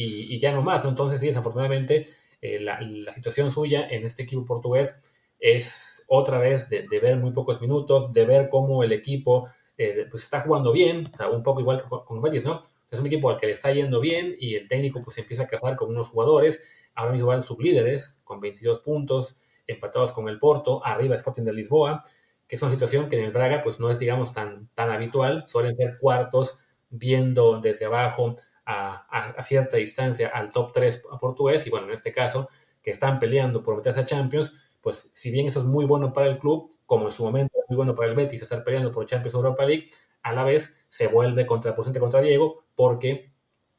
y, 0.02 0.40
ya 0.40 0.54
no 0.54 0.62
más, 0.62 0.86
Entonces, 0.86 1.20
sí, 1.20 1.28
desafortunadamente, 1.28 2.08
eh, 2.42 2.60
la, 2.60 2.80
situación 3.14 3.52
suya 3.52 3.88
en 3.90 4.06
este 4.06 4.24
equipo 4.24 4.46
portugués 4.46 5.02
es 5.40 6.06
otra 6.08 6.38
vez 6.38 6.70
de, 6.70 7.00
ver 7.00 7.18
muy 7.18 7.32
pocos 7.32 7.60
minutos, 7.62 8.14
de 8.14 8.26
ver 8.26 8.50
cómo 8.50 8.84
el 8.84 8.94
equipo 8.94 9.50
eh, 9.78 10.08
pues 10.10 10.24
está 10.24 10.42
jugando 10.42 10.72
bien, 10.72 11.12
un 11.32 11.44
poco 11.44 11.60
igual 11.60 11.82
que 11.82 11.90
con 11.90 12.22
Betis, 12.22 12.46
¿no? 12.46 12.62
Es 12.90 13.00
un 13.00 13.08
equipo 13.08 13.30
al 13.30 13.38
que 13.38 13.48
le 13.48 13.54
está 13.54 13.72
yendo 13.72 14.00
bien 14.00 14.36
y 14.40 14.56
el 14.56 14.68
técnico 14.68 15.02
pues 15.04 15.18
empieza 15.18 15.44
a 15.44 15.48
casar 15.48 15.76
con 15.76 15.90
unos 15.90 16.10
jugadores, 16.10 16.64
ahora 16.96 17.12
mismo 17.12 17.28
van 17.28 17.44
sublíderes 17.44 18.20
con 18.24 18.40
22 18.40 18.80
puntos, 18.80 19.38
empatados 19.68 20.12
con 20.12 20.28
el 20.28 20.40
Porto, 20.40 20.82
arriba 20.84 21.16
Sporting 21.16 21.44
de 21.44 21.54
Lisboa, 21.54 22.04
que 22.48 22.56
es 22.56 22.62
una 22.62 22.72
situación 22.72 23.10
que 23.10 23.20
en 23.20 23.26
el 23.26 23.32
Braga 23.32 23.62
pues 23.62 23.80
no 23.80 23.90
es 23.90 24.00
digamos 24.00 24.34
tan, 24.34 24.70
tan 24.74 24.92
habitual, 24.92 25.44
suelen 25.48 25.76
ser 25.76 25.98
cuartos 26.00 26.58
viendo 26.90 27.60
desde 27.60 27.86
abajo 27.86 28.36
a, 28.70 29.44
cierta 29.44 29.78
distancia 29.78 30.30
al 30.30 30.52
top 30.52 30.72
3 30.74 31.04
portugués 31.20 31.66
y 31.66 31.70
bueno, 31.70 31.88
en 31.88 31.94
este 31.94 32.14
caso 32.14 32.50
que 32.82 32.92
están 32.92 33.18
peleando 33.18 33.64
por 33.64 33.76
meterse 33.76 34.02
a 34.02 34.06
Champions, 34.06 34.54
pues 34.82 35.10
si 35.14 35.32
bien 35.32 35.48
eso 35.48 35.60
es 35.60 35.66
muy 35.66 35.86
bueno 35.86 36.14
para 36.14 36.28
el 36.28 36.38
club, 36.38 36.70
como 36.86 37.08
en 37.08 37.12
su 37.12 37.24
momento 37.24 37.58
es 37.58 37.66
muy 37.70 37.78
bueno 37.78 37.96
para 37.96 38.10
el 38.10 38.16
Betis 38.16 38.42
estar 38.42 38.64
peleando 38.64 38.92
por 38.92 39.06
Champions 39.06 39.34
Europa 39.34 39.66
League, 39.66 39.90
a 40.22 40.34
la 40.34 40.44
vez 40.44 40.86
se 40.90 41.08
vuelve 41.08 41.48
contraproducente 41.48 42.00
contra 42.00 42.22
Diego 42.22 42.64
porque 42.76 43.34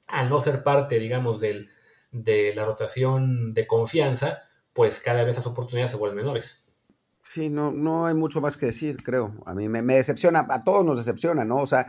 al 0.08 0.28
no 0.28 0.40
ser 0.40 0.64
parte, 0.64 0.98
digamos, 0.98 1.40
del, 1.40 1.68
de 2.10 2.52
la 2.54 2.64
rotación 2.64 3.54
de 3.54 3.66
confianza, 3.68 4.40
pues 4.72 4.98
cada 4.98 5.22
vez 5.22 5.36
las 5.36 5.46
oportunidades 5.46 5.92
se 5.92 5.96
vuelven 5.96 6.16
menores. 6.16 6.64
Sí, 7.22 7.48
no, 7.48 7.70
no 7.70 8.06
hay 8.06 8.14
mucho 8.14 8.40
más 8.40 8.56
que 8.56 8.66
decir, 8.66 9.04
creo. 9.04 9.34
A 9.46 9.54
mí 9.54 9.68
me, 9.68 9.82
me 9.82 9.94
decepciona, 9.94 10.46
a 10.48 10.60
todos 10.60 10.84
nos 10.84 10.98
decepciona, 10.98 11.44
¿no? 11.44 11.58
O 11.58 11.66
sea, 11.66 11.86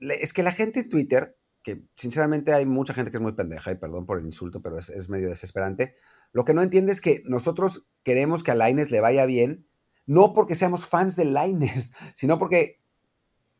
es 0.00 0.32
que 0.32 0.42
la 0.42 0.52
gente 0.52 0.80
en 0.80 0.88
Twitter, 0.88 1.36
que 1.66 1.82
sinceramente 1.96 2.54
hay 2.54 2.64
mucha 2.64 2.94
gente 2.94 3.10
que 3.10 3.16
es 3.16 3.22
muy 3.22 3.32
pendeja, 3.32 3.72
y 3.72 3.74
perdón 3.74 4.06
por 4.06 4.20
el 4.20 4.24
insulto, 4.24 4.62
pero 4.62 4.78
es, 4.78 4.88
es 4.88 5.08
medio 5.08 5.28
desesperante, 5.28 5.96
lo 6.30 6.44
que 6.44 6.54
no 6.54 6.62
entiende 6.62 6.92
es 6.92 7.00
que 7.00 7.24
nosotros 7.24 7.88
queremos 8.04 8.44
que 8.44 8.52
a 8.52 8.54
Laines 8.54 8.92
le 8.92 9.00
vaya 9.00 9.26
bien, 9.26 9.66
no 10.06 10.32
porque 10.32 10.54
seamos 10.54 10.86
fans 10.86 11.16
de 11.16 11.24
Laines, 11.24 11.92
sino 12.14 12.38
porque 12.38 12.80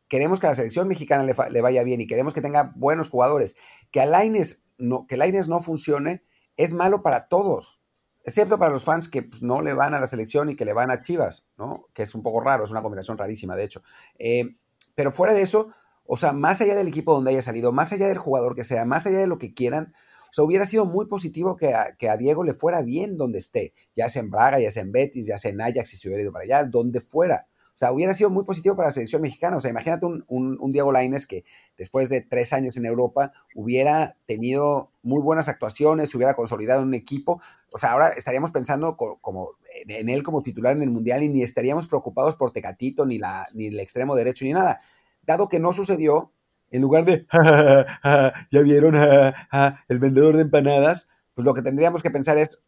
queremos 0.07 0.39
que 0.39 0.45
a 0.45 0.51
la 0.51 0.55
selección 0.55 0.87
mexicana 0.87 1.25
le, 1.25 1.61
vaya 1.61 1.83
bien 1.83 1.99
y 1.99 2.07
queremos 2.07 2.33
que 2.33 2.39
tenga 2.39 2.71
buenos 2.77 3.09
jugadores. 3.09 3.57
Que 3.91 3.99
a 3.99 4.05
Laines 4.05 4.63
no, 4.77 5.05
que 5.05 5.17
no 5.17 5.59
funcione 5.59 6.23
es 6.55 6.71
malo 6.71 7.03
para 7.03 7.27
todos, 7.27 7.81
excepto 8.23 8.57
para 8.57 8.71
los 8.71 8.85
fans 8.85 9.09
que 9.09 9.23
pues, 9.23 9.41
no 9.41 9.61
le 9.61 9.73
van 9.73 9.93
a 9.93 9.99
la 9.99 10.07
selección 10.07 10.49
y 10.49 10.55
que 10.55 10.63
le 10.63 10.71
van 10.71 10.91
a 10.91 11.03
Chivas, 11.03 11.45
¿no? 11.57 11.87
Que 11.93 12.03
es 12.03 12.15
un 12.15 12.23
poco 12.23 12.39
raro, 12.39 12.63
es 12.63 12.71
una 12.71 12.81
combinación 12.81 13.17
rarísima, 13.17 13.57
de 13.57 13.65
hecho. 13.65 13.83
Eh, 14.17 14.55
pero 14.95 15.11
fuera 15.11 15.33
de 15.33 15.41
eso, 15.41 15.73
o 16.07 16.17
sea, 16.17 16.33
más 16.33 16.61
allá 16.61 16.75
del 16.75 16.87
equipo 16.87 17.13
donde 17.13 17.31
haya 17.31 17.41
salido, 17.41 17.71
más 17.71 17.91
allá 17.91 18.07
del 18.07 18.17
jugador 18.17 18.55
que 18.55 18.63
sea, 18.63 18.85
más 18.85 19.05
allá 19.05 19.19
de 19.19 19.27
lo 19.27 19.37
que 19.37 19.53
quieran, 19.53 19.93
o 20.29 20.33
sea, 20.33 20.43
hubiera 20.43 20.65
sido 20.65 20.85
muy 20.85 21.05
positivo 21.07 21.55
que 21.55 21.73
a, 21.73 21.95
que 21.95 22.09
a 22.09 22.17
Diego 22.17 22.43
le 22.43 22.53
fuera 22.53 22.81
bien 22.81 23.17
donde 23.17 23.39
esté, 23.39 23.73
ya 23.95 24.09
sea 24.09 24.21
en 24.21 24.29
Braga, 24.29 24.59
ya 24.59 24.71
sea 24.71 24.83
en 24.83 24.91
Betis, 24.91 25.25
ya 25.25 25.37
sea 25.37 25.51
en 25.51 25.61
Ajax, 25.61 25.89
si 25.89 25.97
se 25.97 26.07
hubiera 26.07 26.23
ido 26.23 26.31
para 26.31 26.43
allá, 26.43 26.63
donde 26.65 27.01
fuera. 27.01 27.47
O 27.77 27.79
sea, 27.79 27.91
hubiera 27.91 28.15
sido 28.15 28.31
muy 28.31 28.43
positivo 28.43 28.75
para 28.75 28.89
la 28.89 28.93
selección 28.93 29.21
mexicana. 29.21 29.55
O 29.55 29.59
sea, 29.59 29.69
imagínate 29.69 30.07
un, 30.07 30.71
Diego 30.71 30.91
Laines 30.91 31.27
que 31.27 31.45
después 31.77 32.09
de 32.09 32.21
tres 32.21 32.51
años 32.51 32.75
en 32.75 32.87
Europa 32.87 33.33
hubiera 33.53 34.17
tenido 34.25 34.91
muy 35.03 35.21
buenas 35.21 35.47
actuaciones, 35.47 36.15
hubiera 36.15 36.33
consolidado 36.33 36.81
un 36.81 36.95
equipo. 36.95 37.39
O 37.71 37.77
sea, 37.77 37.91
ahora 37.91 38.09
estaríamos 38.09 38.49
pensando 38.49 38.97
como, 38.97 39.51
en 39.87 40.09
él 40.09 40.23
como 40.23 40.41
titular 40.41 40.75
en 40.75 40.81
el 40.81 40.89
Mundial 40.89 41.21
y 41.21 41.29
ni 41.29 41.43
estaríamos 41.43 41.87
preocupados 41.87 42.35
por 42.35 42.49
Tecatito, 42.49 43.05
ni, 43.05 43.19
la, 43.19 43.47
ni 43.53 43.67
el 43.67 43.79
extremo 43.79 44.15
derecho, 44.15 44.43
ni 44.43 44.53
nada. 44.53 44.79
Dado 45.27 45.49
que 45.49 45.59
no 45.59 45.73
sucedió, 45.73 46.31
en 46.71 46.81
lugar 46.81 47.05
de, 47.05 47.27
ya 48.51 48.61
vieron, 48.61 48.95
el 48.95 49.99
vendedor 49.99 50.35
de 50.37 50.43
empanadas, 50.43 51.09
pues 51.33 51.45
lo 51.45 51.53
que 51.53 51.61
tendríamos 51.61 52.01
que 52.01 52.09
pensar 52.09 52.37
es 52.37 52.63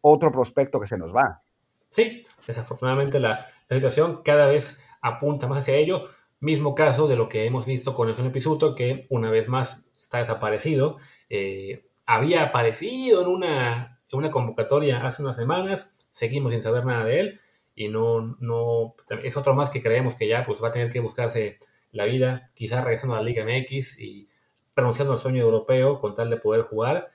otro 0.00 0.30
prospecto 0.30 0.78
que 0.78 0.86
se 0.86 0.98
nos 0.98 1.14
va. 1.14 1.42
Sí, 1.88 2.24
desafortunadamente 2.46 3.18
la, 3.18 3.46
situación 3.70 4.20
cada 4.22 4.46
vez 4.46 4.78
apunta 5.00 5.46
más 5.46 5.60
hacia 5.60 5.76
ello. 5.76 6.04
Mismo 6.40 6.74
caso 6.74 7.08
de 7.08 7.16
lo 7.16 7.28
que 7.28 7.46
hemos 7.46 7.64
visto 7.64 7.94
con 7.94 8.08
Eugenio 8.08 8.30
Pisuto, 8.32 8.74
que 8.74 9.06
una 9.08 9.30
vez 9.30 9.48
más 9.48 9.86
está 9.98 10.18
desaparecido. 10.18 10.98
Eh, 11.30 11.86
había 12.04 12.42
aparecido 12.42 13.22
en 13.22 13.28
una, 13.28 14.00
en 14.10 14.18
una 14.18 14.30
convocatoria 14.30 15.04
hace 15.06 15.22
unas 15.22 15.36
semanas, 15.36 15.96
seguimos 16.10 16.52
sin 16.52 16.62
saber 16.62 16.84
nada 16.84 17.04
de 17.04 17.20
él 17.20 17.40
y 17.74 17.88
no, 17.88 18.36
no 18.40 18.94
es 19.22 19.36
otro 19.36 19.54
más 19.54 19.70
que 19.70 19.82
creemos 19.82 20.14
que 20.14 20.28
ya 20.28 20.44
pues, 20.44 20.62
va 20.62 20.68
a 20.68 20.72
tener 20.72 20.90
que 20.90 21.00
buscarse 21.00 21.58
la 21.94 22.04
vida, 22.04 22.50
quizás 22.54 22.84
regresando 22.84 23.14
a 23.14 23.18
la 23.20 23.24
Liga 23.24 23.44
MX 23.44 24.00
y 24.00 24.28
renunciando 24.76 25.12
al 25.12 25.18
sueño 25.18 25.42
europeo 25.42 26.00
con 26.00 26.14
tal 26.14 26.28
de 26.28 26.36
poder 26.36 26.62
jugar. 26.62 27.10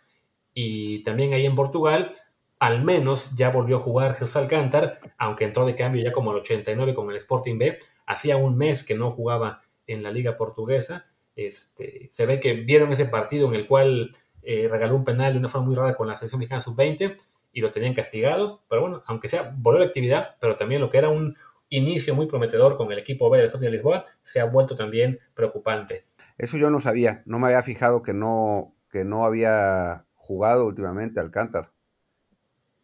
Y 0.53 1.03
también 1.03 1.33
ahí 1.33 1.45
en 1.45 1.55
Portugal 1.55 2.11
al 2.59 2.83
menos 2.83 3.35
ya 3.35 3.49
volvió 3.49 3.77
a 3.77 3.79
jugar 3.79 4.15
Jesús 4.15 4.35
Alcántar, 4.35 4.99
aunque 5.17 5.45
entró 5.45 5.65
de 5.65 5.75
cambio 5.75 6.03
ya 6.03 6.11
como 6.11 6.31
el 6.31 6.37
89 6.37 6.93
con 6.93 7.09
el 7.09 7.15
Sporting 7.15 7.57
B. 7.57 7.79
Hacía 8.05 8.35
un 8.37 8.57
mes 8.57 8.83
que 8.83 8.95
no 8.95 9.11
jugaba 9.11 9.61
en 9.87 10.03
la 10.03 10.11
liga 10.11 10.35
portuguesa. 10.35 11.07
Este, 11.35 12.09
se 12.11 12.25
ve 12.25 12.39
que 12.41 12.53
vieron 12.53 12.91
ese 12.91 13.05
partido 13.05 13.47
en 13.47 13.55
el 13.55 13.65
cual 13.65 14.11
eh, 14.41 14.67
regaló 14.69 14.95
un 14.95 15.05
penal 15.05 15.33
de 15.33 15.39
una 15.39 15.47
forma 15.47 15.67
muy 15.67 15.75
rara 15.75 15.95
con 15.95 16.07
la 16.07 16.15
selección 16.15 16.39
mexicana 16.39 16.61
sub-20 16.61 17.15
y 17.53 17.61
lo 17.61 17.71
tenían 17.71 17.93
castigado. 17.93 18.61
Pero 18.67 18.81
bueno, 18.81 19.03
aunque 19.05 19.29
sea, 19.29 19.53
volvió 19.55 19.81
a 19.81 19.85
la 19.85 19.87
actividad, 19.87 20.35
pero 20.41 20.57
también 20.57 20.81
lo 20.81 20.89
que 20.89 20.97
era 20.97 21.07
un 21.07 21.37
inicio 21.69 22.15
muy 22.15 22.27
prometedor 22.27 22.77
con 22.77 22.91
el 22.91 22.99
equipo 22.99 23.29
B 23.29 23.37
del 23.37 23.47
Sporting 23.47 23.67
de 23.67 23.71
Lisboa 23.71 24.03
se 24.23 24.39
ha 24.39 24.45
vuelto 24.45 24.75
también 24.75 25.19
preocupante. 25.33 26.05
Eso 26.37 26.57
yo 26.57 26.69
no 26.69 26.79
sabía, 26.79 27.23
no 27.25 27.39
me 27.39 27.47
había 27.47 27.63
fijado 27.63 28.01
que 28.01 28.13
no, 28.13 28.75
que 28.91 29.05
no 29.05 29.25
había 29.25 30.05
jugado 30.15 30.65
últimamente 30.67 31.19
Alcántar 31.19 31.71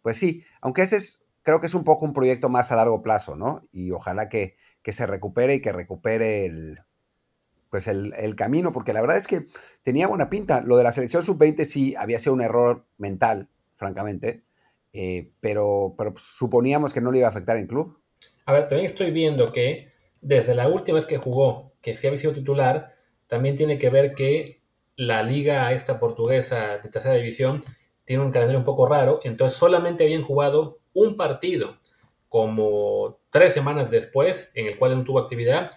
pues 0.05 0.17
sí, 0.17 0.43
aunque 0.61 0.83
ese 0.83 0.97
es, 0.97 1.25
creo 1.41 1.59
que 1.59 1.65
es 1.65 1.73
un 1.73 1.83
poco 1.83 2.05
un 2.05 2.13
proyecto 2.13 2.47
más 2.47 2.71
a 2.71 2.75
largo 2.75 3.01
plazo, 3.01 3.35
¿no? 3.35 3.63
Y 3.71 3.89
ojalá 3.89 4.29
que, 4.29 4.55
se 4.83 5.07
recupere 5.07 5.55
y 5.55 5.61
que 5.61 5.71
recupere 5.71 6.45
el, 6.45 6.77
pues 7.71 7.87
el, 7.87 8.35
camino, 8.35 8.71
porque 8.71 8.93
la 8.93 9.01
verdad 9.01 9.17
es 9.17 9.25
que 9.25 9.47
tenía 9.81 10.07
buena 10.07 10.29
pinta. 10.29 10.61
Lo 10.61 10.77
de 10.77 10.83
la 10.83 10.91
selección 10.91 11.23
sub-20 11.23 11.65
sí 11.65 11.95
había 11.95 12.19
sido 12.19 12.35
un 12.35 12.41
error 12.41 12.85
mental, 12.99 13.49
francamente, 13.77 14.43
eh, 14.93 15.31
pero, 15.39 15.95
pero 15.97 16.13
suponíamos 16.17 16.93
que 16.93 17.01
no 17.01 17.11
le 17.11 17.17
iba 17.17 17.27
a 17.27 17.31
afectar 17.31 17.57
en 17.57 17.65
club. 17.65 17.99
A 18.45 18.53
ver, 18.53 18.67
también 18.67 18.85
estoy 18.85 19.11
viendo 19.11 19.51
que 19.51 19.91
desde 20.21 20.55
la 20.55 20.67
última 20.67 20.95
vez 20.95 21.05
que 21.05 21.17
jugó, 21.17 21.73
que 21.81 21.95
sí 21.95 22.07
había 22.07 22.19
sido 22.19 22.33
titular, 22.33 22.95
también 23.27 23.55
tiene 23.55 23.77
que 23.79 23.89
ver 23.89 24.13
que 24.13 24.61
la 24.95 25.23
liga 25.23 25.71
esta 25.73 25.99
portuguesa 25.99 26.77
de 26.77 26.89
tercera 26.89 27.15
división 27.15 27.63
tiene 28.05 28.23
un 28.23 28.31
calendario 28.31 28.59
un 28.59 28.65
poco 28.65 28.87
raro, 28.87 29.19
entonces 29.23 29.57
solamente 29.57 30.03
habían 30.03 30.21
jugado 30.23 30.79
un 30.93 31.17
partido 31.17 31.77
como 32.29 33.19
tres 33.29 33.53
semanas 33.53 33.91
después, 33.91 34.51
en 34.53 34.67
el 34.67 34.77
cual 34.77 34.97
no 34.97 35.03
tuvo 35.03 35.19
actividad, 35.19 35.71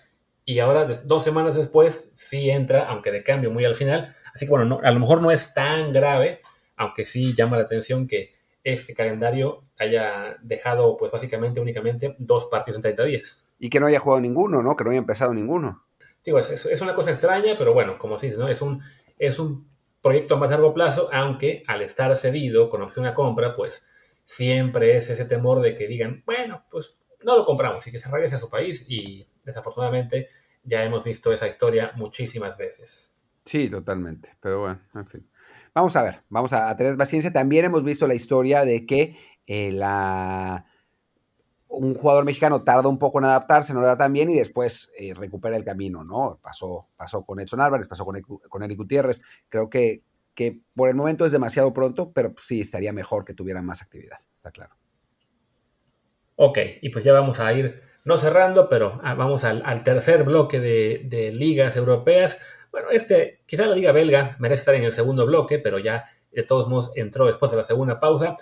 y 0.44 0.61
ahora 0.61 0.85
dos 1.04 1.24
semanas 1.24 1.57
después 1.57 2.11
sí 2.14 2.50
entra, 2.50 2.87
aunque 2.88 3.12
de 3.12 3.22
cambio 3.22 3.50
muy 3.50 3.64
al 3.64 3.74
final. 3.74 4.14
Así 4.35 4.46
que 4.46 4.50
bueno, 4.50 4.81
a 4.83 4.90
lo 4.90 5.00
mejor 5.00 5.20
no 5.20 5.31
es 5.31 5.52
tan 5.52 5.92
grave, 5.92 6.40
aunque 6.76 7.04
sí 7.04 7.35
llama 7.35 7.59
la 7.59 7.64
atención 7.64 8.07
que 8.09 8.33
este 8.72 8.94
calendario 8.94 9.64
haya 9.78 10.37
dejado 10.42 10.96
pues 10.96 11.12
básicamente 11.12 11.61
únicamente 11.61 12.16
dos 12.18 12.46
partidos 12.46 12.78
en 12.78 12.83
30 12.83 13.04
días. 13.04 13.44
Y 13.59 13.70
que 13.70 13.81
no 13.81 13.87
haya 13.87 14.00
jugado 14.00 14.20
ninguno, 14.20 14.62
¿no? 14.62 14.76
Que 14.76 14.85
no 14.85 14.90
haya 14.90 14.98
empezado 14.98 15.35
ninguno. 15.35 15.85
Digo, 16.24 16.38
es, 16.38 16.66
es 16.66 16.81
una 16.81 16.94
cosa 16.94 17.11
extraña, 17.11 17.57
pero 17.59 17.72
bueno, 17.72 17.98
como 17.98 18.18
se 18.18 18.26
dice, 18.26 18.38
¿no? 18.38 18.48
Es 18.48 18.62
un, 18.62 18.83
es 19.18 19.38
un 19.38 19.68
proyecto 20.00 20.35
a 20.35 20.38
más 20.38 20.50
largo 20.50 20.74
plazo, 20.74 21.09
aunque 21.12 21.64
al 21.66 21.83
estar 21.83 22.16
cedido 22.16 22.70
con 22.70 22.83
opción 22.83 23.07
a 23.07 23.14
compra, 23.14 23.54
pues 23.54 23.87
siempre 24.24 24.96
es 24.96 25.11
ese 25.11 25.24
temor 25.24 25.61
de 25.61 25.74
que 25.74 25.88
digan, 25.88 26.22
bueno, 26.26 26.64
pues 26.70 26.98
no 27.24 27.37
lo 27.37 27.44
compramos 27.44 27.87
y 27.87 27.92
que 27.92 27.98
se 27.98 28.11
regrese 28.11 28.37
a 28.37 28.38
su 28.38 28.48
país 28.48 28.85
y 28.88 29.26
desafortunadamente 29.44 30.28
ya 30.62 30.85
hemos 30.85 31.04
visto 31.04 31.33
esa 31.33 31.48
historia 31.48 31.92
muchísimas 31.96 32.57
veces. 32.57 33.12
Sí, 33.44 33.70
totalmente, 33.70 34.37
pero 34.40 34.61
bueno, 34.61 34.81
en 34.94 35.07
fin. 35.07 35.31
Vamos 35.74 35.96
a 35.96 36.02
ver, 36.02 36.22
vamos 36.28 36.52
a, 36.52 36.76
tener 36.76 36.96
paciencia. 36.96 37.33
También 37.33 37.64
hemos 37.64 37.85
visto 37.85 38.07
la 38.07 38.14
historia 38.14 38.64
de 38.64 38.87
que 38.87 39.16
eh, 39.46 39.72
la, 39.72 40.66
un 41.68 41.94
jugador 41.94 42.24
mexicano 42.24 42.62
tarda 42.62 42.88
un 42.88 42.98
poco 42.98 43.18
en 43.18 43.26
adaptarse, 43.26 43.74
no 43.74 43.81
le 43.81 43.87
da 43.87 43.96
tan 43.96 44.12
bien 44.12 44.31
y 44.31 44.35
después 44.35 44.92
eh, 44.98 45.14
recupera 45.14 45.57
el 45.57 45.64
camino, 45.64 46.05
¿no? 46.05 46.38
Pasó, 46.42 46.88
pasó 46.97 47.24
con 47.24 47.40
Edson 47.40 47.61
Álvarez, 47.61 47.88
pasó 47.88 48.05
con, 48.05 48.20
con 48.20 48.62
Eric 48.62 48.78
Gutiérrez. 48.78 49.20
Creo 49.49 49.70
que, 49.70 50.03
que 50.34 50.61
por 50.74 50.88
el 50.88 50.95
momento 50.95 51.26
es 51.26 51.32
demasiado 51.32 51.72
pronto, 51.72 52.12
pero 52.12 52.34
sí 52.38 52.61
estaría 52.61 52.92
mejor 52.92 53.24
que 53.24 53.34
tuviera 53.34 53.62
más 53.62 53.82
actividad, 53.82 54.18
está 54.34 54.51
claro. 54.51 54.76
Ok, 56.40 56.59
y 56.82 56.90
pues 56.90 57.05
ya 57.05 57.12
vamos 57.12 57.40
a 57.40 57.53
ir, 57.53 57.82
no 58.05 58.16
cerrando, 58.16 58.68
pero 58.68 59.01
ah, 59.03 59.14
vamos 59.14 59.42
al, 59.42 59.82
tercer 59.82 60.22
bloque 60.22 60.61
de, 60.61 61.32
ligas 61.32 61.76
europeas. 61.76 62.38
Bueno, 62.70 62.90
este, 62.90 63.42
quizá 63.46 63.66
la 63.66 63.74
liga 63.74 63.92
belga 63.92 64.36
merece 64.38 64.60
estar 64.60 64.74
en 64.74 64.84
el 64.84 64.92
segundo 64.92 65.26
bloque, 65.26 65.58
pero 65.58 65.78
ya 65.78 66.04
de 66.30 66.42
todos 66.42 66.68
modos 66.68 66.90
entró 66.94 67.26
después 67.26 67.50
de 67.50 67.56
la 67.56 67.64
segunda 67.64 67.98
pausa. 67.98 68.36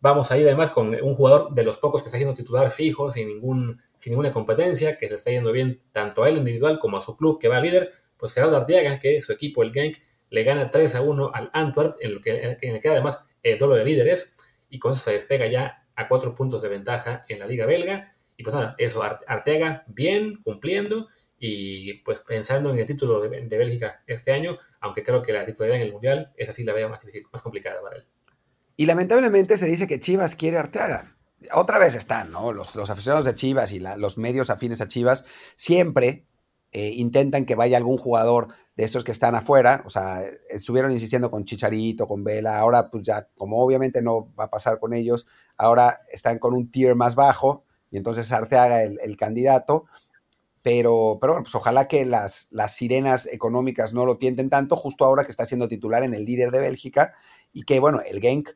Vamos 0.00 0.30
a 0.30 0.38
ir 0.38 0.46
además 0.46 0.70
con 0.70 0.88
un 0.88 1.14
jugador 1.14 1.52
de 1.52 1.64
los 1.64 1.78
pocos 1.78 2.02
que 2.02 2.06
está 2.08 2.18
siendo 2.18 2.34
titular 2.34 2.70
fijo, 2.70 3.10
sin, 3.10 3.28
ningún, 3.28 3.80
sin 3.98 4.12
ninguna 4.12 4.32
competencia, 4.32 4.98
que 4.98 5.08
se 5.08 5.14
está 5.14 5.30
yendo 5.30 5.52
bien 5.52 5.82
tanto 5.92 6.22
a 6.22 6.28
él 6.28 6.36
individual 6.36 6.78
como 6.78 6.98
a 6.98 7.00
su 7.00 7.16
club 7.16 7.38
que 7.40 7.48
va 7.48 7.60
líder, 7.60 7.92
pues 8.16 8.32
Gerardo 8.32 8.56
Arteaga, 8.56 8.98
que 8.98 9.22
su 9.22 9.32
equipo, 9.32 9.62
el 9.62 9.72
Genk, 9.72 9.98
le 10.30 10.42
gana 10.42 10.70
3 10.70 10.94
a 10.96 11.02
1 11.02 11.30
al 11.32 11.50
Antwerp, 11.52 11.94
en, 12.00 12.14
lo 12.14 12.20
que, 12.20 12.56
en 12.60 12.74
el 12.74 12.80
que 12.80 12.88
además 12.88 13.24
el 13.42 13.58
duelo 13.58 13.74
de 13.74 13.84
líderes, 13.84 14.34
y 14.68 14.78
con 14.78 14.92
eso 14.92 15.00
se 15.00 15.12
despega 15.12 15.46
ya 15.46 15.86
a 15.94 16.08
cuatro 16.08 16.34
puntos 16.34 16.62
de 16.62 16.68
ventaja 16.68 17.24
en 17.28 17.38
la 17.38 17.46
liga 17.46 17.66
belga. 17.66 18.12
Y 18.36 18.42
pues 18.42 18.54
nada, 18.54 18.74
eso, 18.78 19.02
Arteaga 19.02 19.84
bien, 19.86 20.42
cumpliendo, 20.42 21.08
y 21.38 21.94
pues 22.02 22.20
pensando 22.20 22.70
en 22.72 22.78
el 22.78 22.86
título 22.86 23.20
de, 23.20 23.28
Bélgica 23.28 24.02
este 24.06 24.32
año, 24.32 24.58
aunque 24.80 25.02
creo 25.02 25.22
que 25.22 25.32
la 25.32 25.44
titularidad 25.44 25.80
en 25.80 25.86
el 25.86 25.92
Mundial 25.92 26.32
es 26.36 26.48
así 26.48 26.64
la 26.64 26.72
veo 26.72 26.88
más 26.88 27.42
complicada 27.42 27.80
para 27.82 27.96
él. 27.96 28.06
Y 28.76 28.86
lamentablemente 28.86 29.56
se 29.58 29.66
dice 29.66 29.86
que 29.86 29.98
Chivas 29.98 30.36
quiere 30.36 30.58
Arteaga. 30.58 31.16
otra 31.52 31.78
vez 31.78 31.94
están, 31.94 32.30
¿no? 32.30 32.52
Los, 32.52 32.76
aficionados 32.76 33.24
de 33.24 33.34
Chivas 33.34 33.72
y 33.72 33.80
los 33.80 34.18
medios 34.18 34.50
afines 34.50 34.80
a 34.80 34.88
Chivas 34.88 35.24
siempre 35.56 36.24
eh, 36.72 36.90
intentan 36.94 37.46
que 37.46 37.54
vaya 37.54 37.76
algún 37.76 37.96
jugador 37.96 38.48
de 38.76 38.84
esos 38.84 39.04
que 39.04 39.12
están 39.12 39.34
afuera, 39.34 39.82
o 39.86 39.90
sea, 39.90 40.22
estuvieron 40.50 40.92
insistiendo 40.92 41.30
con 41.30 41.46
Chicharito, 41.46 42.06
con 42.06 42.22
Vela, 42.22 42.58
ahora 42.58 42.90
pues 42.90 43.02
ya, 43.04 43.28
como 43.38 43.62
obviamente 43.62 44.02
no 44.02 44.34
va 44.38 44.44
a 44.44 44.50
pasar 44.50 44.78
con 44.78 44.92
ellos, 44.92 45.26
ahora 45.56 46.02
están 46.12 46.38
con 46.38 46.52
un 46.52 46.70
tier 46.70 46.94
más 46.94 47.14
bajo 47.14 47.64
y 47.90 47.96
entonces 47.96 48.30
Arteaga 48.32 48.82
el, 48.82 48.98
el 49.00 49.16
candidato, 49.16 49.86
pero, 50.66 51.18
pero 51.20 51.34
bueno, 51.34 51.44
pues 51.44 51.54
ojalá 51.54 51.86
que 51.86 52.04
las, 52.04 52.48
las 52.50 52.74
sirenas 52.74 53.26
económicas 53.26 53.94
no 53.94 54.04
lo 54.04 54.18
tienten 54.18 54.50
tanto, 54.50 54.74
justo 54.74 55.04
ahora 55.04 55.22
que 55.22 55.30
está 55.30 55.44
siendo 55.44 55.68
titular 55.68 56.02
en 56.02 56.12
el 56.12 56.24
líder 56.24 56.50
de 56.50 56.58
Bélgica 56.58 57.14
y 57.52 57.62
que 57.62 57.78
bueno, 57.78 58.00
el 58.04 58.20
Genk 58.20 58.48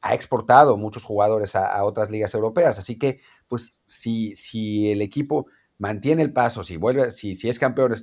ha 0.00 0.14
exportado 0.14 0.78
muchos 0.78 1.04
jugadores 1.04 1.54
a, 1.56 1.84
otras 1.84 2.10
ligas 2.10 2.32
europeas. 2.32 2.78
Así 2.78 2.98
que, 2.98 3.20
pues, 3.48 3.82
si, 3.84 4.34
si 4.34 4.90
el 4.90 5.02
equipo 5.02 5.48
mantiene 5.76 6.22
el 6.22 6.32
paso, 6.32 6.64
si 6.64 6.78
vuelve, 6.78 7.10
si, 7.10 7.34
si 7.34 7.50
es 7.50 7.58
campeón 7.58 7.94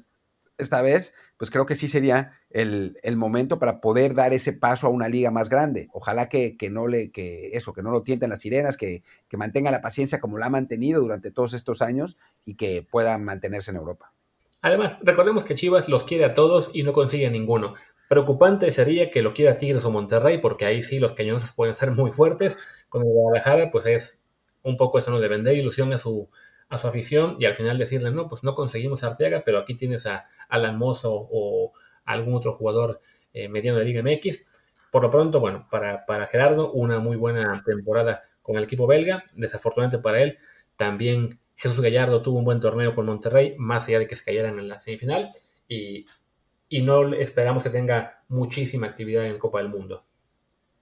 esta 0.60 0.84
vez, 0.84 1.16
pues 1.36 1.50
creo 1.50 1.66
que 1.66 1.74
sí 1.74 1.88
sería 1.88 2.34
el, 2.56 3.18
momento 3.18 3.60
para 3.60 3.82
poder 3.82 4.16
dar 4.16 4.34
ese 4.34 4.54
paso 4.54 4.88
a 4.88 4.90
una 4.90 5.10
liga 5.10 5.30
más 5.30 5.50
grande. 5.50 5.90
Ojalá 5.92 6.30
que, 6.30 6.56
no 6.72 6.88
le, 6.88 7.12
que 7.12 7.50
eso, 7.54 7.74
que 7.74 7.84
no 7.84 7.92
lo 7.92 8.02
tienten 8.02 8.30
las 8.30 8.40
sirenas, 8.40 8.78
que, 8.78 9.04
que 9.28 9.36
mantenga 9.36 9.72
la 9.72 9.82
paciencia 9.82 10.22
como 10.22 10.38
la 10.38 10.46
ha 10.46 10.50
mantenido 10.50 11.02
durante 11.02 11.32
todos 11.32 11.54
estos 11.54 11.82
años 11.82 12.18
y 12.46 12.56
que 12.56 12.82
pueda 12.90 13.18
mantenerse 13.18 13.72
en 13.72 13.78
Europa. 13.78 14.14
Además, 14.62 14.96
recordemos 15.02 15.44
que 15.44 15.56
Chivas 15.56 15.90
los 15.90 16.06
quiere 16.06 16.24
a 16.24 16.34
todos 16.34 16.72
y 16.74 16.84
no 16.84 16.94
consigue 16.94 17.30
ninguno. 17.30 17.74
Preocupante 18.08 18.72
sería 18.72 19.12
que 19.12 19.22
lo 19.22 19.34
quiera 19.34 19.58
Tigres 19.58 19.84
o 19.84 19.92
Monterrey, 19.92 20.38
porque 20.38 20.66
ahí 20.66 20.82
sí 20.82 21.00
los 21.00 21.12
cañones 21.12 21.52
pueden 21.52 21.76
ser 21.76 21.92
muy 21.92 22.14
fuertes. 22.14 22.58
Con 22.88 23.02
el 23.02 23.10
Guadalajara, 23.10 23.70
pues 23.70 23.86
es 23.86 24.22
un 24.64 24.78
poco 24.78 24.98
eso, 24.98 25.12
¿no? 25.12 25.20
De 25.20 25.28
vender 25.28 25.58
ilusión 25.58 25.92
a 25.92 25.98
su, 25.98 26.30
a 26.70 26.78
su 26.78 26.88
afición 26.88 27.36
y 27.38 27.46
al 27.46 27.54
final 27.54 27.78
decirle, 27.78 28.12
no, 28.12 28.30
pues 28.30 28.46
no 28.46 28.56
conseguimos 28.56 29.04
a 29.04 29.08
Arteaga, 29.08 29.44
pero 29.46 29.60
aquí 29.60 29.76
tienes 29.76 30.06
a 30.06 30.26
Alan 30.48 30.78
Mozo 30.78 31.12
o 31.14 31.74
algún 32.06 32.36
otro 32.36 32.54
jugador 32.54 33.02
eh, 33.34 33.50
mediano 33.50 33.80
de 33.80 33.86
Liga 33.86 34.02
MX. 34.02 34.46
Por 34.92 35.04
lo 35.04 35.10
pronto, 35.10 35.40
bueno, 35.40 35.68
para, 35.70 36.06
para 36.06 36.28
Gerardo, 36.28 36.72
una 36.72 37.00
muy 37.00 37.18
buena 37.18 37.62
temporada 37.66 38.24
con 38.42 38.58
el 38.58 38.64
equipo 38.64 38.88
belga. 38.88 39.24
Desafortunadamente 39.34 40.02
para 40.02 40.22
él, 40.22 40.38
también 40.78 41.40
Jesús 41.56 41.82
Gallardo 41.82 42.22
tuvo 42.22 42.40
un 42.40 42.46
buen 42.46 42.60
torneo 42.60 42.96
con 42.96 43.06
Monterrey, 43.06 43.56
más 43.58 43.88
allá 43.88 44.00
de 44.00 44.08
que 44.08 44.16
se 44.16 44.24
cayeran 44.24 44.58
en 44.60 44.70
la 44.70 44.80
semifinal. 44.80 45.32
Y 45.68 46.06
y 46.70 46.82
no 46.82 47.14
esperamos 47.14 47.64
que 47.64 47.70
tenga 47.70 48.24
muchísima 48.28 48.88
actividad 48.88 49.26
en 49.26 49.40
Copa 49.40 49.60
del 49.60 49.70
Mundo. 49.70 50.06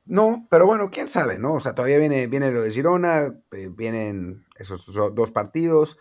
No, 0.05 0.47
pero 0.49 0.65
bueno, 0.65 0.89
quién 0.89 1.07
sabe, 1.07 1.37
¿no? 1.37 1.55
O 1.55 1.59
sea, 1.59 1.75
todavía 1.75 1.97
viene, 1.97 2.27
viene 2.27 2.51
lo 2.51 2.61
de 2.61 2.71
Girona, 2.71 3.39
eh, 3.51 3.69
vienen 3.69 4.45
esos 4.57 4.85
dos 5.13 5.31
partidos, 5.31 5.97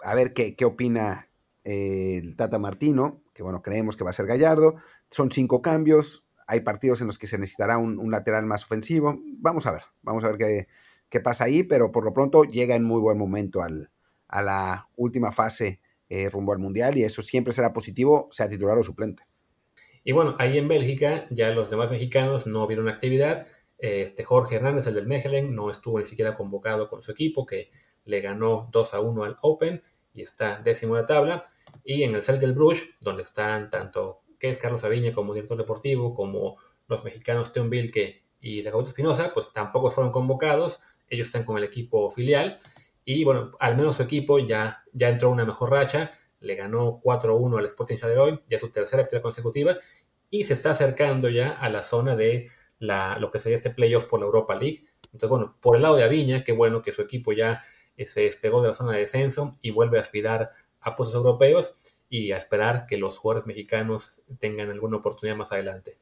a 0.00 0.14
ver 0.14 0.32
qué, 0.32 0.56
qué 0.56 0.64
opina 0.64 1.27
el 1.68 2.34
Tata 2.34 2.58
Martino, 2.58 3.22
que 3.34 3.42
bueno, 3.42 3.60
creemos 3.60 3.96
que 3.96 4.04
va 4.04 4.10
a 4.10 4.14
ser 4.14 4.26
Gallardo. 4.26 4.76
Son 5.10 5.30
cinco 5.30 5.60
cambios, 5.60 6.26
hay 6.46 6.60
partidos 6.60 7.02
en 7.02 7.08
los 7.08 7.18
que 7.18 7.26
se 7.26 7.38
necesitará 7.38 7.76
un, 7.76 8.10
lateral 8.10 8.46
más 8.46 8.64
ofensivo. 8.64 9.20
Vamos 9.38 9.66
a 9.66 9.72
ver, 9.72 9.82
vamos 10.02 10.24
a 10.24 10.32
ver 10.32 10.66
qué, 11.10 11.20
pasa 11.20 11.44
ahí, 11.44 11.62
pero 11.62 11.92
por 11.92 12.04
lo 12.04 12.14
pronto 12.14 12.44
llega 12.44 12.74
en 12.74 12.84
muy 12.84 13.00
buen 13.00 13.18
momento 13.18 13.60
a 13.62 14.42
la 14.42 14.88
última 14.96 15.30
fase 15.30 15.80
eh, 16.08 16.30
rumbo 16.30 16.52
al 16.52 16.58
Mundial 16.58 16.96
y 16.96 17.04
eso 17.04 17.20
siempre 17.20 17.52
será 17.52 17.74
positivo, 17.74 18.28
sea 18.30 18.48
titular 18.48 18.78
o 18.78 18.82
suplente. 18.82 19.24
Y 20.04 20.12
bueno, 20.12 20.36
ahí 20.38 20.56
en 20.56 20.68
Bélgica 20.68 21.26
ya 21.30 21.50
los 21.50 21.68
demás 21.68 21.90
mexicanos 21.90 22.46
no 22.46 22.66
vieron 22.66 22.88
actividad. 22.88 23.46
Este 23.76 24.24
Jorge 24.24 24.56
Hernández, 24.56 24.86
el 24.86 24.94
del 24.94 25.06
Mechelen, 25.06 25.54
no 25.54 25.70
estuvo 25.70 25.98
ni 25.98 26.06
siquiera 26.06 26.34
convocado 26.34 26.88
con 26.88 27.02
su 27.02 27.12
equipo, 27.12 27.44
que 27.44 27.70
le 28.04 28.22
ganó 28.22 28.70
2 28.72 28.94
a 28.94 29.00
1 29.00 29.24
al 29.24 29.36
Open 29.42 29.82
y 30.14 30.22
está 30.22 30.62
décimo 30.62 30.94
de 30.94 31.02
la 31.02 31.06
tabla. 31.06 31.44
Y 31.84 32.02
en 32.02 32.14
el 32.14 32.52
Bruges, 32.52 32.88
donde 33.00 33.22
están 33.22 33.70
tanto 33.70 34.22
que 34.38 34.48
es 34.48 34.58
Carlos 34.58 34.84
Aviña 34.84 35.12
como 35.12 35.34
director 35.34 35.58
deportivo, 35.58 36.14
como 36.14 36.56
los 36.86 37.04
mexicanos 37.04 37.52
Teon 37.52 37.70
Vilke 37.70 38.24
y 38.40 38.62
de 38.62 38.70
Espinosa, 38.70 39.32
pues 39.34 39.52
tampoco 39.52 39.90
fueron 39.90 40.12
convocados. 40.12 40.80
Ellos 41.08 41.26
están 41.26 41.44
con 41.44 41.58
el 41.58 41.64
equipo 41.64 42.10
filial. 42.10 42.56
Y 43.04 43.24
bueno, 43.24 43.52
al 43.58 43.76
menos 43.76 43.96
su 43.96 44.02
equipo 44.02 44.38
ya, 44.38 44.84
ya 44.92 45.08
entró 45.08 45.30
una 45.30 45.44
mejor 45.44 45.70
racha, 45.70 46.12
le 46.40 46.54
ganó 46.54 47.00
4-1 47.02 47.58
al 47.58 47.64
Sporting 47.64 47.96
Charleroi, 47.96 48.40
ya 48.46 48.58
su 48.58 48.70
tercera 48.70 49.02
victoria 49.02 49.22
consecutiva, 49.22 49.78
y 50.30 50.44
se 50.44 50.52
está 50.52 50.70
acercando 50.70 51.28
ya 51.28 51.52
a 51.52 51.68
la 51.70 51.82
zona 51.82 52.14
de 52.14 52.48
la, 52.78 53.18
lo 53.18 53.30
que 53.30 53.38
sería 53.38 53.56
este 53.56 53.70
playoff 53.70 54.04
por 54.04 54.20
la 54.20 54.26
Europa 54.26 54.54
League. 54.54 54.84
Entonces, 55.06 55.28
bueno, 55.30 55.56
por 55.60 55.76
el 55.76 55.82
lado 55.82 55.96
de 55.96 56.04
Aviña, 56.04 56.44
qué 56.44 56.52
bueno 56.52 56.82
que 56.82 56.92
su 56.92 57.02
equipo 57.02 57.32
ya 57.32 57.62
eh, 57.96 58.04
se 58.04 58.22
despegó 58.22 58.60
de 58.60 58.68
la 58.68 58.74
zona 58.74 58.92
de 58.92 59.00
descenso 59.00 59.58
y 59.62 59.70
vuelve 59.70 59.98
a 59.98 60.02
aspirar 60.02 60.50
a 60.80 60.96
puestos 60.96 61.16
europeos 61.16 61.74
y 62.08 62.32
a 62.32 62.36
esperar 62.36 62.86
que 62.86 62.96
los 62.96 63.18
jugadores 63.18 63.46
mexicanos 63.46 64.22
tengan 64.38 64.70
alguna 64.70 64.98
oportunidad 64.98 65.36
más 65.36 65.52
adelante. 65.52 65.98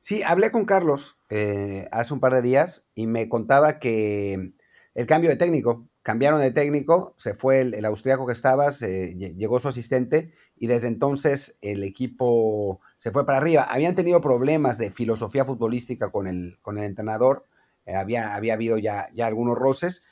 Sí, 0.00 0.22
hablé 0.22 0.50
con 0.50 0.66
Carlos 0.66 1.16
eh, 1.30 1.88
hace 1.90 2.12
un 2.12 2.20
par 2.20 2.34
de 2.34 2.42
días 2.42 2.86
y 2.94 3.06
me 3.06 3.28
contaba 3.28 3.78
que 3.78 4.52
el 4.94 5.06
cambio 5.06 5.30
de 5.30 5.36
técnico 5.36 5.88
cambiaron 6.06 6.40
de 6.40 6.52
técnico, 6.52 7.14
se 7.16 7.34
fue 7.34 7.62
el, 7.62 7.84
austriaco 7.84 8.26
que 8.28 8.32
estaba, 8.32 8.70
llegó 8.70 9.58
su 9.58 9.66
asistente 9.66 10.30
y 10.56 10.68
desde 10.68 10.86
entonces 10.86 11.58
el 11.62 11.82
equipo 11.82 12.80
se 12.96 13.10
fue 13.10 13.26
para 13.26 13.38
arriba. 13.38 13.62
Habían 13.64 13.96
tenido 13.96 14.20
problemas 14.20 14.78
de 14.78 14.92
filosofía 14.92 15.44
futbolística 15.44 16.12
con 16.12 16.28
el, 16.28 16.58
con 16.62 16.78
el 16.78 16.84
entrenador, 16.84 17.46
eh, 17.86 17.96
había, 17.96 18.36
había 18.36 18.54
habido 18.54 18.78
ya, 18.78 19.08
ya 19.14 19.26
algunos 19.26 19.58
roces. 19.58 20.04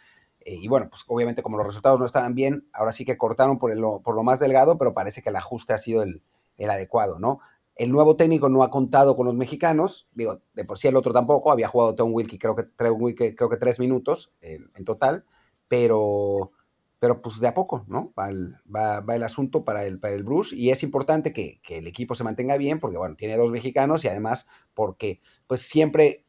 Eh, 0.45 0.57
y 0.61 0.69
bueno, 0.69 0.89
pues 0.89 1.05
obviamente 1.07 1.43
como 1.43 1.57
los 1.57 1.67
resultados 1.67 1.99
no 1.99 2.07
estaban 2.07 2.35
bien, 2.35 2.69
ahora 2.73 2.93
sí 2.93 3.05
que 3.05 3.17
cortaron 3.17 3.59
por, 3.59 3.73
el, 3.73 3.81
por 4.03 4.15
lo 4.15 4.23
más 4.23 4.41
delgado, 4.41 4.79
pero 4.79 4.95
parece 4.95 5.23
que 5.23 5.31
el 5.31 5.37
ajuste 5.37 5.73
ha 5.73 5.79
sido 5.79 6.03
el, 6.03 6.23
adecuado, 6.69 7.19
¿no? 7.19 7.41
El 7.77 7.91
nuevo 7.91 8.17
técnico 8.17 8.49
no 8.49 8.63
ha 8.63 8.71
contado 8.71 9.17
con 9.17 9.27
los 9.27 9.35
mexicanos, 9.35 10.09
digo, 10.15 10.41
de 10.55 10.65
por 10.65 10.79
sí 10.79 10.87
el 10.87 10.97
otro 10.97 11.13
tampoco, 11.13 11.51
había 11.51 11.67
jugado 11.67 11.97
Tom 11.97 12.13
Wilkie 12.13 12.39
creo 12.39 12.55
que, 12.55 12.65
creo 12.75 13.49
que 13.49 13.57
tres 13.57 13.81
minutos 13.81 14.33
en 14.41 14.85
total, 14.85 15.25
pero, 15.67 16.53
pero 17.01 17.21
pues 17.21 17.41
de 17.41 17.49
a 17.49 17.55
poco, 17.55 17.85
¿no? 17.89 18.13
Va 18.19 18.31
el, 18.31 18.55
va, 18.75 19.05
el 19.15 19.23
asunto 19.23 19.65
para 19.65 19.85
el, 19.85 19.99
para 19.99 20.15
el 20.15 20.23
Bruce 20.25 20.55
y 20.55 20.71
es 20.71 20.83
importante 20.83 21.33
que, 21.33 21.61
que, 21.63 21.79
el 21.79 21.87
equipo 21.87 22.15
se 22.15 22.25
mantenga 22.25 22.57
bien 22.57 22.81
porque, 22.81 22.97
bueno, 22.97 23.17
tiene 23.17 23.37
dos 23.37 23.51
mexicanos 23.51 24.05
y 24.05 24.09
además 24.09 24.47
porque, 24.75 25.21
pues 25.47 25.63
siempre, 25.63 26.23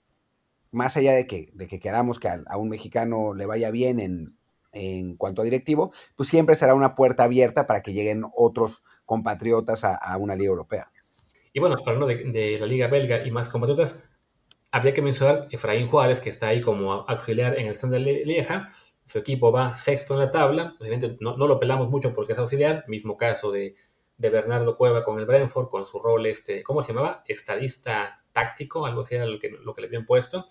más 0.75 0.97
allá 0.97 1.13
de 1.13 1.25
que, 1.25 1.49
de 1.53 1.67
que 1.67 1.79
queramos 1.79 2.19
que 2.19 2.27
a, 2.27 2.57
un 2.57 2.69
mexicano 2.69 3.33
le 3.33 3.45
vaya 3.45 3.71
bien 3.71 3.99
en, 3.99 4.37
en, 4.71 5.15
cuanto 5.15 5.41
a 5.41 5.45
directivo, 5.45 5.91
pues 6.15 6.29
siempre 6.29 6.55
será 6.55 6.75
una 6.75 6.95
puerta 6.95 7.23
abierta 7.23 7.65
para 7.65 7.81
que 7.81 7.93
lleguen 7.93 8.25
otros 8.35 8.83
compatriotas 9.05 9.83
a, 9.83 10.17
una 10.17 10.35
liga 10.35 10.49
europea. 10.49 10.91
Y 11.53 11.59
bueno, 11.59 11.77
hablando 11.79 12.05
de, 12.05 12.25
de, 12.25 12.59
la 12.59 12.65
liga 12.65 12.87
belga 12.87 13.25
y 13.25 13.31
más 13.31 13.49
compatriotas, 13.49 14.03
habría 14.71 14.93
que 14.93 15.01
mencionar 15.01 15.47
Efraín 15.51 15.87
Juárez, 15.87 16.19
que 16.19 16.29
está 16.29 16.49
ahí 16.49 16.61
como 16.61 16.91
auxiliar 16.91 17.57
en 17.57 17.67
el 17.67 17.75
stand 17.75 17.93
de 17.93 17.99
Lieja, 17.99 18.73
su 19.05 19.19
equipo 19.19 19.51
va 19.51 19.77
sexto 19.77 20.13
en 20.15 20.19
la 20.19 20.31
tabla, 20.31 20.75
obviamente 20.79 21.17
no, 21.21 21.37
lo 21.37 21.59
pelamos 21.59 21.89
mucho 21.89 22.13
porque 22.13 22.33
es 22.33 22.39
auxiliar, 22.39 22.83
mismo 22.87 23.15
caso 23.15 23.51
de, 23.51 23.75
Bernardo 24.17 24.77
Cueva 24.77 25.03
con 25.03 25.19
el 25.19 25.25
Brentford, 25.25 25.69
con 25.69 25.85
su 25.85 25.99
rol, 25.99 26.25
este, 26.25 26.63
¿cómo 26.63 26.81
se 26.81 26.93
llamaba? 26.93 27.23
Estadista 27.27 28.23
táctico, 28.31 28.85
algo 28.85 29.01
así 29.01 29.15
era 29.15 29.25
lo 29.25 29.39
que, 29.39 29.49
lo 29.49 29.73
que 29.73 29.81
le 29.81 29.87
habían 29.87 30.05
puesto, 30.05 30.47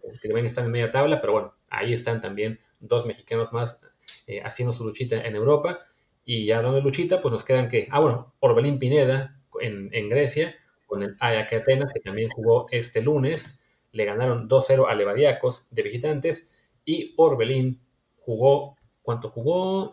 que, 0.00 0.28
también 0.28 0.46
están 0.46 0.66
en 0.66 0.72
media 0.72 0.90
tabla, 0.90 1.20
pero 1.20 1.32
bueno, 1.32 1.54
ahí 1.68 1.92
están 1.92 2.20
también 2.20 2.58
dos 2.80 3.06
mexicanos 3.06 3.52
más 3.52 3.78
eh, 4.26 4.40
haciendo 4.44 4.72
su 4.72 4.84
luchita 4.84 5.16
en 5.16 5.36
Europa, 5.36 5.80
y 6.24 6.50
hablando 6.50 6.76
de 6.76 6.82
luchita, 6.82 7.20
pues 7.20 7.32
nos 7.32 7.44
quedan 7.44 7.68
que, 7.68 7.86
ah 7.90 8.00
bueno, 8.00 8.34
Orbelín 8.40 8.78
Pineda 8.78 9.40
en, 9.60 9.88
en 9.92 10.08
Grecia, 10.08 10.54
con 10.86 11.02
el 11.02 11.16
Ajax 11.20 11.52
Atenas, 11.52 11.92
que 11.92 12.00
también 12.00 12.30
jugó 12.30 12.66
este 12.70 13.02
lunes, 13.02 13.62
le 13.92 14.04
ganaron 14.04 14.48
2-0 14.48 14.86
a 14.88 14.94
Levadiacos 14.94 15.68
de 15.70 15.82
visitantes, 15.82 16.50
y 16.84 17.14
Orbelín 17.16 17.80
jugó, 18.16 18.76
¿cuánto 19.02 19.28
jugó? 19.30 19.92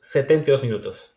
72 0.00 0.62
minutos. 0.62 1.16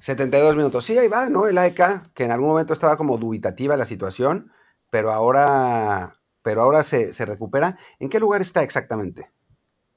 72 0.00 0.56
minutos. 0.56 0.84
Sí, 0.84 0.96
ahí 0.98 1.08
va, 1.08 1.28
¿no? 1.28 1.46
El 1.46 1.58
AEK, 1.58 2.12
que 2.12 2.24
en 2.24 2.30
algún 2.30 2.48
momento 2.48 2.72
estaba 2.72 2.96
como 2.96 3.18
dubitativa 3.18 3.76
la 3.76 3.84
situación, 3.84 4.52
pero 4.90 5.12
ahora, 5.12 6.18
pero 6.46 6.62
ahora 6.62 6.84
se, 6.84 7.10
recupera. 7.24 7.76
¿En 7.98 8.08
qué 8.08 8.20
lugar 8.20 8.40
está 8.40 8.62
exactamente? 8.62 9.32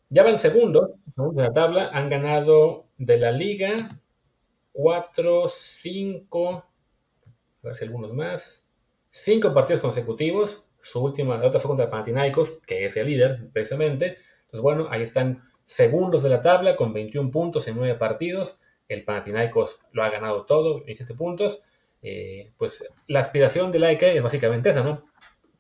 Ya 0.10 0.24
van 0.24 0.40
segundos, 0.40 0.90
segundos 1.08 1.36
de 1.36 1.44
la 1.44 1.54
tabla. 1.54 1.90
Han 1.94 2.10
ganado 2.10 2.88
de 2.98 3.20
la 3.20 3.32
liga 3.32 4.02
4, 4.72 5.44
5, 5.48 6.50
a 6.56 6.64
ver 7.62 7.76
si 7.76 7.86
algunos 7.86 8.16
más, 8.16 8.68
5 9.12 9.54
partidos 9.54 9.80
consecutivos. 9.80 10.64
Su 10.82 11.04
última 11.04 11.36
derrota 11.36 11.60
fue 11.60 11.70
contra 11.70 11.92
Panathinaikos, 11.92 12.54
que 12.66 12.84
es 12.84 12.98
el 12.98 13.06
líder, 13.06 13.52
precisamente. 13.54 14.18
Entonces, 14.46 14.62
bueno, 14.64 14.88
ahí 14.90 15.04
están 15.04 15.44
segundos 15.68 16.24
de 16.24 16.30
la 16.30 16.42
tabla 16.42 16.76
con 16.76 16.94
21 16.94 17.30
puntos 17.30 17.68
en 17.68 17.76
9 17.76 17.94
partidos. 18.00 18.58
El 18.88 19.04
Panathinaikos 19.04 19.82
lo 19.92 20.02
ha 20.02 20.10
ganado 20.10 20.46
todo, 20.46 20.80
17 20.80 21.14
puntos. 21.14 21.62
Eh, 22.02 22.54
pues 22.58 22.84
la 23.06 23.20
aspiración 23.20 23.72
del 23.72 23.84
AEK 23.84 24.02
es 24.02 24.24
básicamente 24.24 24.72
esa, 24.72 24.82
¿no? 24.84 25.04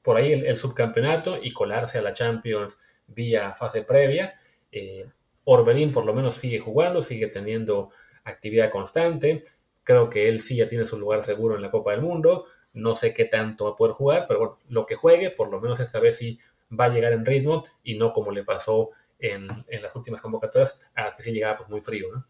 Por 0.01 0.17
ahí 0.17 0.33
el, 0.33 0.57
subcampeonato 0.57 1.37
y 1.41 1.53
colarse 1.53 1.97
a 1.97 2.01
la 2.01 2.13
Champions 2.13 2.77
vía 3.07 3.53
fase 3.53 3.83
previa. 3.83 4.35
Eh, 4.71 5.05
Orbelín 5.45 5.91
por 5.91 6.05
lo 6.05 6.13
menos 6.13 6.35
sigue 6.35 6.59
jugando, 6.59 7.01
sigue 7.01 7.27
teniendo 7.27 7.89
actividad 8.23 8.71
constante. 8.71 9.43
Creo 9.83 10.09
que 10.09 10.29
él 10.29 10.41
sí 10.41 10.55
ya 10.55 10.67
tiene 10.67 10.85
su 10.85 10.99
lugar 10.99 11.23
seguro 11.23 11.55
en 11.55 11.61
la 11.61 11.71
Copa 11.71 11.91
del 11.91 12.01
Mundo. 12.01 12.45
No 12.73 12.95
sé 12.95 13.13
qué 13.13 13.25
tanto 13.25 13.65
va 13.65 13.71
a 13.71 13.75
poder 13.75 13.93
jugar, 13.93 14.25
pero 14.27 14.39
bueno, 14.39 14.59
lo 14.67 14.85
que 14.85 14.95
juegue, 14.95 15.31
por 15.31 15.51
lo 15.51 15.59
menos 15.59 15.79
esta 15.79 15.99
vez 15.99 16.17
sí 16.17 16.39
va 16.77 16.85
a 16.85 16.89
llegar 16.89 17.13
en 17.13 17.25
ritmo 17.25 17.63
y 17.83 17.97
no 17.97 18.13
como 18.13 18.31
le 18.31 18.43
pasó 18.43 18.91
en, 19.17 19.47
las 19.47 19.95
últimas 19.95 20.21
convocatorias, 20.21 20.79
a 20.95 21.05
las 21.05 21.15
que 21.15 21.23
sí 21.23 21.31
llegaba 21.31 21.57
pues 21.57 21.69
muy 21.69 21.81
frío, 21.81 22.07
¿no? 22.13 22.25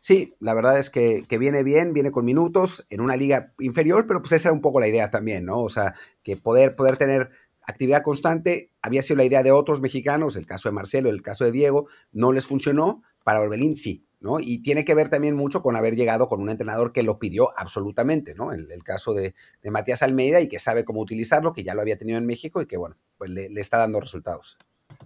Sí, 0.00 0.34
la 0.40 0.54
verdad 0.54 0.78
es 0.78 0.90
que, 0.90 1.24
viene 1.38 1.62
bien, 1.62 1.92
viene 1.92 2.10
con 2.10 2.24
minutos 2.24 2.86
en 2.90 3.00
una 3.00 3.16
liga 3.16 3.52
inferior, 3.58 4.06
pero 4.06 4.20
pues 4.20 4.32
esa 4.32 4.48
era 4.48 4.54
un 4.54 4.60
poco 4.60 4.80
la 4.80 4.88
idea 4.88 5.10
también, 5.10 5.44
¿no? 5.44 5.62
O 5.62 5.68
sea, 5.68 5.94
que 6.22 6.36
poder, 6.36 6.76
poder 6.76 6.96
tener 6.96 7.30
actividad 7.62 8.02
constante 8.02 8.72
había 8.80 9.02
sido 9.02 9.16
la 9.16 9.24
idea 9.24 9.42
de 9.42 9.52
otros 9.52 9.80
mexicanos, 9.80 10.36
el 10.36 10.46
caso 10.46 10.68
de 10.68 10.74
Marcelo, 10.74 11.10
el 11.10 11.22
caso 11.22 11.44
de 11.44 11.52
Diego, 11.52 11.88
no 12.12 12.32
les 12.32 12.46
funcionó, 12.46 13.02
para 13.24 13.40
Orbelín 13.40 13.76
sí, 13.76 14.06
¿no? 14.20 14.40
Y 14.40 14.62
tiene 14.62 14.84
que 14.84 14.94
ver 14.94 15.10
también 15.10 15.36
mucho 15.36 15.62
con 15.62 15.76
haber 15.76 15.94
llegado 15.96 16.28
con 16.28 16.40
un 16.40 16.48
entrenador 16.48 16.92
que 16.92 17.02
lo 17.02 17.18
pidió 17.18 17.52
absolutamente, 17.58 18.34
¿no? 18.34 18.52
El, 18.52 18.82
caso 18.82 19.12
de, 19.12 19.34
Matías 19.64 20.02
Almeida 20.02 20.40
y 20.40 20.48
que 20.48 20.58
sabe 20.58 20.84
cómo 20.84 21.00
utilizarlo, 21.00 21.52
que 21.52 21.62
ya 21.62 21.74
lo 21.74 21.82
había 21.82 21.98
tenido 21.98 22.18
en 22.18 22.26
México 22.26 22.62
y 22.62 22.66
que, 22.66 22.78
bueno, 22.78 22.96
pues 23.18 23.30
le, 23.30 23.48
está 23.60 23.76
dando 23.76 24.00
resultados. 24.00 24.56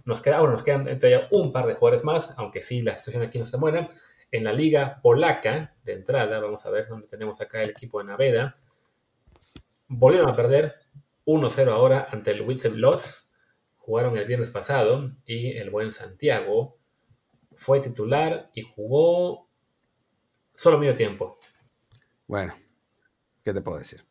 Nos, 0.05 0.21
queda, 0.21 0.39
bueno, 0.39 0.53
nos 0.53 0.63
quedan 0.63 0.85
todavía 0.97 1.27
un 1.31 1.51
par 1.51 1.67
de 1.67 1.73
jugadores 1.73 2.05
más, 2.05 2.33
aunque 2.37 2.61
sí, 2.61 2.81
la 2.81 2.97
situación 2.97 3.23
aquí 3.23 3.37
no 3.37 3.43
está 3.43 3.57
buena. 3.57 3.89
En 4.33 4.43
la 4.43 4.51
liga 4.51 4.99
polaca, 4.99 5.75
de 5.83 5.93
entrada, 5.93 6.39
vamos 6.39 6.65
a 6.65 6.71
ver 6.71 6.87
dónde 6.87 7.05
tenemos 7.07 7.39
acá 7.39 7.61
el 7.61 7.69
equipo 7.69 7.99
de 7.99 8.05
Naveda. 8.05 8.57
Volvieron 9.87 10.27
a 10.27 10.35
perder 10.35 10.79
1-0 11.27 11.71
ahora 11.71 12.07
ante 12.09 12.31
el 12.31 12.41
Witzel 12.41 12.81
Lotz. 12.81 13.29
Jugaron 13.77 14.17
el 14.17 14.25
viernes 14.25 14.49
pasado 14.49 15.11
y 15.23 15.55
el 15.57 15.69
buen 15.69 15.91
Santiago 15.91 16.79
fue 17.55 17.79
titular 17.79 18.49
y 18.55 18.63
jugó 18.63 19.47
solo 20.55 20.79
medio 20.79 20.95
tiempo. 20.95 21.37
Bueno, 22.25 22.55
¿qué 23.43 23.53
te 23.53 23.61
puedo 23.61 23.77
decir? 23.77 24.03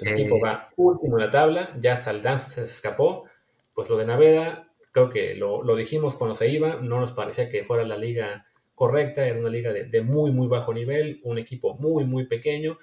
El 0.00 0.08
equipo 0.08 0.38
eh, 0.38 0.40
va 0.42 0.70
último 0.76 1.18
en 1.18 1.26
la 1.26 1.30
tabla, 1.30 1.76
ya 1.78 1.98
Saldanza 1.98 2.48
se 2.48 2.64
escapó. 2.64 3.28
Pues 3.74 3.90
lo 3.90 3.98
de 3.98 4.06
Naveda, 4.06 4.72
creo 4.92 5.10
que 5.10 5.34
lo, 5.34 5.76
dijimos 5.76 6.16
cuando 6.16 6.34
se 6.34 6.48
iba, 6.48 6.76
no 6.76 7.00
nos 7.00 7.12
parecía 7.12 7.50
que 7.50 7.64
fuera 7.64 7.84
la 7.84 7.98
liga 7.98 8.47
correcta, 8.78 9.26
era 9.26 9.40
una 9.40 9.50
liga 9.50 9.72
de, 9.72 10.02
muy, 10.02 10.30
muy 10.30 10.46
bajo 10.46 10.72
nivel, 10.72 11.20
un 11.24 11.36
equipo 11.36 11.74
muy, 11.74 12.04
muy 12.04 12.26
pequeño. 12.26 12.78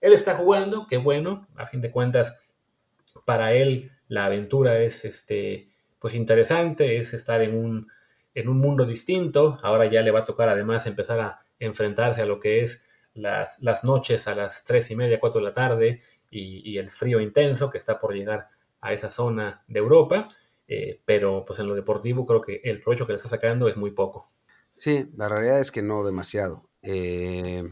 Él 0.00 0.12
está 0.12 0.34
jugando, 0.34 0.86
qué 0.88 0.96
bueno, 0.96 1.46
a 1.54 1.66
fin 1.66 1.80
de 1.80 1.92
cuentas, 1.92 2.36
para 3.24 3.52
él 3.52 3.92
la 4.08 4.26
aventura 4.26 4.80
es 4.80 5.04
este, 5.04 5.70
pues 6.00 6.16
interesante, 6.16 6.98
es 6.98 7.14
estar 7.14 7.42
en 7.42 7.56
un, 7.56 7.88
en 8.34 8.48
un 8.48 8.58
mundo 8.58 8.84
distinto. 8.84 9.56
Ahora 9.62 9.86
ya 9.86 10.02
le 10.02 10.10
va 10.10 10.20
a 10.20 10.24
tocar 10.24 10.48
además 10.48 10.86
empezar 10.86 11.20
a 11.20 11.40
enfrentarse 11.60 12.22
a 12.22 12.26
lo 12.26 12.40
que 12.40 12.62
es 12.62 12.82
las, 13.14 13.56
las 13.60 13.84
noches 13.84 14.26
a 14.26 14.34
las 14.34 14.64
tres 14.64 14.90
y 14.90 14.96
media, 14.96 15.20
cuatro 15.20 15.40
de 15.40 15.46
la 15.46 15.52
tarde 15.52 16.00
y, 16.28 16.76
el 16.76 16.90
frío 16.90 17.20
intenso 17.20 17.70
que 17.70 17.78
está 17.78 17.98
por 18.00 18.14
llegar 18.14 18.48
a 18.80 18.92
esa 18.92 19.12
zona 19.12 19.62
de 19.68 19.78
Europa. 19.78 20.28
Eh, 20.68 21.00
pero 21.04 21.44
pues 21.46 21.60
en 21.60 21.68
lo 21.68 21.76
deportivo 21.76 22.26
creo 22.26 22.40
que 22.40 22.60
el 22.64 22.80
provecho 22.80 23.06
que 23.06 23.12
le 23.12 23.18
está 23.18 23.28
sacando 23.28 23.68
es 23.68 23.76
muy 23.76 23.92
poco. 23.92 24.32
Sí, 24.76 25.08
la 25.16 25.28
realidad 25.28 25.60
es 25.60 25.70
que 25.70 25.82
no 25.82 26.04
demasiado. 26.04 26.68
Eh, 26.82 27.64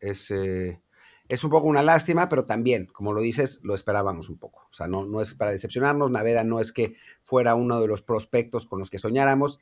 es, 0.00 0.30
eh, 0.30 0.80
es 1.28 1.42
un 1.42 1.50
poco 1.50 1.66
una 1.66 1.82
lástima, 1.82 2.28
pero 2.28 2.44
también, 2.44 2.86
como 2.86 3.12
lo 3.12 3.20
dices, 3.20 3.60
lo 3.64 3.74
esperábamos 3.74 4.28
un 4.28 4.38
poco. 4.38 4.60
O 4.70 4.72
sea, 4.72 4.86
no, 4.86 5.04
no 5.04 5.20
es 5.20 5.34
para 5.34 5.50
decepcionarnos. 5.50 6.12
Naveda 6.12 6.44
no 6.44 6.60
es 6.60 6.72
que 6.72 6.94
fuera 7.24 7.56
uno 7.56 7.80
de 7.80 7.88
los 7.88 8.02
prospectos 8.02 8.66
con 8.66 8.78
los 8.78 8.90
que 8.90 9.00
soñáramos. 9.00 9.58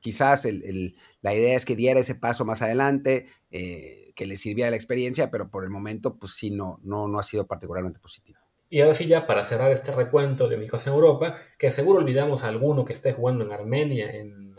Quizás 0.00 0.44
la 0.44 1.34
idea 1.34 1.56
es 1.56 1.64
que 1.64 1.76
diera 1.76 2.00
ese 2.00 2.16
paso 2.16 2.44
más 2.44 2.62
adelante, 2.62 3.28
eh, 3.50 4.12
que 4.16 4.26
le 4.26 4.36
sirviera 4.36 4.70
la 4.70 4.76
experiencia, 4.76 5.30
pero 5.30 5.50
por 5.50 5.64
el 5.64 5.70
momento, 5.70 6.16
pues 6.16 6.32
sí, 6.32 6.50
no, 6.50 6.80
no, 6.82 7.06
no 7.08 7.20
ha 7.20 7.22
sido 7.22 7.46
particularmente 7.46 8.00
positivo. 8.00 8.37
Y 8.70 8.80
ahora 8.82 8.94
sí, 8.94 9.06
ya 9.06 9.26
para 9.26 9.44
cerrar 9.44 9.70
este 9.70 9.92
recuento 9.92 10.48
de 10.48 10.56
México 10.58 10.78
en 10.84 10.92
Europa, 10.92 11.36
que 11.58 11.70
seguro 11.70 12.00
olvidamos 12.00 12.44
a 12.44 12.48
alguno 12.48 12.84
que 12.84 12.92
esté 12.92 13.12
jugando 13.12 13.44
en 13.44 13.52
Armenia, 13.52 14.10
en, 14.10 14.54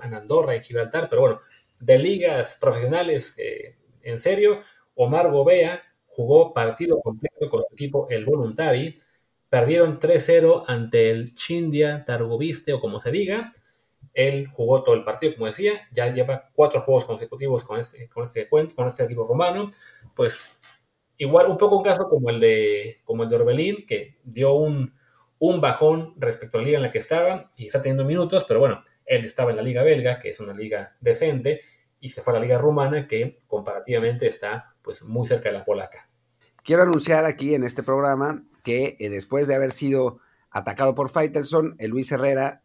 Andorra, 0.00 0.54
en 0.54 0.62
Gibraltar, 0.62 1.08
pero 1.10 1.22
bueno, 1.22 1.40
de 1.78 1.98
ligas 1.98 2.56
profesionales, 2.60 3.34
eh, 3.38 3.76
en 4.02 4.18
serio, 4.18 4.60
Omar 4.94 5.30
Gobea 5.30 5.82
jugó 6.06 6.54
partido 6.54 7.00
completo 7.00 7.50
con 7.50 7.64
su 7.68 7.74
equipo 7.74 8.06
el 8.08 8.24
Voluntari. 8.24 8.96
Perdieron 9.48 9.98
3-0 9.98 10.64
ante 10.66 11.10
el 11.10 11.34
Chindia 11.34 12.04
Targoviste 12.04 12.72
o 12.72 12.80
como 12.80 13.00
se 13.00 13.10
diga. 13.10 13.52
Él 14.12 14.48
jugó 14.48 14.82
todo 14.84 14.94
el 14.94 15.04
partido, 15.04 15.34
como 15.34 15.46
decía, 15.46 15.88
ya 15.92 16.12
lleva 16.12 16.50
cuatro 16.54 16.82
juegos 16.82 17.04
consecutivos 17.04 17.64
con 17.64 17.80
este, 17.80 18.08
con 18.08 18.24
este, 18.24 18.48
con 18.48 18.86
este 18.86 19.02
equipo 19.04 19.26
romano. 19.26 19.70
Pues 20.14 20.56
igual 21.18 21.48
un 21.48 21.56
poco 21.56 21.78
un 21.78 21.84
caso 21.84 22.08
como 22.08 22.30
el 22.30 22.40
de, 22.40 23.00
como 23.04 23.22
el 23.22 23.28
de 23.28 23.36
Orbelín, 23.36 23.86
que 23.86 24.18
dio 24.24 24.54
un, 24.54 24.94
un 25.38 25.60
bajón 25.60 26.14
respecto 26.16 26.58
a 26.58 26.60
la 26.60 26.66
liga 26.66 26.78
en 26.78 26.82
la 26.82 26.92
que 26.92 26.98
estaba 26.98 27.52
y 27.56 27.66
está 27.66 27.80
teniendo 27.80 28.04
minutos, 28.04 28.44
pero 28.46 28.60
bueno, 28.60 28.82
él 29.06 29.24
estaba 29.24 29.50
en 29.50 29.56
la 29.56 29.62
liga 29.62 29.82
belga, 29.82 30.18
que 30.18 30.30
es 30.30 30.40
una 30.40 30.54
liga 30.54 30.96
decente, 31.00 31.60
y 32.00 32.10
se 32.10 32.22
fue 32.22 32.32
a 32.34 32.38
la 32.38 32.42
liga 32.42 32.58
rumana, 32.58 33.06
que 33.06 33.38
comparativamente 33.46 34.26
está 34.26 34.74
pues 34.82 35.02
muy 35.02 35.26
cerca 35.26 35.48
de 35.48 35.58
la 35.58 35.64
polaca. 35.64 36.08
Quiero 36.62 36.82
anunciar 36.82 37.24
aquí 37.24 37.54
en 37.54 37.64
este 37.64 37.82
programa 37.82 38.44
que 38.62 38.96
eh, 38.98 39.10
después 39.10 39.48
de 39.48 39.54
haber 39.54 39.70
sido 39.70 40.18
atacado 40.50 40.94
por 40.94 41.10
Faitelson, 41.10 41.76
el 41.78 41.90
Luis 41.90 42.10
Herrera 42.10 42.62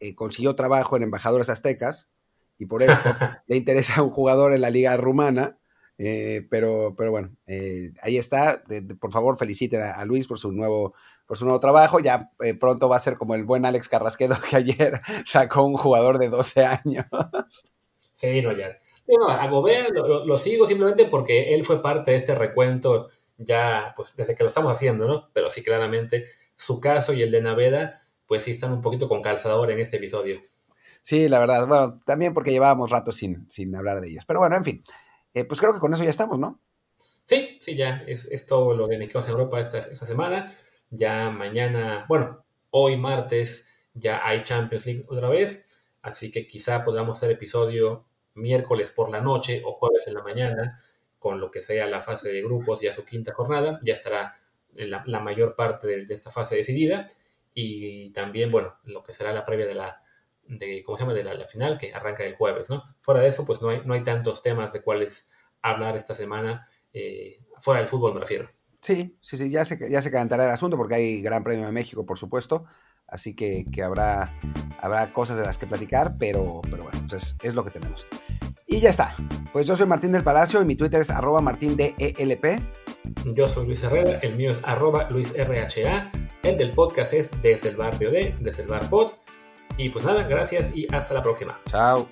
eh, 0.00 0.14
consiguió 0.14 0.54
trabajo 0.54 0.96
en 0.96 1.02
Embajadores 1.02 1.48
Aztecas 1.48 2.10
y 2.58 2.66
por 2.66 2.82
esto 2.82 2.94
le 3.46 3.56
interesa 3.56 4.02
un 4.02 4.10
jugador 4.10 4.52
en 4.52 4.60
la 4.60 4.70
liga 4.70 4.96
rumana. 4.96 5.58
Eh, 5.98 6.46
pero, 6.50 6.94
pero 6.96 7.10
bueno, 7.10 7.30
ahí 8.02 8.16
está. 8.16 8.62
por 9.00 9.12
favor, 9.12 9.36
feliciten 9.36 9.82
a, 9.82 10.04
Luis 10.04 10.26
por 10.26 10.38
su 10.38 10.50
nuevo, 10.52 10.94
por 11.26 11.36
su 11.36 11.44
nuevo 11.44 11.60
trabajo. 11.60 12.00
Ya 12.00 12.30
pronto 12.60 12.88
va 12.88 12.96
a 12.96 13.00
ser 13.00 13.16
como 13.16 13.34
el 13.34 13.44
buen 13.44 13.64
Alex 13.64 13.88
Carrasquedo 13.88 14.36
que 14.50 14.56
ayer 14.56 15.00
sacó 15.24 15.64
un 15.64 15.76
jugador 15.76 16.18
de 16.18 16.28
12 16.28 16.64
años. 16.64 17.06
Sí, 18.14 18.40
no, 18.40 18.52
ya. 18.52 18.78
No, 19.08 19.28
a 19.28 19.46
Gobea 19.48 19.88
lo, 19.90 20.38
sigo 20.38 20.66
simplemente 20.66 21.06
porque 21.06 21.54
él 21.54 21.64
fue 21.64 21.82
parte 21.82 22.12
de 22.12 22.16
este 22.16 22.34
recuento 22.34 23.08
ya, 23.36 23.94
pues 23.96 24.14
desde 24.14 24.34
que 24.34 24.44
lo 24.44 24.48
estamos 24.48 24.72
haciendo, 24.72 25.06
¿no? 25.08 25.28
Pero 25.32 25.50
sí, 25.50 25.62
claramente, 25.62 26.26
su 26.56 26.80
caso 26.80 27.12
y 27.12 27.22
el 27.22 27.30
de 27.30 27.42
Naveda, 27.42 28.00
pues 28.26 28.44
sí 28.44 28.52
están 28.52 28.72
un 28.72 28.80
poquito 28.80 29.08
con 29.08 29.22
calzador 29.22 29.70
en 29.70 29.80
este 29.80 29.96
episodio. 29.96 30.40
Sí, 31.02 31.28
la 31.28 31.40
verdad. 31.40 31.66
Bueno, 31.66 32.00
también 32.06 32.32
porque 32.32 32.52
llevábamos 32.52 32.90
rato 32.90 33.10
sin, 33.10 33.50
sin 33.50 33.74
hablar 33.74 34.00
de 34.00 34.10
ellas. 34.10 34.24
Pero 34.24 34.38
bueno, 34.38 34.56
en 34.56 34.64
fin. 34.64 34.84
Eh, 35.34 35.44
pues 35.44 35.60
creo 35.60 35.72
que 35.72 35.80
con 35.80 35.92
eso 35.94 36.04
ya 36.04 36.10
estamos, 36.10 36.38
¿no? 36.38 36.60
Sí, 37.24 37.58
sí, 37.60 37.76
ya. 37.76 38.04
Es, 38.06 38.46
todo 38.46 38.74
lo 38.74 38.88
que 38.88 38.98
me 38.98 39.08
quedó 39.08 39.22
en 39.22 39.30
Europa 39.30 39.60
esta, 39.60 39.94
semana. 39.94 40.56
Ya 40.90 41.30
mañana, 41.30 42.04
bueno, 42.08 42.44
hoy 42.70 42.96
martes 42.96 43.66
ya 43.94 44.26
hay 44.26 44.42
Champions 44.42 44.86
League 44.86 45.04
otra 45.08 45.28
vez. 45.28 45.68
Así 46.02 46.30
que 46.30 46.46
quizá 46.46 46.84
podamos 46.84 47.16
hacer 47.16 47.30
episodio 47.30 48.06
miércoles 48.34 48.90
por 48.90 49.10
la 49.10 49.20
noche 49.20 49.62
o 49.64 49.72
jueves 49.72 50.06
en 50.06 50.14
la 50.14 50.22
mañana, 50.22 50.78
con 51.18 51.40
lo 51.40 51.50
que 51.50 51.62
sea 51.62 51.86
la 51.86 52.00
fase 52.00 52.32
de 52.32 52.42
grupos, 52.42 52.80
ya 52.80 52.92
su 52.92 53.04
quinta 53.04 53.32
jornada, 53.32 53.78
ya 53.82 53.94
estará 53.94 54.34
la 54.74 55.20
mayor 55.20 55.54
parte 55.54 55.86
de, 55.86 56.14
esta 56.14 56.30
fase 56.30 56.56
decidida 56.56 57.06
y 57.54 58.10
también, 58.12 58.50
bueno, 58.50 58.78
lo 58.84 59.02
que 59.02 59.12
será 59.12 59.32
la 59.32 59.44
previa 59.44 59.66
de 59.66 59.74
la, 59.74 60.02
de, 60.46 60.82
¿cómo 60.84 60.96
se 60.96 61.04
llama?, 61.04 61.14
de 61.14 61.24
la, 61.24 61.46
final 61.46 61.78
que 61.78 61.92
arranca 61.94 62.24
el 62.24 62.36
jueves, 62.36 62.70
¿no? 62.70 62.82
Fuera 63.00 63.20
de 63.20 63.28
eso, 63.28 63.44
pues 63.44 63.60
no 63.62 63.68
hay, 63.68 63.82
no 63.84 63.94
hay 63.94 64.02
tantos 64.02 64.42
temas 64.42 64.72
de 64.72 64.82
cuáles 64.82 65.28
hablar 65.62 65.96
esta 65.96 66.14
semana, 66.14 66.68
eh, 66.92 67.40
fuera 67.60 67.80
del 67.80 67.88
fútbol 67.88 68.14
me 68.14 68.20
refiero. 68.20 68.50
Sí, 68.80 69.16
sí, 69.20 69.36
sí, 69.36 69.50
ya 69.50 69.64
se, 69.64 69.78
ya 69.90 70.02
se 70.02 70.10
calentará 70.10 70.44
el 70.44 70.50
asunto 70.50 70.76
porque 70.76 70.96
hay 70.96 71.22
Gran 71.22 71.44
Premio 71.44 71.66
de 71.66 71.72
México, 71.72 72.04
por 72.04 72.18
supuesto, 72.18 72.64
así 73.06 73.34
que, 73.34 73.64
que 73.72 73.82
habrá, 73.82 74.36
habrá 74.80 75.12
cosas 75.12 75.38
de 75.38 75.44
las 75.44 75.56
que 75.56 75.68
platicar, 75.68 76.16
pero, 76.18 76.60
pero 76.68 76.82
bueno, 76.82 76.98
pues 77.08 77.36
es, 77.42 77.54
lo 77.54 77.64
que 77.64 77.70
tenemos. 77.70 78.06
Y 78.66 78.80
ya 78.80 78.90
está. 78.90 79.14
Pues 79.52 79.66
yo 79.66 79.76
soy 79.76 79.86
Martín 79.86 80.12
del 80.12 80.24
Palacio 80.24 80.60
y 80.60 80.64
mi 80.64 80.74
Twitter 80.74 81.00
es 81.00 81.10
arroba 81.10 81.40
martindelp. 81.40 81.96
Yo 83.26 83.46
soy 83.46 83.66
Luis 83.66 83.84
Herrera, 83.84 84.18
el 84.22 84.34
mío 84.34 84.50
es 84.50 84.60
arroba 84.64 85.08
luisrha, 85.10 86.10
el 86.42 86.56
del 86.56 86.72
podcast 86.72 87.12
es 87.12 87.30
desde 87.42 87.68
el 87.68 87.76
barrio 87.76 88.10
de, 88.10 88.34
desde 88.40 88.62
el 88.62 88.68
bar 88.68 88.88
pod. 88.90 89.12
Y 89.82 89.88
pues 89.88 90.04
nada, 90.04 90.22
gracias 90.22 90.70
y 90.74 90.86
hasta 90.94 91.12
la 91.14 91.22
próxima. 91.22 91.58
Chao. 91.68 92.08